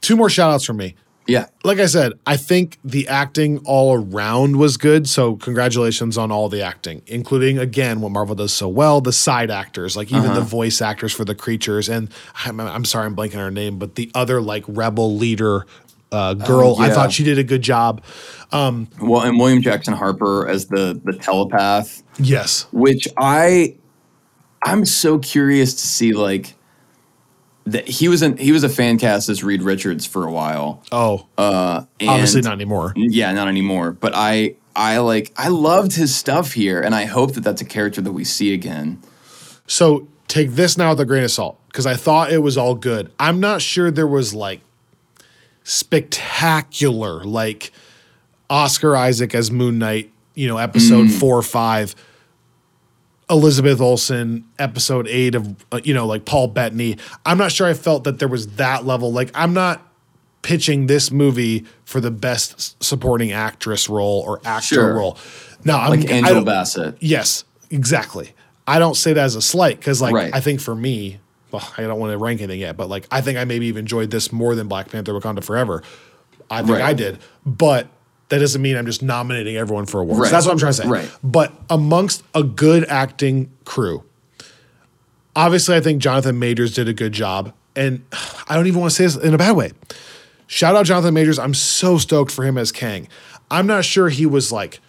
[0.00, 0.94] two more shout outs from me
[1.28, 1.46] Yeah.
[1.62, 5.08] like I said, I think the acting all around was good.
[5.08, 9.50] So congratulations on all the acting, including again what Marvel does so well, the side
[9.50, 10.34] actors, like even Uh-huh.
[10.36, 11.88] the voice actors for the creatures.
[11.88, 12.08] And
[12.46, 15.66] I'm, I'm sorry, I'm blanking her name, but the other like rebel leader
[16.10, 16.94] uh, girl, I Oh, yeah.
[16.94, 18.02] thought she did a good job.
[18.50, 23.76] Um, Well, and William Jackson Harper as the the telepath, Yes, which I
[24.62, 26.54] I'm so curious to see like
[27.72, 30.82] that he was an he was a fan cast as Reed Richards for a while.
[30.92, 32.92] oh, Uh, and obviously not anymore.
[32.96, 33.92] Yeah, not anymore.
[33.92, 37.64] But I I like I loved his stuff here, and I hope that that's a
[37.64, 39.00] character that we see again.
[39.66, 42.74] So take this now with a grain of salt because I thought it was all
[42.74, 43.10] good.
[43.18, 44.60] I'm not sure there was like
[45.64, 47.72] spectacular, like
[48.50, 51.94] Oscar Isaac as Moon Knight, you know, episode four or five.
[53.30, 56.96] Elizabeth Olsen, episode eight of, uh, you know, like Paul Bettany.
[57.26, 59.12] I'm not sure I felt that there was that level.
[59.12, 59.82] Like, I'm not
[60.42, 64.94] pitching this movie for the best supporting actress role or actor Sure.
[64.94, 65.18] role.
[65.64, 66.96] No, I'm Like Angela don't- Bassett.
[67.00, 68.32] Yes, exactly.
[68.66, 70.30] I don't say that as a slight because, like, Right.
[70.34, 71.18] I think for me,
[71.50, 73.80] well, I don't want to rank anything yet, but like, I think I maybe even
[73.80, 75.82] enjoyed this more than Black Panther: Wakanda Forever.
[76.50, 76.82] I think Right.
[76.82, 77.88] I did, but
[78.28, 80.20] that doesn't mean I'm just nominating everyone for awards.
[80.20, 80.30] Right.
[80.30, 80.88] That's what I'm trying to say.
[80.88, 81.10] Right.
[81.24, 84.04] But amongst a good acting crew,
[85.34, 88.04] obviously, I think Jonathan Majors did a good job and
[88.48, 89.72] I don't even want to say this in a bad way.
[90.46, 91.38] Shout out Jonathan Majors.
[91.38, 93.08] I'm so stoked for him as Kang.
[93.50, 94.80] I'm not sure he was like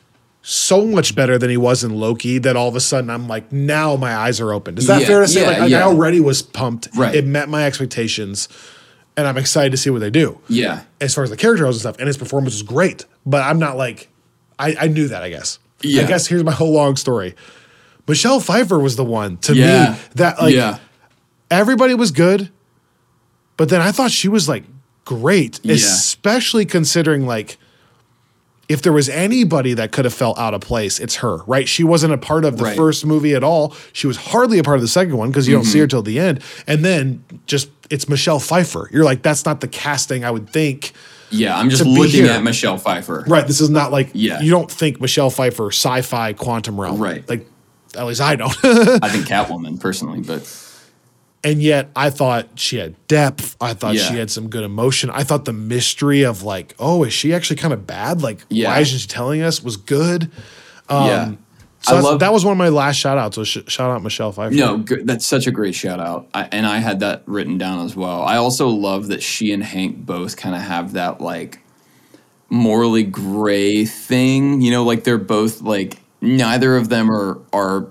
[0.41, 3.51] so much better than he was in Loki that all of a sudden I'm like,
[3.51, 4.77] now my eyes are open.
[4.77, 5.41] Is that Yeah, fair to say?
[5.41, 5.79] yeah, like, I- yeah.
[5.79, 6.87] I already was pumped.
[6.95, 7.13] Right.
[7.13, 8.47] It met my expectations,
[9.19, 10.39] and I'm excited to see what they do.
[10.49, 10.81] Yeah.
[10.99, 13.05] As far as the character and stuff, and his performance was great.
[13.25, 14.09] But I'm not like,
[14.57, 15.21] I, I knew that.
[15.23, 15.59] I guess.
[15.81, 16.03] Yeah.
[16.03, 17.35] I guess here's my whole long story.
[18.07, 19.91] Michelle Pfeiffer was the one to Yeah.
[19.91, 20.79] me that like yeah.
[21.51, 22.49] everybody was good,
[23.57, 24.63] but then I thought she was like
[25.05, 25.75] great, Yeah.
[25.75, 27.57] especially considering like
[28.67, 31.67] if there was anybody that could have felt out of place, it's her, right?
[31.67, 32.77] She wasn't a part of the Right.
[32.77, 33.75] first movie at all.
[33.93, 35.71] She was hardly a part of the second one because you don't Mm-hmm.
[35.71, 36.41] see her till the end.
[36.67, 38.89] And then just it's Michelle Pfeiffer.
[38.91, 40.91] You're like, that's not the casting I would think.
[41.31, 41.57] Yeah.
[41.57, 43.23] I'm just looking at Michelle Pfeiffer.
[43.27, 43.45] Right.
[43.45, 44.41] This is not like Yeah.
[44.41, 46.99] you don't think Michelle Pfeiffer sci-fi quantum realm.
[46.99, 47.27] Right.
[47.29, 47.47] Like
[47.95, 48.51] at least I don't.
[48.63, 50.65] I think Catwoman personally, but
[51.43, 53.55] and yet I thought she had depth.
[53.61, 54.01] I thought Yeah.
[54.03, 55.09] she had some good emotion.
[55.09, 58.21] I thought the mystery of like, oh, is she actually kind of bad?
[58.21, 58.69] Like, Yeah.
[58.69, 59.63] why isn't she telling us?
[59.63, 60.29] Was good.
[60.89, 61.31] Um, yeah.
[61.81, 63.37] So I love that was one of my last shout outs.
[63.37, 64.53] Was sh- shout out Michelle Pfeiffer.
[64.53, 66.27] No, that's such a great shout out.
[66.33, 68.21] I, and I had that written down as well.
[68.21, 71.59] I also love that she and Hank both kind of have that like
[72.49, 74.61] morally gray thing.
[74.61, 77.87] You know, like they're both like neither of them are are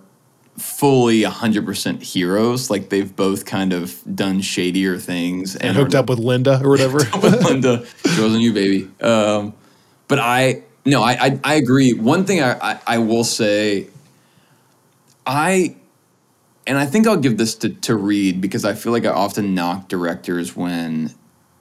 [0.59, 2.71] fully 100% heroes.
[2.71, 6.71] Like they've both kind of done shadier things and, and hooked up with Linda or
[6.71, 6.99] whatever.
[7.23, 7.87] with Linda.
[8.09, 8.91] She wasn't you, baby.
[9.01, 9.55] Um,
[10.09, 11.93] but I no, I, I I agree.
[11.93, 13.89] One thing I, I I will say,
[15.27, 15.77] I
[16.67, 19.55] and I think I'll give this to to Reed because I feel like I often
[19.55, 21.15] knock directors when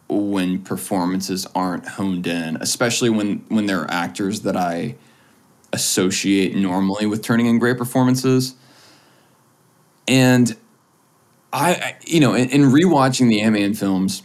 [0.10, 4.96] when performances aren't honed in, especially when when there are actors that I
[5.74, 8.56] associate normally with turning in great performances.
[10.08, 10.56] And
[11.52, 14.24] I, I you know, in, in rewatching the Ant-Man films,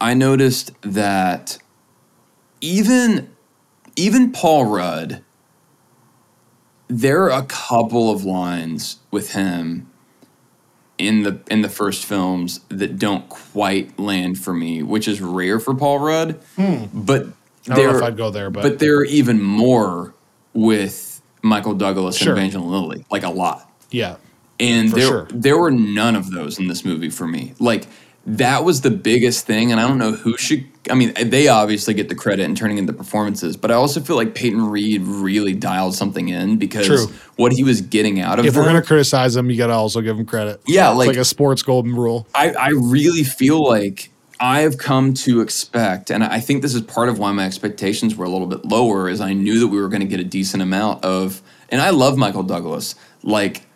[0.00, 1.58] I noticed that
[2.60, 3.30] even
[4.00, 5.22] even Paul Rudd,
[6.88, 9.88] there are a couple of lines with him
[10.98, 15.58] in the in the first films that don't quite land for me, which is rare
[15.60, 16.40] for Paul Rudd.
[16.92, 17.30] But Hmm.
[17.72, 20.14] I don't know there, if I'd go there, but, but there are even more
[20.54, 22.30] with Michael Douglas Sure.
[22.30, 24.16] and Evangeline Lilly, like a lot yeah,
[24.58, 25.28] and there sure.
[25.30, 27.54] there were none of those in this movie for me.
[27.58, 27.86] Like
[28.26, 30.64] that was the biggest thing, and I don't know who should.
[30.90, 34.16] I mean, they obviously get the credit in turning into performances, but I also feel
[34.16, 37.06] like Peyton Reed really dialed something in because True.
[37.36, 38.48] what he was getting out of it.
[38.48, 40.60] if we're gonna criticize him, you gotta also give him credit.
[40.66, 42.26] Yeah, It's like- like a sports golden rule.
[42.34, 47.08] I, I really feel like I've come to expect, and I think this is part
[47.10, 49.88] of why my expectations were a little bit lower, is I knew that we were
[49.88, 52.94] going to get a decent amount of, and I love Michael Douglas.
[53.22, 53.66] Like,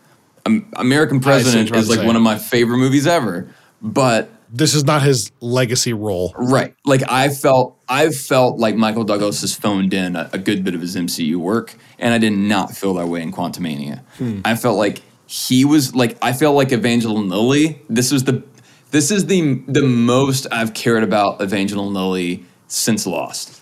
[0.76, 3.48] American President is like one of my favorite movies ever.
[3.82, 6.34] But This is not his legacy role.
[6.36, 10.64] right, like I felt, I've felt like Michael Douglas has phoned in a, a good
[10.64, 14.00] bit of his MCU work, and I did not feel that way in Quantumania.
[14.18, 14.40] Hmm.
[14.44, 17.80] I felt like he was like I felt like Evangeline Lilly.
[17.88, 18.42] This was the
[18.90, 23.60] this is the the most I've cared about Evangeline Lilly since Lost.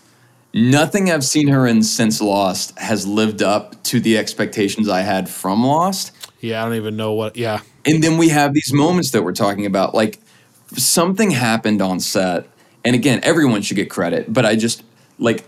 [0.54, 5.30] Nothing I've seen her in since Lost has lived up to the expectations I had
[5.30, 6.12] from Lost.
[6.40, 7.36] Yeah, I don't even know what.
[7.36, 9.94] Yeah, And then we have these moments that we're talking about.
[9.94, 10.18] Like
[10.76, 12.48] something happened on set.
[12.84, 14.82] And again, everyone should get credit, but I just
[15.18, 15.44] like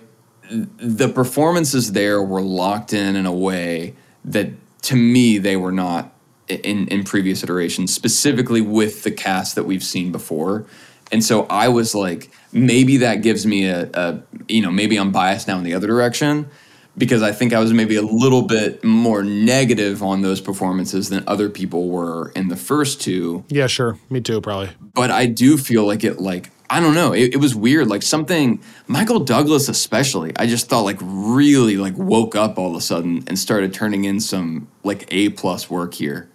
[0.51, 3.95] the performances there were locked in in a way
[4.25, 4.51] that
[4.83, 6.13] to me they were not
[6.49, 10.67] in in previous iterations, specifically with the cast that we've seen before.
[11.11, 15.13] And so I was like, maybe that gives me a, a you know, maybe I'm
[15.13, 16.51] biased now in the other direction
[16.97, 21.25] because I think I was maybe a little bit more negative on those performances than
[21.27, 23.45] other people were in the first two.
[23.49, 23.99] yeah, sure.
[24.11, 24.71] Me too, probably.
[24.95, 27.89] But I do feel like it, like, I don't know, it, it was weird.
[27.89, 32.77] Like something, Michael Douglas especially, I just thought like really like woke up all of
[32.77, 36.29] a sudden and started turning in some like A plus work here.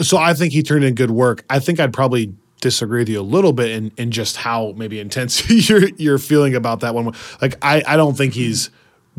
[0.00, 1.44] So I think he turned in good work.
[1.50, 5.00] I think I'd probably disagree with you a little bit in, in just how maybe
[5.00, 7.14] intense you're you're feeling about that one.
[7.40, 8.70] Like I, I don't think he's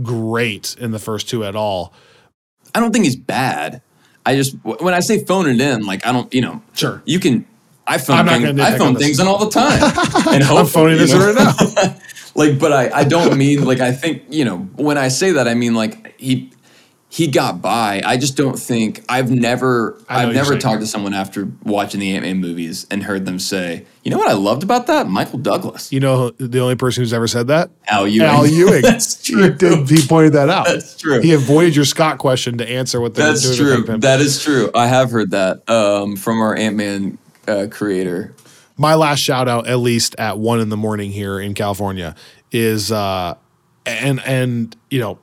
[0.04, 1.94] great in the first two at all.
[2.74, 3.82] I don't think he's bad.
[4.26, 7.02] I just when I say phone it in, like I don't, you know, Sure.
[7.06, 7.46] you can.
[7.88, 9.82] I phone things, I phone things in all the time,
[10.34, 11.34] and hope, I'm phoning this know?
[11.34, 11.96] right now.
[12.36, 15.48] like, but I, I don't mean like I think you know when I say that
[15.48, 16.52] I mean like he
[17.14, 18.02] he got by.
[18.06, 22.24] I just don't think I've never I've never talked to someone after watching the Ant
[22.24, 25.92] Man movies and heard them say, you know what I loved about that Michael Douglas,
[25.92, 27.70] You know the only person who's ever said that?
[27.88, 28.28] Al Ewing.
[28.30, 28.82] Al Ewing.
[28.82, 29.50] That's He, true.
[29.54, 30.68] did, he pointed that out.
[30.68, 31.20] That's true.
[31.20, 33.76] He avoided your Scott question to answer what they were That's doing.
[33.82, 33.98] with true.
[33.98, 34.72] That is true.
[34.74, 38.34] I have heard that um, from our Ant Man uh, creator.
[38.78, 42.16] my last shout out, at least at one in the morning here in California,
[42.54, 43.36] is uh,
[43.86, 45.20] and and you know,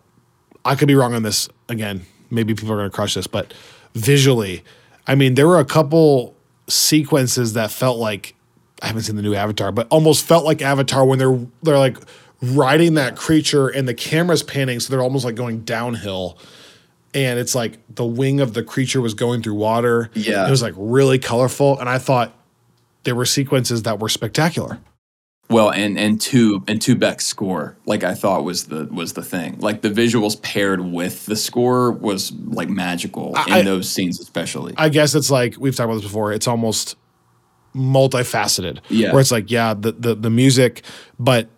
[0.67, 2.07] I could be wrong on this again.
[2.31, 3.55] Maybe people are going to crush this, but
[3.95, 4.63] visually,
[5.07, 6.35] I mean, there were a couple
[6.69, 8.35] sequences that felt like
[8.83, 11.97] I haven't seen the new Avatar, but almost felt like Avatar when they're they're like
[12.43, 16.39] riding that creature and the camera's panning, so they're almost like going downhill.
[17.15, 20.11] And it's like the wing of the creature was going through water.
[20.15, 20.47] Yeah.
[20.47, 21.79] It was like really colorful.
[21.79, 22.35] And I thought
[23.05, 24.79] there were sequences that were spectacular.
[25.51, 29.23] Well, and and two and two Beck's score, like I thought was the was the
[29.23, 29.59] thing.
[29.61, 34.75] Like the visuals paired with the score was like magical I- in those scenes, especially.
[34.77, 36.33] I guess it's like we've talked about this before.
[36.33, 36.97] It's almost
[37.75, 38.81] multifaceted.
[38.89, 39.13] Yeah.
[39.13, 40.83] Where it's like, yeah, the the, the music,
[41.19, 41.49] but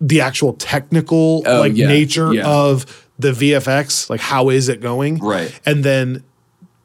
[0.00, 2.48] the actual technical Oh, like yeah, nature yeah.
[2.48, 5.18] of the VFX, like how is it going?
[5.18, 5.58] Right.
[5.66, 6.24] And then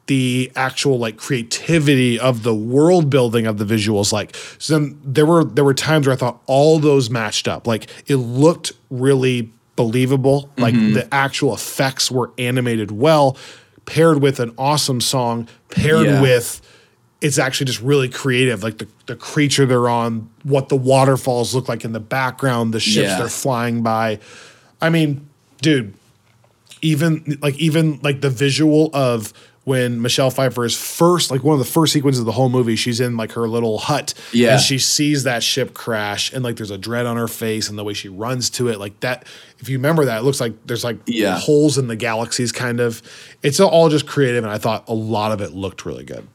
[0.06, 5.24] the actual like creativity of the world building of the visuals like so then there
[5.24, 9.50] were there were times where i thought all those matched up like it looked really
[9.76, 10.92] believable like Mm-hmm.
[10.94, 13.36] the actual effects were animated well
[13.86, 16.20] paired with an awesome song paired Yeah.
[16.20, 16.60] with
[17.20, 21.66] it's actually just really creative like the, the creature they're on what the waterfalls look
[21.68, 23.18] like in the background the ships Yeah.
[23.18, 24.18] they're flying by
[24.82, 25.26] i mean
[25.62, 25.94] dude
[26.82, 29.32] even like even like the visual of
[29.64, 32.76] when Michelle Pfeiffer is first like one of the first sequences of the whole movie
[32.76, 34.52] she's in like her little hut Yeah.
[34.54, 37.78] and she sees that ship crash and like there's a dread on her face and
[37.78, 39.26] the way she runs to it like that
[39.60, 41.38] if you remember that it looks like there's like Yeah.
[41.38, 43.00] holes in the galaxies kind of
[43.42, 46.26] it's all just creative and I thought a lot of it looked really good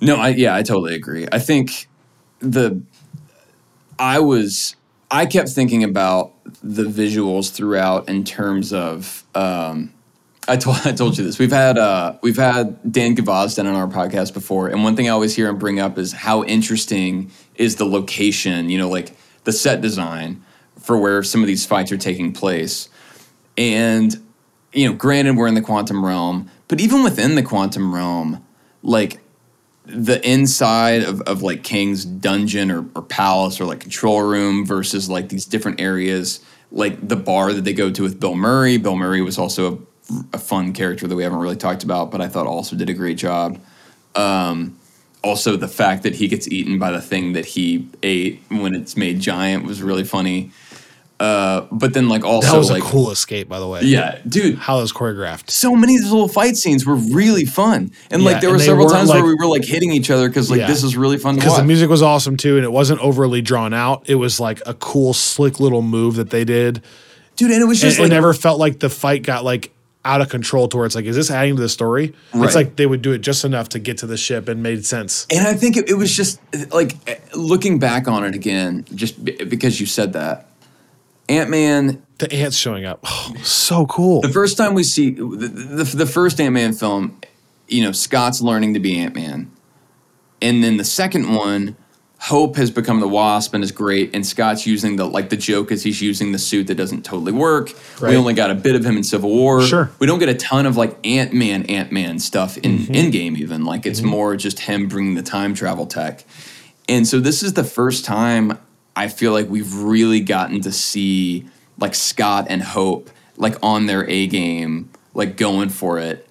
[0.00, 1.28] No, I yeah, I totally agree.
[1.30, 1.86] I think
[2.40, 2.80] the
[3.98, 4.74] I was
[5.10, 9.92] I kept thinking about the visuals throughout in terms of um
[10.48, 11.38] I told I told you this.
[11.38, 15.10] We've had uh we've had Dan Gavazdan on our podcast before, and one thing I
[15.10, 19.14] always hear him bring up is how interesting is the location, you know, like
[19.44, 20.42] the set design
[20.78, 22.88] for where some of these fights are taking place.
[23.56, 24.20] And
[24.72, 28.44] you know, granted we're in the quantum realm, but even within the quantum realm,
[28.82, 29.20] like
[29.84, 35.10] the inside of, of like Kang's dungeon or, or palace or like control room versus
[35.10, 36.40] like these different areas,
[36.70, 38.76] like the bar that they go to with Bill Murray.
[38.78, 39.78] Bill Murray was also a,
[40.32, 42.94] a fun character that we haven't really talked about, but I thought also did a
[42.94, 43.58] great job.
[44.14, 44.76] Um,
[45.24, 48.96] also, the fact that he gets eaten by the thing that he ate when it's
[48.96, 50.50] made giant was really funny.
[51.20, 54.18] Uh, but then, like, also, that was like, a cool escape by the way yeah,
[54.26, 57.92] dude, how it was choreographed so many of these little fight scenes were really fun.
[58.10, 60.26] And Yeah, like there were several times like- where we were like hitting each other
[60.26, 60.66] because like Yeah.
[60.66, 63.72] this is really fun because the music was awesome too and it wasn't overly drawn
[63.72, 66.82] out it was like a cool slick little move that they did
[67.36, 69.70] Dude, and it was And just it like never felt like the fight got like
[70.04, 72.12] out of control to where it's like, is this adding to the story?
[72.34, 72.46] Right.
[72.46, 74.84] It's like they would do it just enough to get to the ship and made
[74.84, 75.26] sense.
[75.30, 76.40] and I think it, it was just
[76.72, 80.48] like eh, looking back on it again, just b- because you said that.
[81.28, 84.20] Ant Man, The ants showing up, oh, so cool.
[84.22, 87.16] the first time we see the, the, the first Ant Man film,
[87.68, 89.50] you know, Scott's learning to be Ant Man.
[90.42, 91.76] And then the second one,
[92.26, 95.72] Hope has become the Wasp and is great, and Scott's using the like the joke
[95.72, 97.70] is he's using the suit that doesn't totally work.
[98.00, 98.10] Right.
[98.10, 99.62] We only got a bit of him in Civil War.
[99.62, 99.90] Sure.
[99.98, 102.94] we don't get a ton of like Ant Man, Ant Man stuff in Mm-hmm.
[102.94, 103.64] in game even.
[103.64, 106.24] Like it's more just him bringing the time travel tech.
[106.88, 108.56] And so this is the first time
[108.94, 111.46] I feel like we've really gotten to see
[111.78, 116.28] like Scott and Hope like on their A game, like going for it.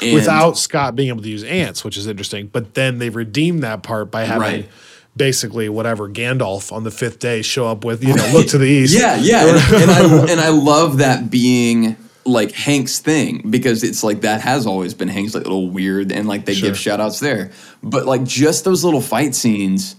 [0.00, 2.46] And- Without Scott being able to use ants, which is interesting.
[2.46, 4.68] But then they redeemed that part by having Right.
[5.16, 8.66] Basically whatever Gandalf on the fifth day show up with, you know, look to the
[8.66, 8.98] east.
[8.98, 11.96] Yeah, yeah, and, and I and I love that being
[12.26, 16.10] like Hank's thing because it's like that has always been Hank's like a little weird
[16.10, 16.70] and like they Sure.
[16.70, 17.50] give shout outs there.
[17.82, 19.94] But like just those little fight scenes,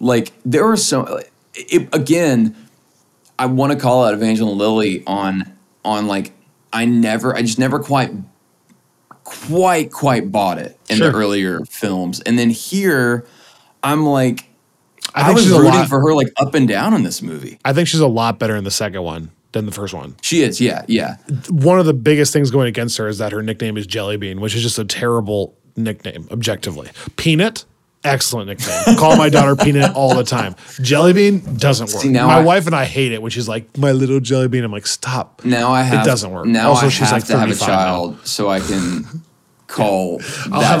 [0.00, 1.20] like there are so
[1.54, 2.56] it, again,
[3.38, 5.52] I want to call out Evangeline Lilly on
[5.84, 6.32] on like
[6.72, 8.12] I never I just never quite
[9.24, 11.10] quite quite bought it in Sure.
[11.10, 12.20] the earlier films.
[12.20, 13.26] And then here
[13.82, 14.48] I'm like
[15.14, 17.02] I I, think was she's a rooting lot- for her like up and down in
[17.04, 17.58] this movie.
[17.64, 20.16] I think she's a lot better in the second one than the first one.
[20.20, 21.16] She is, yeah, yeah.
[21.50, 24.56] One of the biggest things going against her is that her nickname is Jellybean, which
[24.56, 26.88] is just a terrible nickname, objectively.
[27.14, 27.64] Peanut,
[28.02, 28.96] excellent nickname.
[28.98, 30.54] Call my daughter Peanut all the time.
[30.82, 32.02] Jellybean doesn't work.
[32.02, 34.64] See, now my I- wife and I hate it when she's like, my little Jellybean.
[34.64, 35.44] I'm like, stop.
[35.44, 36.04] Now I have.
[36.04, 36.46] It doesn't work.
[36.46, 37.74] Now Also, I she's have like to have a 35 now.
[37.76, 39.22] child so I can
[39.68, 40.20] call
[40.50, 40.80] I'll that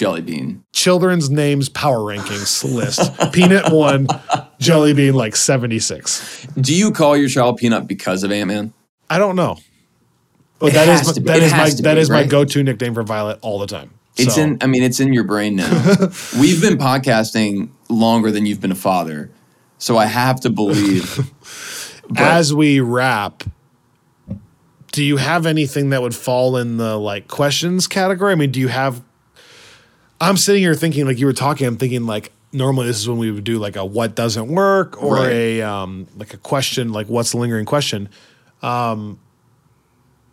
[0.00, 0.64] a- Bean.
[0.72, 3.32] Children's names power rankings list.
[3.32, 4.06] Peanut one,
[4.58, 6.46] Jelly Bean like 76.
[6.60, 8.72] Do you call your child Peanut because of Ant Man?
[9.10, 9.58] I don't know.
[10.58, 11.26] But It that has is to be.
[11.26, 13.90] that my has to that be, is my go-to nickname for Violet all the time.
[14.16, 14.58] It's So, in.
[14.60, 15.68] I mean, it's in your brain now.
[16.40, 19.30] We've been podcasting longer than you've been a father.
[19.78, 21.30] So I have to believe.
[22.16, 23.42] As we wrap,
[24.92, 28.32] do you have anything that would fall in the like questions category?
[28.32, 29.02] I mean, do you have?
[30.22, 33.18] I'm sitting here thinking, like you were talking, I'm thinking like normally this is when
[33.18, 35.32] we would do like a what doesn't work or Right.
[35.32, 38.08] a um like a question like what's the lingering question.
[38.62, 39.18] Um,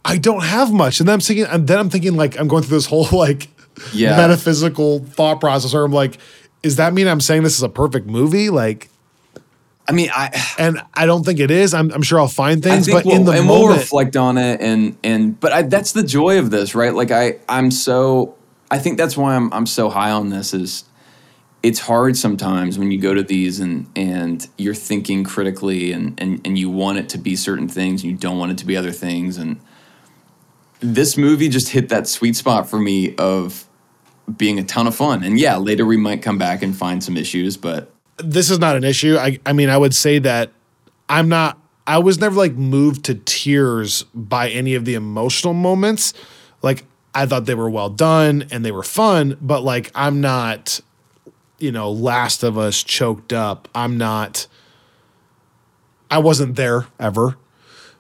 [0.06, 2.64] I don't have much, and then I'm thinking, and then I'm thinking like I'm going
[2.64, 3.50] through this whole like
[3.94, 4.16] Yeah.
[4.18, 6.20] metaphysical thought process, or I'm like,
[6.64, 8.50] is that mean I'm saying this is a perfect movie?
[8.50, 8.90] Like,
[9.88, 10.30] I mean, I
[10.60, 11.74] and I don't think it is.
[11.74, 14.38] I'm, I'm sure I'll find things, but we'll, in the and we'll moment, reflect on
[14.38, 16.94] it and and but I, that's the joy of this, right?
[16.94, 18.36] Like I I'm so
[18.72, 20.86] I think that's why I'm I'm so high on this is
[21.62, 26.42] it's hard sometimes when you go to these and and you're thinking critically and and
[26.46, 28.78] and you want it to be certain things and you don't want it to be
[28.78, 29.60] other things and
[30.80, 33.68] this movie just hit that sweet spot for me of
[34.38, 35.24] being a ton of fun.
[35.24, 38.76] And yeah, later we might come back and find some issues, but this is not
[38.76, 39.18] an issue.
[39.18, 40.52] I, I mean, I would say that
[41.08, 46.14] I'm not, I was never like moved to tears by any of the emotional moments.
[46.62, 50.80] Like, I thought they were well done and they were fun, but like, I'm not,
[51.58, 53.68] you know, Last of Us choked up.
[53.74, 54.48] I'm not,
[56.12, 57.38] I wasn't there ever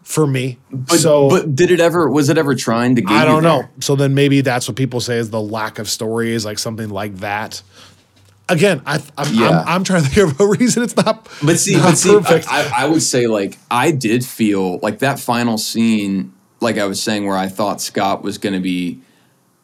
[0.03, 0.57] for me.
[0.71, 3.63] but, so, but did it ever was it ever trying to get I don't know.
[3.79, 6.89] So then maybe that's what people say is the lack of story is like something
[6.89, 7.61] like that.
[8.47, 9.49] Again, I, I'm, Yeah.
[9.49, 11.27] I'm, I'm trying to think of a reason it's not.
[11.43, 12.43] But see, not but see, I.
[12.47, 17.01] I, I would say like I did feel like that final scene, like I was
[17.01, 19.01] saying, where I thought Scott was going to be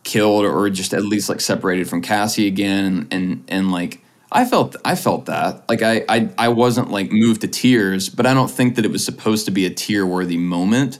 [0.04, 4.76] killed or just at least like separated from Cassie again, and and, like I felt
[4.86, 8.52] I felt that like I, I I wasn't like moved to tears, but I don't
[8.52, 11.00] think that it was supposed to be a tear worthy moment,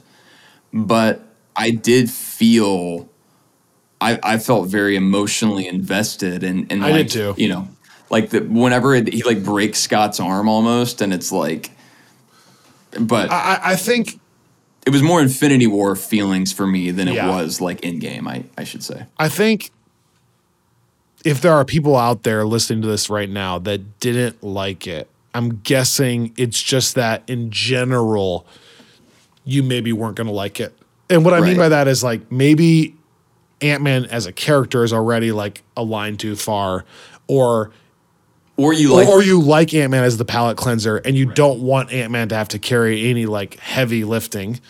[0.72, 1.22] but
[1.54, 3.08] I did feel.
[3.98, 7.42] I, I felt very emotionally invested and, and I like, did too.
[7.42, 7.66] you know
[8.10, 11.70] like the whenever it, he like breaks Scott's arm almost and it's like
[13.00, 14.20] but I, I think
[14.86, 17.28] it was more Infinity War feelings for me than it Yeah.
[17.28, 19.70] was like Endgame I, I should say I think
[21.24, 25.08] if there are people out there listening to this right now that didn't like it,
[25.34, 28.46] I'm guessing it's just that in general,
[29.44, 30.72] you maybe weren't going to like it.
[31.10, 32.94] And what I mean by that is like maybe
[33.60, 36.84] Ant Man as a character is already like a line too far,
[37.26, 37.72] or
[38.56, 41.60] or you like or you like Ant Man as the palate cleanser, and you don't
[41.60, 44.60] want Ant Man to have to carry any like heavy lifting.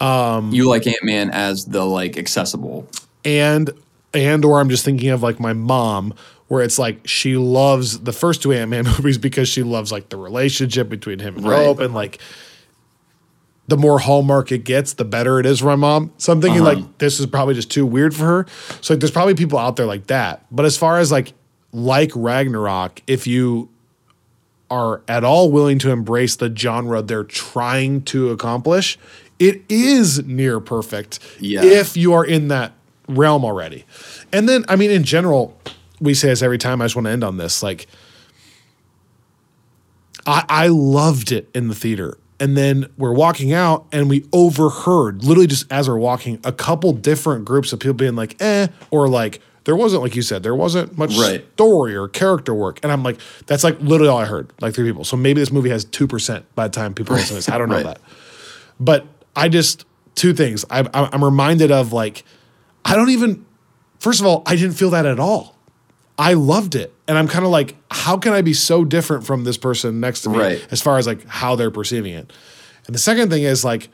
[0.00, 2.86] you like Ant Man as the like accessible
[3.24, 3.70] and
[4.12, 6.14] and or I'm just thinking of like my mom
[6.48, 10.16] where it's like she loves the first two Ant-Man movies because she loves like the
[10.18, 11.64] relationship between him and Right.
[11.64, 12.18] Hope and like
[13.66, 16.12] the more hallmark it gets, the better it is for my mom.
[16.18, 16.74] So I'm thinking Uh-huh.
[16.80, 18.46] like this is probably just too weird for her.
[18.82, 20.44] So like there's probably people out there like that.
[20.50, 21.32] But as far as like
[21.74, 23.68] like Ragnarok, if you
[24.70, 28.98] are at all willing to embrace the genre they're trying to accomplish,
[29.38, 31.62] it is near perfect Yeah.
[31.64, 32.72] if you are in that
[33.08, 33.84] realm already.
[34.32, 35.58] And then, I mean, in general,
[36.00, 36.80] we say this every time.
[36.80, 37.62] I just want to end on this.
[37.62, 37.86] Like,
[40.26, 42.16] I, I loved it in the theater.
[42.40, 46.92] And then we're walking out and we overheard, literally just as we're walking, a couple
[46.92, 50.54] different groups of people being like, eh, or like, there wasn't, like you said, there
[50.54, 51.44] wasn't much Right.
[51.54, 52.80] story or character work.
[52.82, 55.04] And I'm like, that's like literally all I heard, like three people.
[55.04, 57.48] So maybe this movie has 2% by the time people listen to this.
[57.48, 57.84] I don't know Right.
[57.86, 58.00] that.
[58.78, 59.84] But I just,
[60.14, 60.64] two things.
[60.70, 62.24] I, I- I'm reminded of like,
[62.84, 63.44] I don't even,
[63.98, 65.56] first of all, I didn't feel that at all.
[66.18, 66.92] I loved it.
[67.08, 70.20] And I'm kind of like, how can I be so different from this person next
[70.22, 70.66] to me Right.
[70.70, 72.32] as far as like how they're perceiving it?
[72.86, 73.88] And the second thing is like,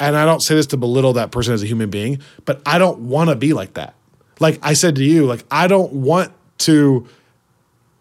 [0.00, 2.78] and I don't say this to belittle that person as a human being, but I
[2.78, 3.94] don't want to be like that.
[4.40, 7.06] Like I said to you, like I don't want to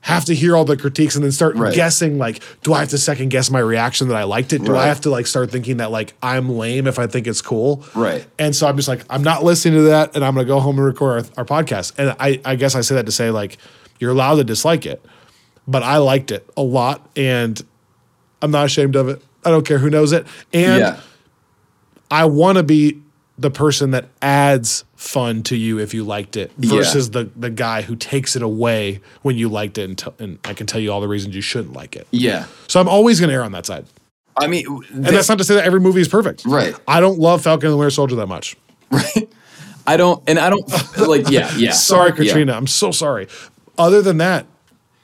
[0.01, 1.73] have to hear all the critiques and then start Right.
[1.73, 4.63] guessing like, do I have to second guess my reaction that I liked it?
[4.63, 7.41] Do I have to like start thinking that like I'm lame if I think it's
[7.41, 7.83] cool?
[7.93, 8.25] Right.
[8.39, 10.77] And so I'm just like, I'm not listening to that and I'm gonna go home
[10.77, 11.93] and record our, our podcast.
[11.97, 13.57] And I, I guess I say that to say like,
[13.99, 15.03] you're allowed to dislike it,
[15.67, 17.61] but I liked it a lot and
[18.41, 19.21] I'm not ashamed of it.
[19.43, 20.25] I don't care who knows it.
[20.53, 20.99] And yeah
[22.11, 23.01] I want to be
[23.39, 26.71] the person that adds fun to you if you liked it Yeah.
[26.77, 30.39] versus the the guy who takes it away when you liked it and, t- and
[30.43, 32.07] I can tell you all the reasons you shouldn't like it.
[32.11, 33.85] yeah So I'm always going to err on that side.
[34.35, 36.45] I mean And that's not to say that every movie is perfect.
[36.45, 36.73] Right.
[36.88, 38.55] I don't love Falcon and the Winter Soldier that much.
[38.89, 39.29] Right.
[39.85, 40.67] I don't and I don't
[41.07, 42.15] like yeah yeah Sorry, Yeah.
[42.15, 42.53] Katrina.
[42.53, 43.27] I'm so sorry.
[43.77, 44.47] Other than that,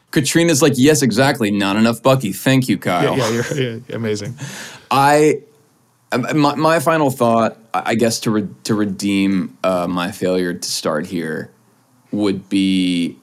[0.10, 4.36] Katrina's like yes exactly not enough Bucky thank you Kyle yeah, yeah, you're yeah, amazing.
[4.90, 5.42] I
[6.18, 10.68] my, my final thought, I I guess to re, to redeem uh, my failure to
[10.68, 11.52] start here,
[12.12, 13.18] would be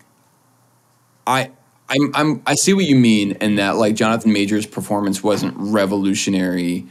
[1.26, 1.50] I
[1.88, 6.86] I'm, I'm I see what you mean in that like Jonathan Majors' performance wasn't revolutionary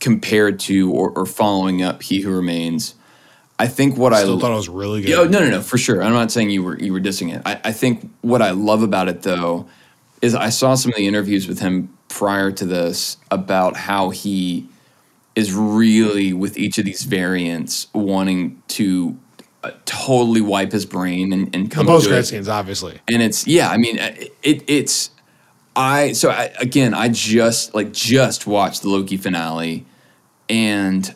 [0.00, 2.94] compared to or, or following up He Who Remains.
[3.58, 5.10] I think what Still I thought it was really good.
[5.10, 6.02] Yeah, no, no, no, for sure.
[6.02, 7.42] I'm not saying you were you were dissing it.
[7.46, 9.68] I, I think what I love about it though
[10.20, 14.68] is I saw some of the interviews with him prior to this about how he
[15.34, 19.16] is really with each of these variants wanting to
[19.64, 22.26] uh, totally wipe his brain and, and the come post to credit it.
[22.28, 23.00] scenes, obviously.
[23.08, 25.10] And it's yeah, I mean uh, it it's
[25.76, 29.86] I so I, again I just like just watched the Loki finale
[30.48, 31.14] and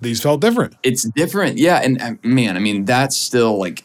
[0.00, 0.74] These felt different.
[0.82, 3.84] it's different yeah and uh, man i mean that's still like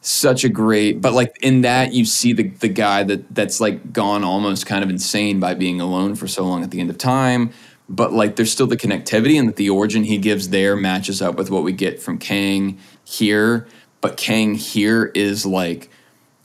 [0.00, 3.92] such a great but like in that you see the the guy that that's like
[3.92, 6.98] gone almost kind of insane by being alone for so long at the end of
[6.98, 7.50] time
[7.88, 11.36] but like there's still the connectivity and that the origin he gives there matches up
[11.36, 13.66] with what we get from kang here
[14.00, 15.90] but kang here is like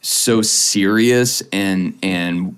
[0.02, 2.58] so serious and and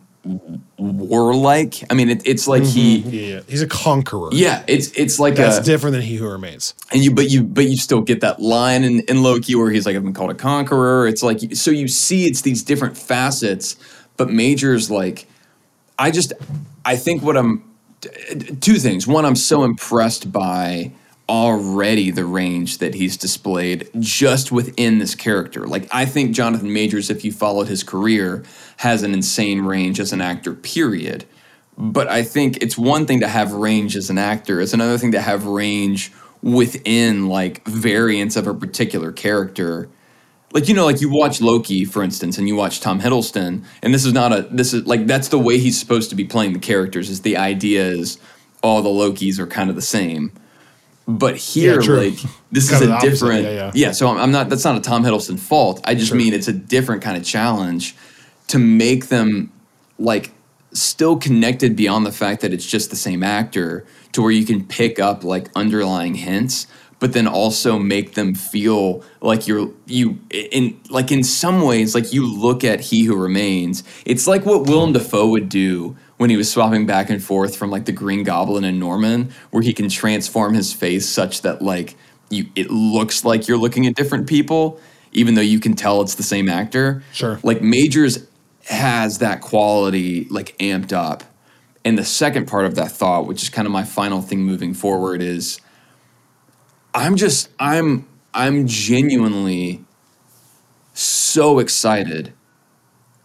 [0.77, 3.09] warlike i mean it, it's like he mm-hmm.
[3.09, 3.39] Yeah, yeah.
[3.47, 4.29] He's a conqueror.
[4.31, 6.75] yeah it's it's like That's a different than He Who Remains.
[6.91, 9.85] and you but you but you still get that line in, in Loki where he's
[9.85, 11.07] like I've been called a conqueror.
[11.07, 13.75] It's like so you see it's these different facets,
[14.15, 15.25] but Major's like
[15.97, 16.33] I just
[16.85, 17.63] I think what I'm
[18.59, 19.07] two things.
[19.07, 20.91] One, I'm so impressed by
[21.29, 25.65] already the range that he's displayed just within this character.
[25.65, 28.43] Like I think Jonathan Majors, if you followed his career,
[28.77, 31.25] has an insane range as an actor, period.
[31.77, 35.13] But I think it's one thing to have range as an actor, it's another thing
[35.13, 36.11] to have range
[36.43, 39.89] within like variants of a particular character.
[40.53, 43.93] Like you know, like you watch Loki, for instance, and you watch Tom Hiddleston, and
[43.93, 46.53] this is not a this is like that's the way he's supposed to be playing
[46.53, 47.09] the characters.
[47.09, 48.17] Is the idea is
[48.61, 50.33] all the Lokis are kind of the same,
[51.07, 52.19] but here, Yeah, like
[52.51, 53.43] this Kind is a different.
[53.45, 53.91] yeah, yeah.
[53.93, 54.49] so I'm, I'm not.
[54.49, 55.79] That's not a Tom Hiddleston fault.
[55.85, 57.95] I just mean it's a different kind of challenge
[58.47, 59.51] to make them
[59.97, 60.31] like
[60.73, 64.65] still connected beyond the fact that it's just the same actor to where you can
[64.65, 66.67] pick up like underlying hints
[67.01, 72.13] but then also make them feel like you're you in like in some ways like
[72.13, 73.83] you look at he who remains.
[74.05, 77.71] It's like what willem dafoe would do when he was swapping back and forth from
[77.71, 81.97] like the green goblin and norman where he can transform his face such that like
[82.29, 84.79] you it looks like you're looking at different people
[85.11, 87.03] even though you can tell it's the same actor.
[87.11, 87.39] Sure.
[87.41, 88.27] like majors
[88.65, 91.23] has that quality like amped up.
[91.83, 94.75] And the second part of that thought which is kind of my final thing moving
[94.75, 95.59] forward is
[96.93, 99.83] i'm just i'm i'm genuinely
[100.93, 102.33] so excited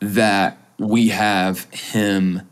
[0.00, 2.42] that we have him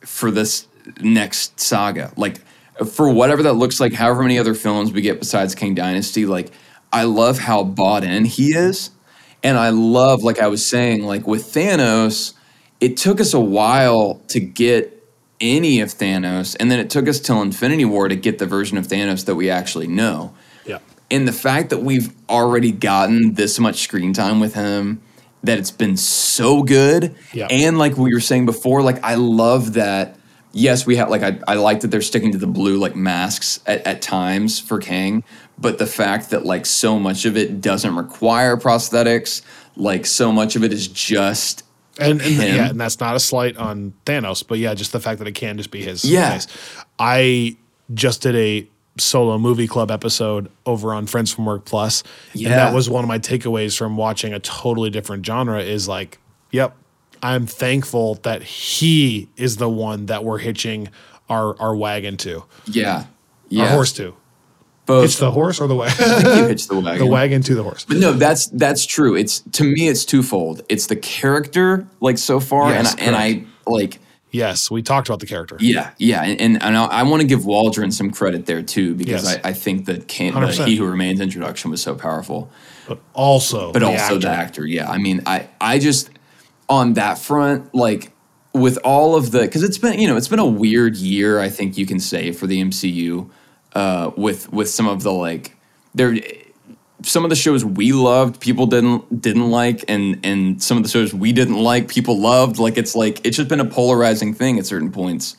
[0.00, 0.66] for this
[1.00, 2.12] next saga.
[2.16, 2.40] Like
[2.86, 6.50] for whatever that looks like however many other films we get besides kang dynasty like
[6.92, 8.90] i love how bought in he is.
[9.42, 12.34] And I love, like I was saying, like with Thanos,
[12.80, 15.01] it took us a while to get
[15.42, 18.78] any of Thanos, and then it took us till Infinity War to get the version
[18.78, 20.32] of Thanos that we actually know.
[20.64, 20.78] Yeah.
[21.10, 25.02] And the fact that we've already gotten this much screen time with him,
[25.42, 27.48] that it's been so good, Yeah.
[27.50, 30.16] and like we were saying before, like I love that.
[30.54, 33.58] Yes, we have like I, I like that they're sticking to the blue like masks
[33.66, 35.24] at, at times for Kang,
[35.58, 39.42] but the fact that like so much of it doesn't require prosthetics,
[39.76, 41.61] like so much of it is just
[41.98, 45.18] And, and yeah, and that's not a slight on Thanos, but yeah, just the fact
[45.18, 46.32] that it can just be his Yeah.
[46.32, 46.46] face.
[46.98, 47.56] I
[47.92, 48.66] just did a
[48.98, 52.02] solo movie club episode over on Friends from Work Plus,
[52.32, 52.48] and Yeah.
[52.56, 55.60] that was one of my takeaways from watching a totally different genre.
[55.60, 56.18] Is like,
[56.50, 56.76] yep,
[57.22, 60.88] I'm thankful that he is the one that we're hitching
[61.28, 63.04] our our wagon to, yeah,
[63.48, 63.64] yeah.
[63.64, 64.14] our horse to.
[64.92, 66.36] Both Hitch the horse or the wagon?
[66.36, 66.98] you hitch the wagon.
[66.98, 67.84] the wagon to the horse.
[67.86, 69.14] But no, that's that's true.
[69.16, 70.62] It's to me, it's twofold.
[70.68, 73.98] It's the character, like so far, Yes, and I, and I like
[74.30, 75.56] Yes, we talked about the character.
[75.60, 78.94] Yeah, yeah, and and, and I, I want to give Waldron some credit there too
[78.94, 79.40] because Yes.
[79.44, 82.50] I, I think that can, the He Who Remains introduction was so powerful,
[82.88, 84.18] but also, but the also actor.
[84.18, 84.66] the actor.
[84.66, 86.10] Yeah, I mean, I I just
[86.68, 88.12] on that front, like
[88.54, 91.38] with all of the because it's been you know it's been a weird year.
[91.38, 93.28] I think you can say for the MCU
[93.74, 95.56] uh, with with some of the like
[95.94, 96.16] there
[97.04, 100.88] some of the shows we loved people didn't didn't like and and some of the
[100.88, 102.58] shows we didn't like people loved.
[102.58, 105.36] Like it's like it's just been a polarizing thing at certain points.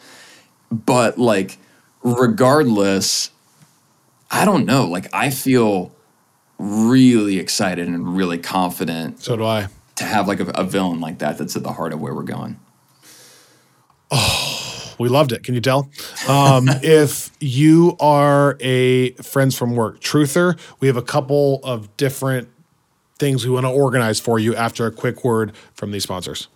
[0.71, 1.57] But like
[2.03, 3.31] regardless
[4.29, 4.85] i don't know.
[4.87, 5.91] Like i feel
[6.57, 9.67] really excited and really confident So do I.
[9.95, 12.23] to have like a, a villain like that that's at the heart of where we're
[12.23, 12.59] going
[14.99, 15.43] We loved it.
[15.43, 15.89] Can you tell?
[16.27, 22.49] Um, if you are a friends from work truther, we have a couple of different
[23.19, 26.47] things we want to organize for you after a quick word from these sponsors.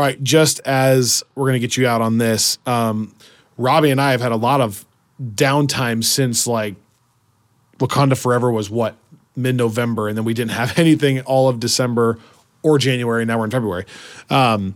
[0.00, 3.14] All right, just as we're going to get you out on this, um,
[3.58, 4.86] Robbie and I have had a lot of
[5.22, 6.74] downtime since like
[7.80, 8.96] Wakanda Forever was what
[9.36, 12.18] mid November, and then we didn't have anything all of December
[12.62, 13.26] or January.
[13.26, 13.84] Now we're in February,
[14.30, 14.74] um,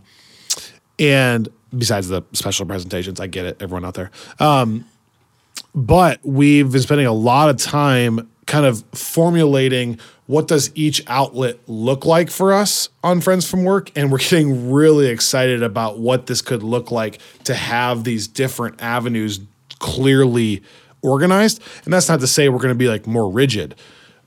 [0.99, 4.11] and besides the special presentations, I get it, everyone out there.
[4.39, 4.85] Um,
[5.73, 9.97] but we've been spending a lot of time kind of formulating
[10.27, 13.91] what does each outlet look like for us on friends from work?
[13.95, 18.81] And we're getting really excited about what this could look like to have these different
[18.81, 19.39] avenues
[19.79, 20.63] clearly
[21.01, 21.61] organized.
[21.83, 23.75] And that's not to say we're going to be like more rigid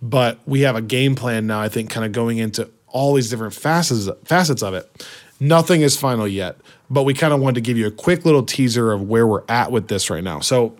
[0.01, 3.29] but we have a game plan now i think kind of going into all these
[3.29, 5.07] different facets facets of it.
[5.41, 6.57] Nothing is final yet
[6.91, 9.45] but we kind of wanted to give you a quick little teaser of where we're
[9.49, 10.41] at with this right now.
[10.41, 10.77] So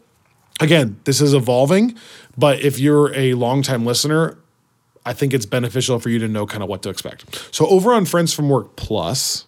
[0.61, 1.97] again, this is evolving,
[2.37, 4.39] but if you're a longtime listener,
[5.09, 7.49] I think it's beneficial for you to know kind of what to expect.
[7.55, 9.47] So over on Friends from Work Plus,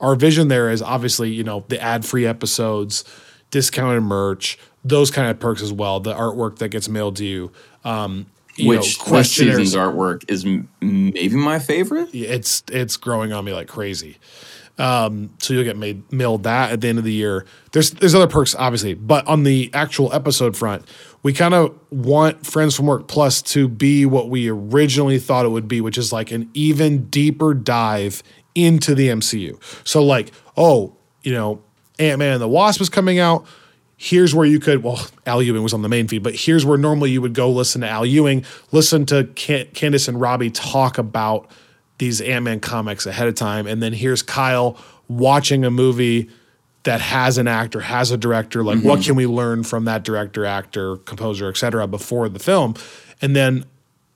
[0.00, 3.04] our vision there is obviously, you know, the ad-free episodes,
[3.50, 7.50] discounted merch, those kind of perks as well, the artwork that gets mailed to you.
[7.84, 8.26] Um,
[8.56, 9.74] you Which know, questionnaires.
[9.74, 12.10] artwork is m- maybe my favorite.
[12.12, 14.18] it's it's growing on me like crazy.
[14.78, 17.46] Um, so you'll get made mailed that at the end of the year.
[17.72, 20.84] There's there's other perks obviously, but on the actual episode front,
[21.22, 25.50] we kind of want Friends from Work Plus to be what we originally thought it
[25.50, 28.22] would be, which is like an even deeper dive
[28.54, 29.60] into the MCU.
[29.86, 31.62] So like, oh, you know,
[31.98, 33.46] Ant Man and the Wasp is coming out.
[33.96, 36.78] Here's where you could, well, Al Ewing was on the main feed, but here's where
[36.78, 40.98] normally you would go listen to Al Ewing, listen to Can- Candace and Robbie talk
[40.98, 41.50] about
[41.98, 43.66] these Ant Man comics ahead of time.
[43.66, 44.78] And then here's Kyle
[45.08, 46.30] watching a movie
[46.88, 48.64] that has an actor, has a director.
[48.64, 49.06] Like, what mm-hmm.
[49.08, 52.76] can we learn from that director, actor, composer, et cetera, before the film?
[53.20, 53.66] And then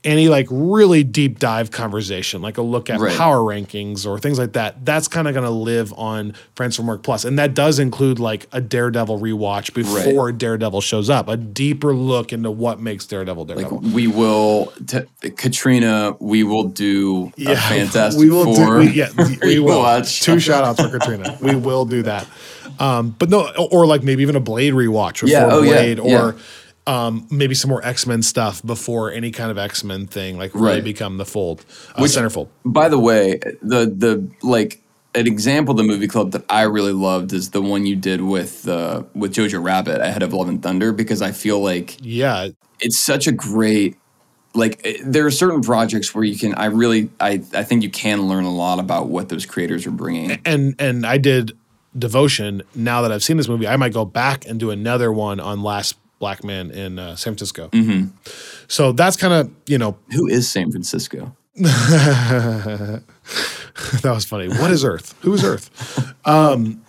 [0.04, 3.16] any like really deep dive conversation, like a look at Right.
[3.16, 6.88] power rankings or things like that, that's kind of going to live on Friends from
[6.88, 7.24] Work Plus.
[7.24, 12.32] And that does include like a Daredevil rewatch before Daredevil shows up, a deeper look
[12.32, 13.78] into what makes Daredevil Daredevil.
[13.94, 15.02] We will, t-
[15.36, 16.16] Katrina.
[16.18, 18.80] We will do a Fantastic we will Four.
[18.80, 19.10] Do, we, yeah,
[19.42, 20.02] we will.
[20.02, 21.38] Two shout outs for Katrina.
[21.42, 22.26] We will do that.
[22.78, 25.98] Um, but no, or like maybe even a Blade rewatch before Yeah, oh, yeah, Blade,
[26.00, 26.32] or yeah.
[26.86, 30.54] Um, maybe some more X Men stuff before any kind of X Men thing like
[30.54, 30.84] really Right.
[30.84, 31.64] become the fold,
[31.94, 32.48] uh, Which- centerfold.
[32.64, 34.80] By the way, the the like
[35.14, 38.22] an example of the movie club that I really loved is the one you did
[38.22, 42.48] with uh, with Jojo Rabbit ahead of Love and Thunder because I feel like Yeah,
[42.80, 43.96] it's such a great
[44.54, 47.90] like eh, there are certain projects where you can I really I I think you
[47.90, 50.40] can learn a lot about what those creators are bringing.
[50.44, 51.52] and and I did
[51.96, 52.62] Devotion.
[52.74, 55.62] Now that I've seen this movie, I might go back and do another one on
[55.62, 57.68] Last Black Man in uh, San Francisco.
[57.70, 58.16] Mm-hmm.
[58.68, 61.34] So that's kind of you know Who is San Francisco?
[61.56, 63.02] that
[64.04, 64.46] was funny.
[64.46, 65.16] What is Earth?
[65.22, 66.14] Who is Earth?
[66.24, 66.84] Um,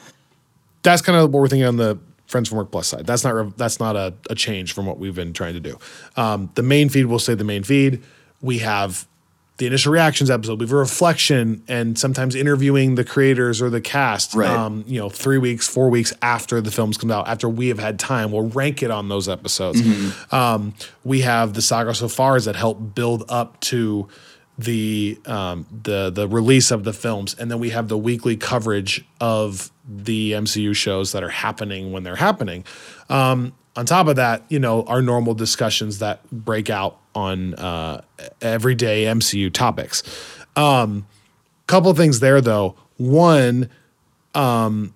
[0.83, 1.97] that's kind of what we're thinking on the
[2.27, 3.07] Friends from Work Plus side.
[3.07, 5.79] That's not that's not a, a change from what we've been trying to do.
[6.15, 8.03] Um, the main feed will stay the main feed.
[8.39, 9.07] We have
[9.57, 10.59] the initial reactions episode.
[10.59, 14.33] We have a reflection and sometimes interviewing the creators or the cast.
[14.33, 14.49] Right.
[14.49, 17.79] Um, you know, three weeks, four weeks after the films come out, after we have
[17.79, 19.81] had time, we'll rank it on those episodes.
[20.31, 20.73] Um,
[21.03, 24.07] we have the saga so far that help build up to
[24.57, 29.05] the um, the the release of the films, and then we have the weekly coverage
[29.19, 32.63] of the MCU shows that are happening when they're happening.
[33.09, 38.01] Um, on top of that, you know, our normal discussions that break out on uh,
[38.41, 40.03] everyday MCU topics.
[40.55, 41.07] Um,
[41.67, 42.75] couple things there though.
[42.97, 43.69] One,
[44.35, 44.93] um,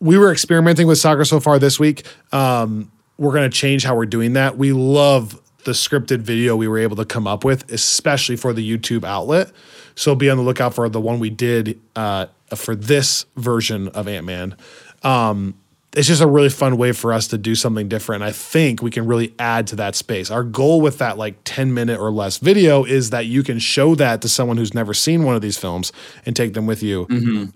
[0.00, 2.06] we were experimenting with saga so far this week.
[2.32, 4.56] Um, we're going to change how we're doing that.
[4.56, 8.68] We love the scripted video we were able to come up with, especially for the
[8.68, 9.52] YouTube outlet.
[9.94, 14.08] So be on the lookout for the one we did uh, for this version of
[14.08, 14.56] Ant Man.
[15.02, 15.54] Um,
[15.94, 18.22] it's just a really fun way for us to do something different.
[18.22, 20.30] I think we can really add to that space.
[20.30, 23.94] Our goal with that like 10 minute or less video is that you can show
[23.96, 25.92] that to someone who's never seen one of these films
[26.24, 27.06] and take them with you.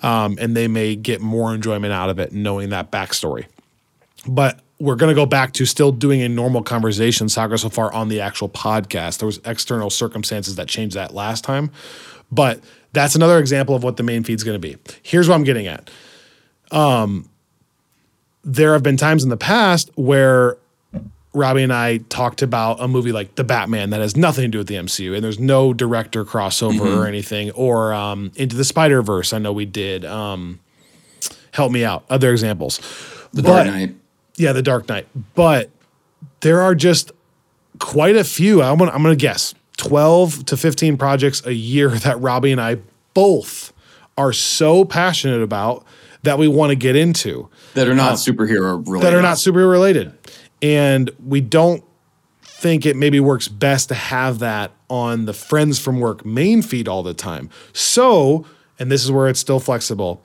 [0.03, 3.47] Um, and they may get more enjoyment out of it knowing that backstory.
[4.29, 7.91] But we're going to go back to still doing a normal conversation saga so far
[7.95, 9.19] on the actual podcast.
[9.19, 11.71] There was external circumstances that changed that last time.
[12.31, 12.61] But
[12.93, 14.77] that's another example of what the main feed's going to be.
[15.03, 15.91] Here's what I'm getting at
[18.49, 20.57] there have been times in the past where
[21.35, 24.59] Robbie and I talked about a movie like The Batman that has nothing to do
[24.59, 26.99] with the MCU, and there's no director crossover Mm-hmm.
[26.99, 29.33] or anything, or um, Into the Spider Verse.
[29.35, 30.05] I know we did.
[30.07, 30.61] Um,
[31.53, 32.05] help me out.
[32.09, 32.79] Other examples.
[33.35, 33.95] The But- Dark Knight.
[34.37, 35.09] Yeah, The Dark Knight.
[35.35, 35.71] But
[36.41, 37.11] there are just
[37.79, 38.63] quite a few.
[38.63, 42.79] I'm gonna, I'm gonna guess 12 to 15 projects a year that Robbie and I
[43.13, 43.73] both
[44.17, 45.85] are so passionate about
[46.23, 48.89] that we want to get into That are not superhero related.
[48.89, 50.13] Um, that are not superhero related.
[50.61, 51.85] And we don't
[52.43, 56.89] think it maybe works best to have that on the Friends from Work main feed
[56.89, 57.51] all the time.
[57.73, 58.47] So,
[58.79, 60.23] and this is where it's still flexible.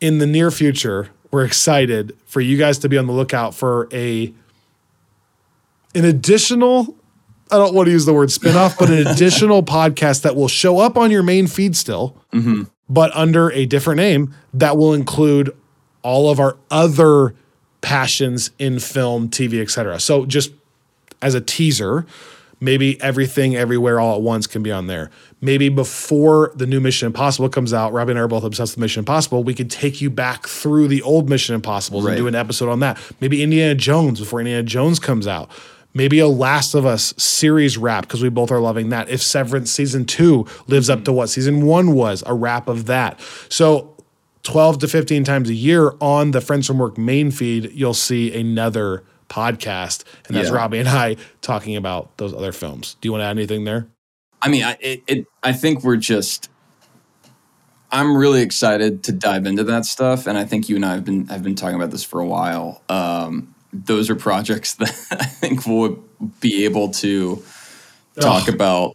[0.00, 3.88] In the near future, we're excited for you guys to be on the lookout for
[3.92, 4.32] a
[5.94, 6.94] an additional
[7.50, 10.78] I don't want to use the word spinoff, but an additional podcast that will show
[10.78, 12.20] up on your main feed still,
[12.90, 15.56] but under a different name that will include
[16.08, 17.34] all of our other
[17.82, 20.00] passions in film, TV, etc.
[20.00, 20.50] So just
[21.20, 22.06] as a teaser,
[22.60, 25.10] maybe everything everywhere all at once can be on there.
[25.42, 28.80] Maybe before the new Mission Impossible comes out, Robbie and I are both obsessed with
[28.80, 29.44] Mission Impossible.
[29.44, 32.12] We could take you back through the old Mission Impossibles Right.
[32.12, 32.98] and do an episode on that.
[33.20, 35.50] Maybe Indiana Jones before Indiana Jones comes out.
[35.92, 39.10] Maybe a Last of Us series wrap because we both are loving that.
[39.10, 43.20] If Severance season two lives up to what season one was, a wrap of that.
[43.50, 43.94] So
[44.42, 48.38] 12 to 15 times a year on the Friends from Work main feed, you'll see
[48.38, 50.04] another podcast.
[50.26, 50.56] And that's Yeah.
[50.56, 52.96] Robbie and I talking about those other films.
[53.00, 53.88] Do you want to add anything there?
[54.40, 56.50] I mean, I, it, it, I think we're just.
[57.90, 61.04] I'm really excited to dive into that stuff, and I think you and I have
[61.04, 62.82] been have been talking about this for a while.
[62.90, 65.98] Um, those are projects that I think we'll
[66.40, 67.42] be able to
[68.20, 68.94] talk about.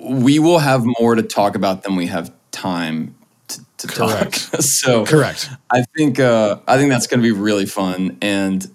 [0.00, 3.14] We will have more to talk about than we have time
[3.52, 4.10] to, to talk.
[4.10, 4.36] Correct.
[4.62, 5.50] so Correct.
[5.70, 8.70] I think uh, I think that's going to be really fun, and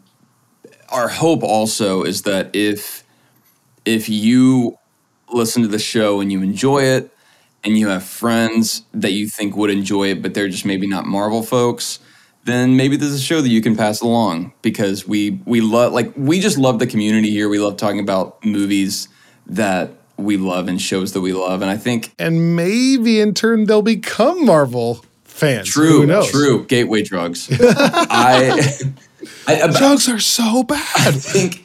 [0.90, 3.04] our hope also is that if
[3.86, 4.78] if you
[5.32, 7.12] listen to the show and you enjoy it,
[7.64, 11.06] and you have friends that you think would enjoy it, but they're just maybe not
[11.06, 11.99] Marvel folks,
[12.45, 15.91] then maybe this is a show that you can pass along because we we love
[15.91, 17.49] like we just love the community here.
[17.49, 19.10] We love talking about movies
[19.48, 23.65] that we love and shows that we love, and I think And maybe in turn
[23.65, 25.69] they'll become Marvel fans.
[25.69, 26.31] true, Who knows?
[26.31, 27.48] true gateway drugs.
[27.61, 28.72] I.
[29.48, 30.80] I, I Drugs are so bad.
[30.95, 31.64] I think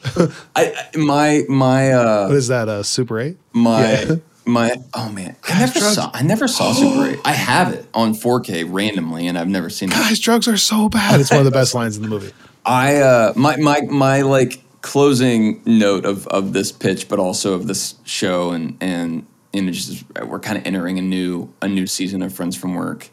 [0.55, 2.67] I, my my uh what is that?
[2.67, 3.37] A Super 8?
[3.53, 4.15] my Yeah.
[4.45, 7.19] my oh man I never drugs- saw I never saw Super 8.
[7.23, 9.93] I have it on 4K randomly and I've never seen it.
[9.95, 11.19] Guys, drugs are so bad.
[11.21, 12.33] It's one of the best lines in the movie.
[12.65, 17.67] I uh my my my like closing note of of this pitch but also of
[17.67, 21.87] this show and and you know just we're kind of entering a new a new
[21.87, 23.09] season of Friends from Work.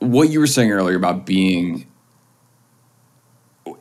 [0.00, 1.86] What you were saying earlier about being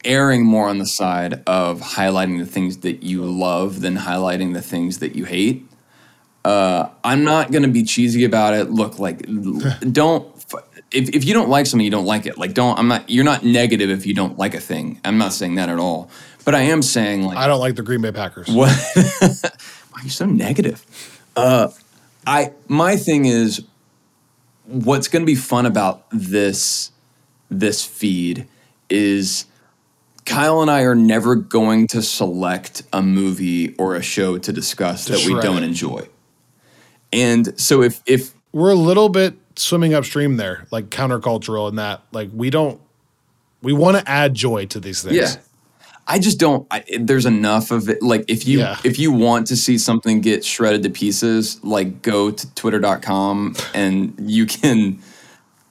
[0.03, 4.61] erring more on the side of highlighting the things that you love than highlighting the
[4.61, 5.65] things that you hate.
[6.43, 8.69] Uh, I'm not gonna be cheesy about it.
[8.69, 9.25] Look, like,
[9.91, 10.34] don't.
[10.95, 12.37] If, if you don't like something, you don't like it.
[12.37, 12.79] Like, don't.
[12.79, 13.09] I'm not.
[13.09, 14.99] You're not negative if you don't like a thing.
[15.03, 16.09] I'm not saying that at all.
[16.45, 18.47] But I am saying like, I don't like the Green Bay Packers.
[18.47, 18.69] what?
[18.95, 20.85] Why are you so negative?
[21.35, 21.69] Uh,
[22.25, 23.63] I my thing is,
[24.65, 26.91] what's going to be fun about this
[27.49, 28.47] this feed
[28.89, 29.45] is
[30.25, 35.05] Kyle and I are never going to select a movie or a show to discuss
[35.05, 35.63] that we don't it.
[35.63, 36.07] enjoy.
[37.13, 42.01] And so if if We're a little bit swimming upstream there, like countercultural in that,
[42.11, 42.79] like we don't,
[43.61, 45.15] we want to add joy to these things.
[45.15, 45.35] Yeah.
[46.07, 46.67] I just don't.
[46.69, 48.03] I, there's enough of it.
[48.03, 48.77] Like if you Yeah.
[48.83, 54.13] if you want to see something get shredded to pieces, like go to twitter.com and
[54.19, 54.99] you can.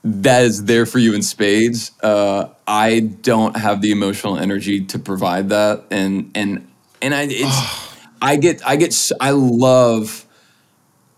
[0.02, 1.92] That is there for you in spades.
[2.02, 6.68] Uh, I don't have the emotional energy to provide that, and and
[7.00, 10.23] and I it's I get I get I love.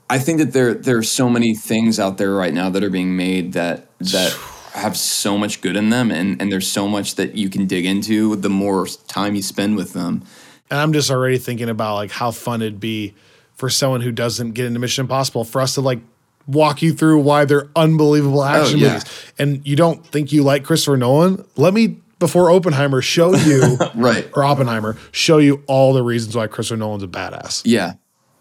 [0.08, 2.90] I think that there there are so many things out there right now that are
[2.90, 4.32] being made that that
[4.72, 7.84] have so much good in them, and and there's so much that you can dig
[7.84, 10.22] into the more time you spend with them.
[10.70, 13.14] And I'm just already thinking about like how fun it'd be
[13.54, 16.00] for someone who doesn't get into Mission Impossible for us to like
[16.46, 18.92] walk you through why they're unbelievable oh, action Oh, yeah.
[18.94, 19.32] movies.
[19.38, 21.44] And you don't think you like Christopher Nolan?
[21.56, 24.28] Let me before Oppenheimer show you Right.
[24.34, 27.62] or Oppenheimer show you all the reasons why Christopher Nolan's a badass.
[27.64, 27.94] Yeah.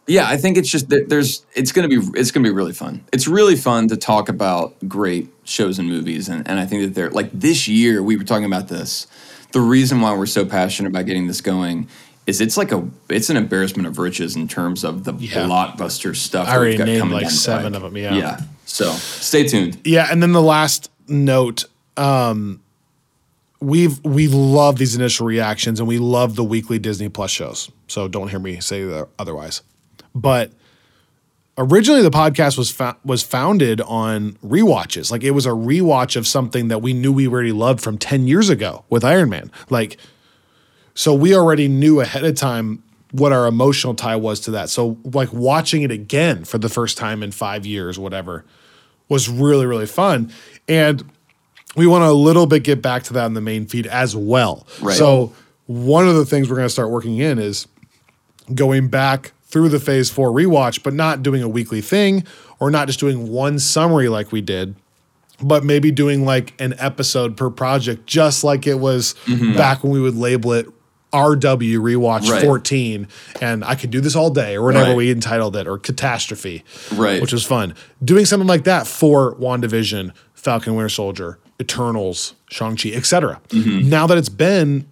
[0.07, 3.03] Yeah, I think it's just there's it's gonna be it's gonna be really fun.
[3.11, 6.93] It's really fun to talk about great shows and movies, and, and I think that
[6.93, 9.07] they're like this year we were talking about this.
[9.51, 11.87] The reason why we're so passionate about getting this going
[12.27, 15.45] is it's like a it's an embarrassment of riches in terms of the Yeah.
[15.47, 16.47] blockbuster stuff.
[16.47, 18.13] I already got named coming like seven of 'em, yeah.
[18.13, 18.41] yeah.
[18.65, 19.79] So stay tuned.
[19.85, 21.65] Yeah, and then the last note,
[21.97, 22.61] um,
[23.59, 27.71] we've we love these initial reactions and we love the weekly Disney Plus shows.
[27.87, 28.87] So don't hear me say
[29.17, 29.61] otherwise.
[30.15, 30.51] But
[31.57, 35.11] originally the podcast was fo- was founded on rewatches.
[35.11, 38.27] Like it was a rewatch of something that we knew we already loved from 10
[38.27, 39.51] years ago with Iron Man.
[39.69, 39.97] Like
[40.93, 42.81] so we already knew ahead of time
[43.11, 44.69] what our emotional tie was to that.
[44.69, 48.45] So like watching it again for the first time in 5 years whatever
[49.09, 50.31] was really really fun.
[50.67, 51.09] And
[51.75, 54.15] we want to a little bit get back to that in the main feed as
[54.15, 54.65] well.
[54.81, 54.95] Right.
[54.95, 55.33] So
[55.67, 57.67] one of the things we're going to start working in is
[58.53, 62.25] going back through the phase four rewatch, but not doing a weekly thing
[62.59, 64.75] or not just doing one summary like we did,
[65.41, 69.15] but maybe doing like an episode per project, just like it was
[69.55, 70.67] back when we would label it
[71.13, 72.43] RW rewatch Right.
[72.43, 73.07] 14.
[73.39, 74.97] And I could do this all day or whatever Right.
[74.97, 77.21] we entitled it or catastrophe, Right.
[77.21, 77.75] which was fun.
[78.03, 83.39] Doing something like that for WandaVision, Falcon Winter Soldier, Eternals, Shang-Chi, etc.
[83.51, 83.87] Mm-hmm.
[83.87, 84.87] Now that it's been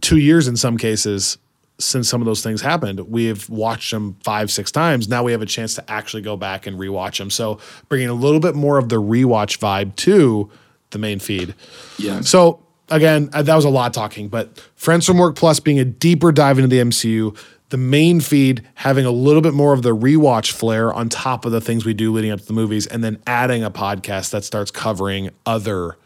[0.00, 1.38] two years in some cases
[1.78, 3.00] since some of those things happened.
[3.00, 5.08] We've watched them five, six times.
[5.08, 7.30] Now we have a chance to actually go back and rewatch them.
[7.30, 7.58] So
[7.88, 10.50] bringing a little bit more of the rewatch vibe to
[10.90, 11.54] the main feed.
[11.98, 12.22] Yeah.
[12.22, 15.84] So again, uh, that was a lot talking, but Friends from Work Plus being a
[15.84, 17.36] deeper dive into the MCU.
[17.68, 21.50] The main feed having a little bit more of the rewatch flair on top of
[21.50, 24.44] the things we do leading up to the movies, and then adding a podcast that
[24.44, 25.96] starts covering other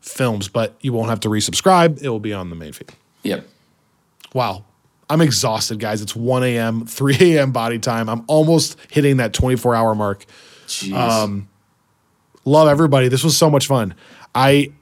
[0.00, 0.48] films.
[0.48, 2.92] But you won't have to resubscribe; it will be on the main feed.
[3.22, 3.46] Yep.
[4.32, 4.64] Wow.
[5.10, 6.00] I'm exhausted, guys.
[6.00, 7.50] It's 1 a.m., 3 a.m.
[7.50, 8.08] body time.
[8.08, 10.24] I'm almost hitting that 24 hour mark.
[10.66, 10.94] Jeez.
[10.94, 11.48] Um,
[12.44, 13.08] Love everybody.
[13.08, 13.94] This was so much fun.
[14.34, 14.72] I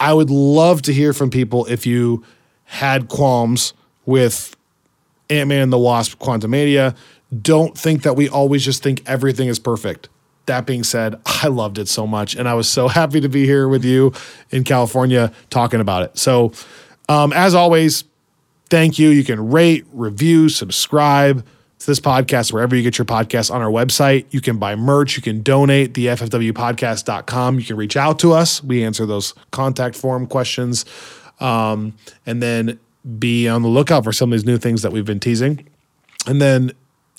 [0.00, 2.24] I would love to hear from people if you
[2.64, 3.72] had qualms
[4.04, 4.56] with
[5.30, 6.96] Ant-Man and the Wasp Quantumania.
[7.42, 10.08] Don't think that we always just think everything is perfect.
[10.46, 13.44] That being said, I loved it so much and I was so happy to be
[13.44, 14.12] here with you
[14.50, 16.18] in California talking about it.
[16.18, 16.52] So,
[17.08, 18.04] um, as always,
[18.68, 19.10] thank you.
[19.10, 21.44] You can rate, review, subscribe
[21.78, 24.26] to this podcast wherever you get your podcasts on our website.
[24.30, 27.58] You can buy merch, you can donate, the ffwpodcast.com.
[27.58, 28.62] You can reach out to us.
[28.62, 30.84] We answer those contact form questions.
[31.38, 31.94] Um,
[32.24, 32.78] and then
[33.18, 35.66] be on the lookout for some of these new things that we've been teasing.
[36.26, 36.72] And then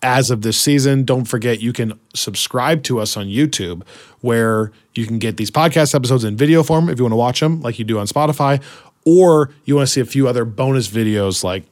[0.04, 3.84] as of this season, don't forget you can subscribe to us on YouTube
[4.22, 7.40] where you can get these podcast episodes in video form if you want to watch
[7.40, 8.62] them like you do on Spotify,
[9.08, 11.64] or you want to see a few other bonus videos like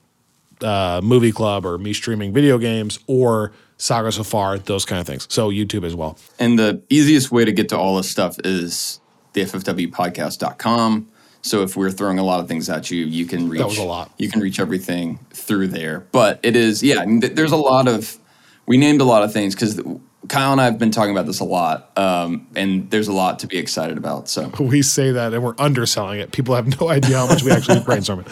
[0.62, 5.06] uh, Movie Club or me streaming video games or Saga So Far, those kind of
[5.06, 5.28] things.
[5.30, 6.18] So YouTube as well.
[6.40, 9.02] And the easiest way to get to all this stuff is
[9.34, 11.10] the ffwpodcast.com.
[11.42, 13.78] So if we're throwing a lot of things at you, you can reach that was
[13.78, 14.12] a lot.
[14.18, 16.08] You can reach everything through there.
[16.14, 18.18] But it is, yeah, I mean, th- there's a lot of
[18.66, 19.80] we named a lot of things because
[20.28, 23.40] Kyle and I have been talking about this a lot, um, and there's a lot
[23.40, 24.28] to be excited about.
[24.30, 26.32] So We say that and we're underselling it.
[26.32, 28.28] People have no idea how much we actually brainstorm it.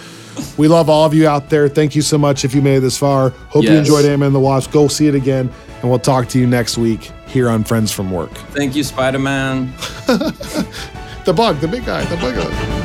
[0.57, 1.70] We love all of you out there.
[1.70, 3.30] Thank you so much if you made it this far.
[3.30, 4.72] Hope you enjoyed Ant-Man and the Wasp.
[4.72, 5.52] Go see it again,
[5.82, 8.32] and we'll talk to you next week here on Friends from Work.
[8.53, 9.74] thank you, Spider Man.
[11.26, 12.82] The bug, the big guy, the bug guy.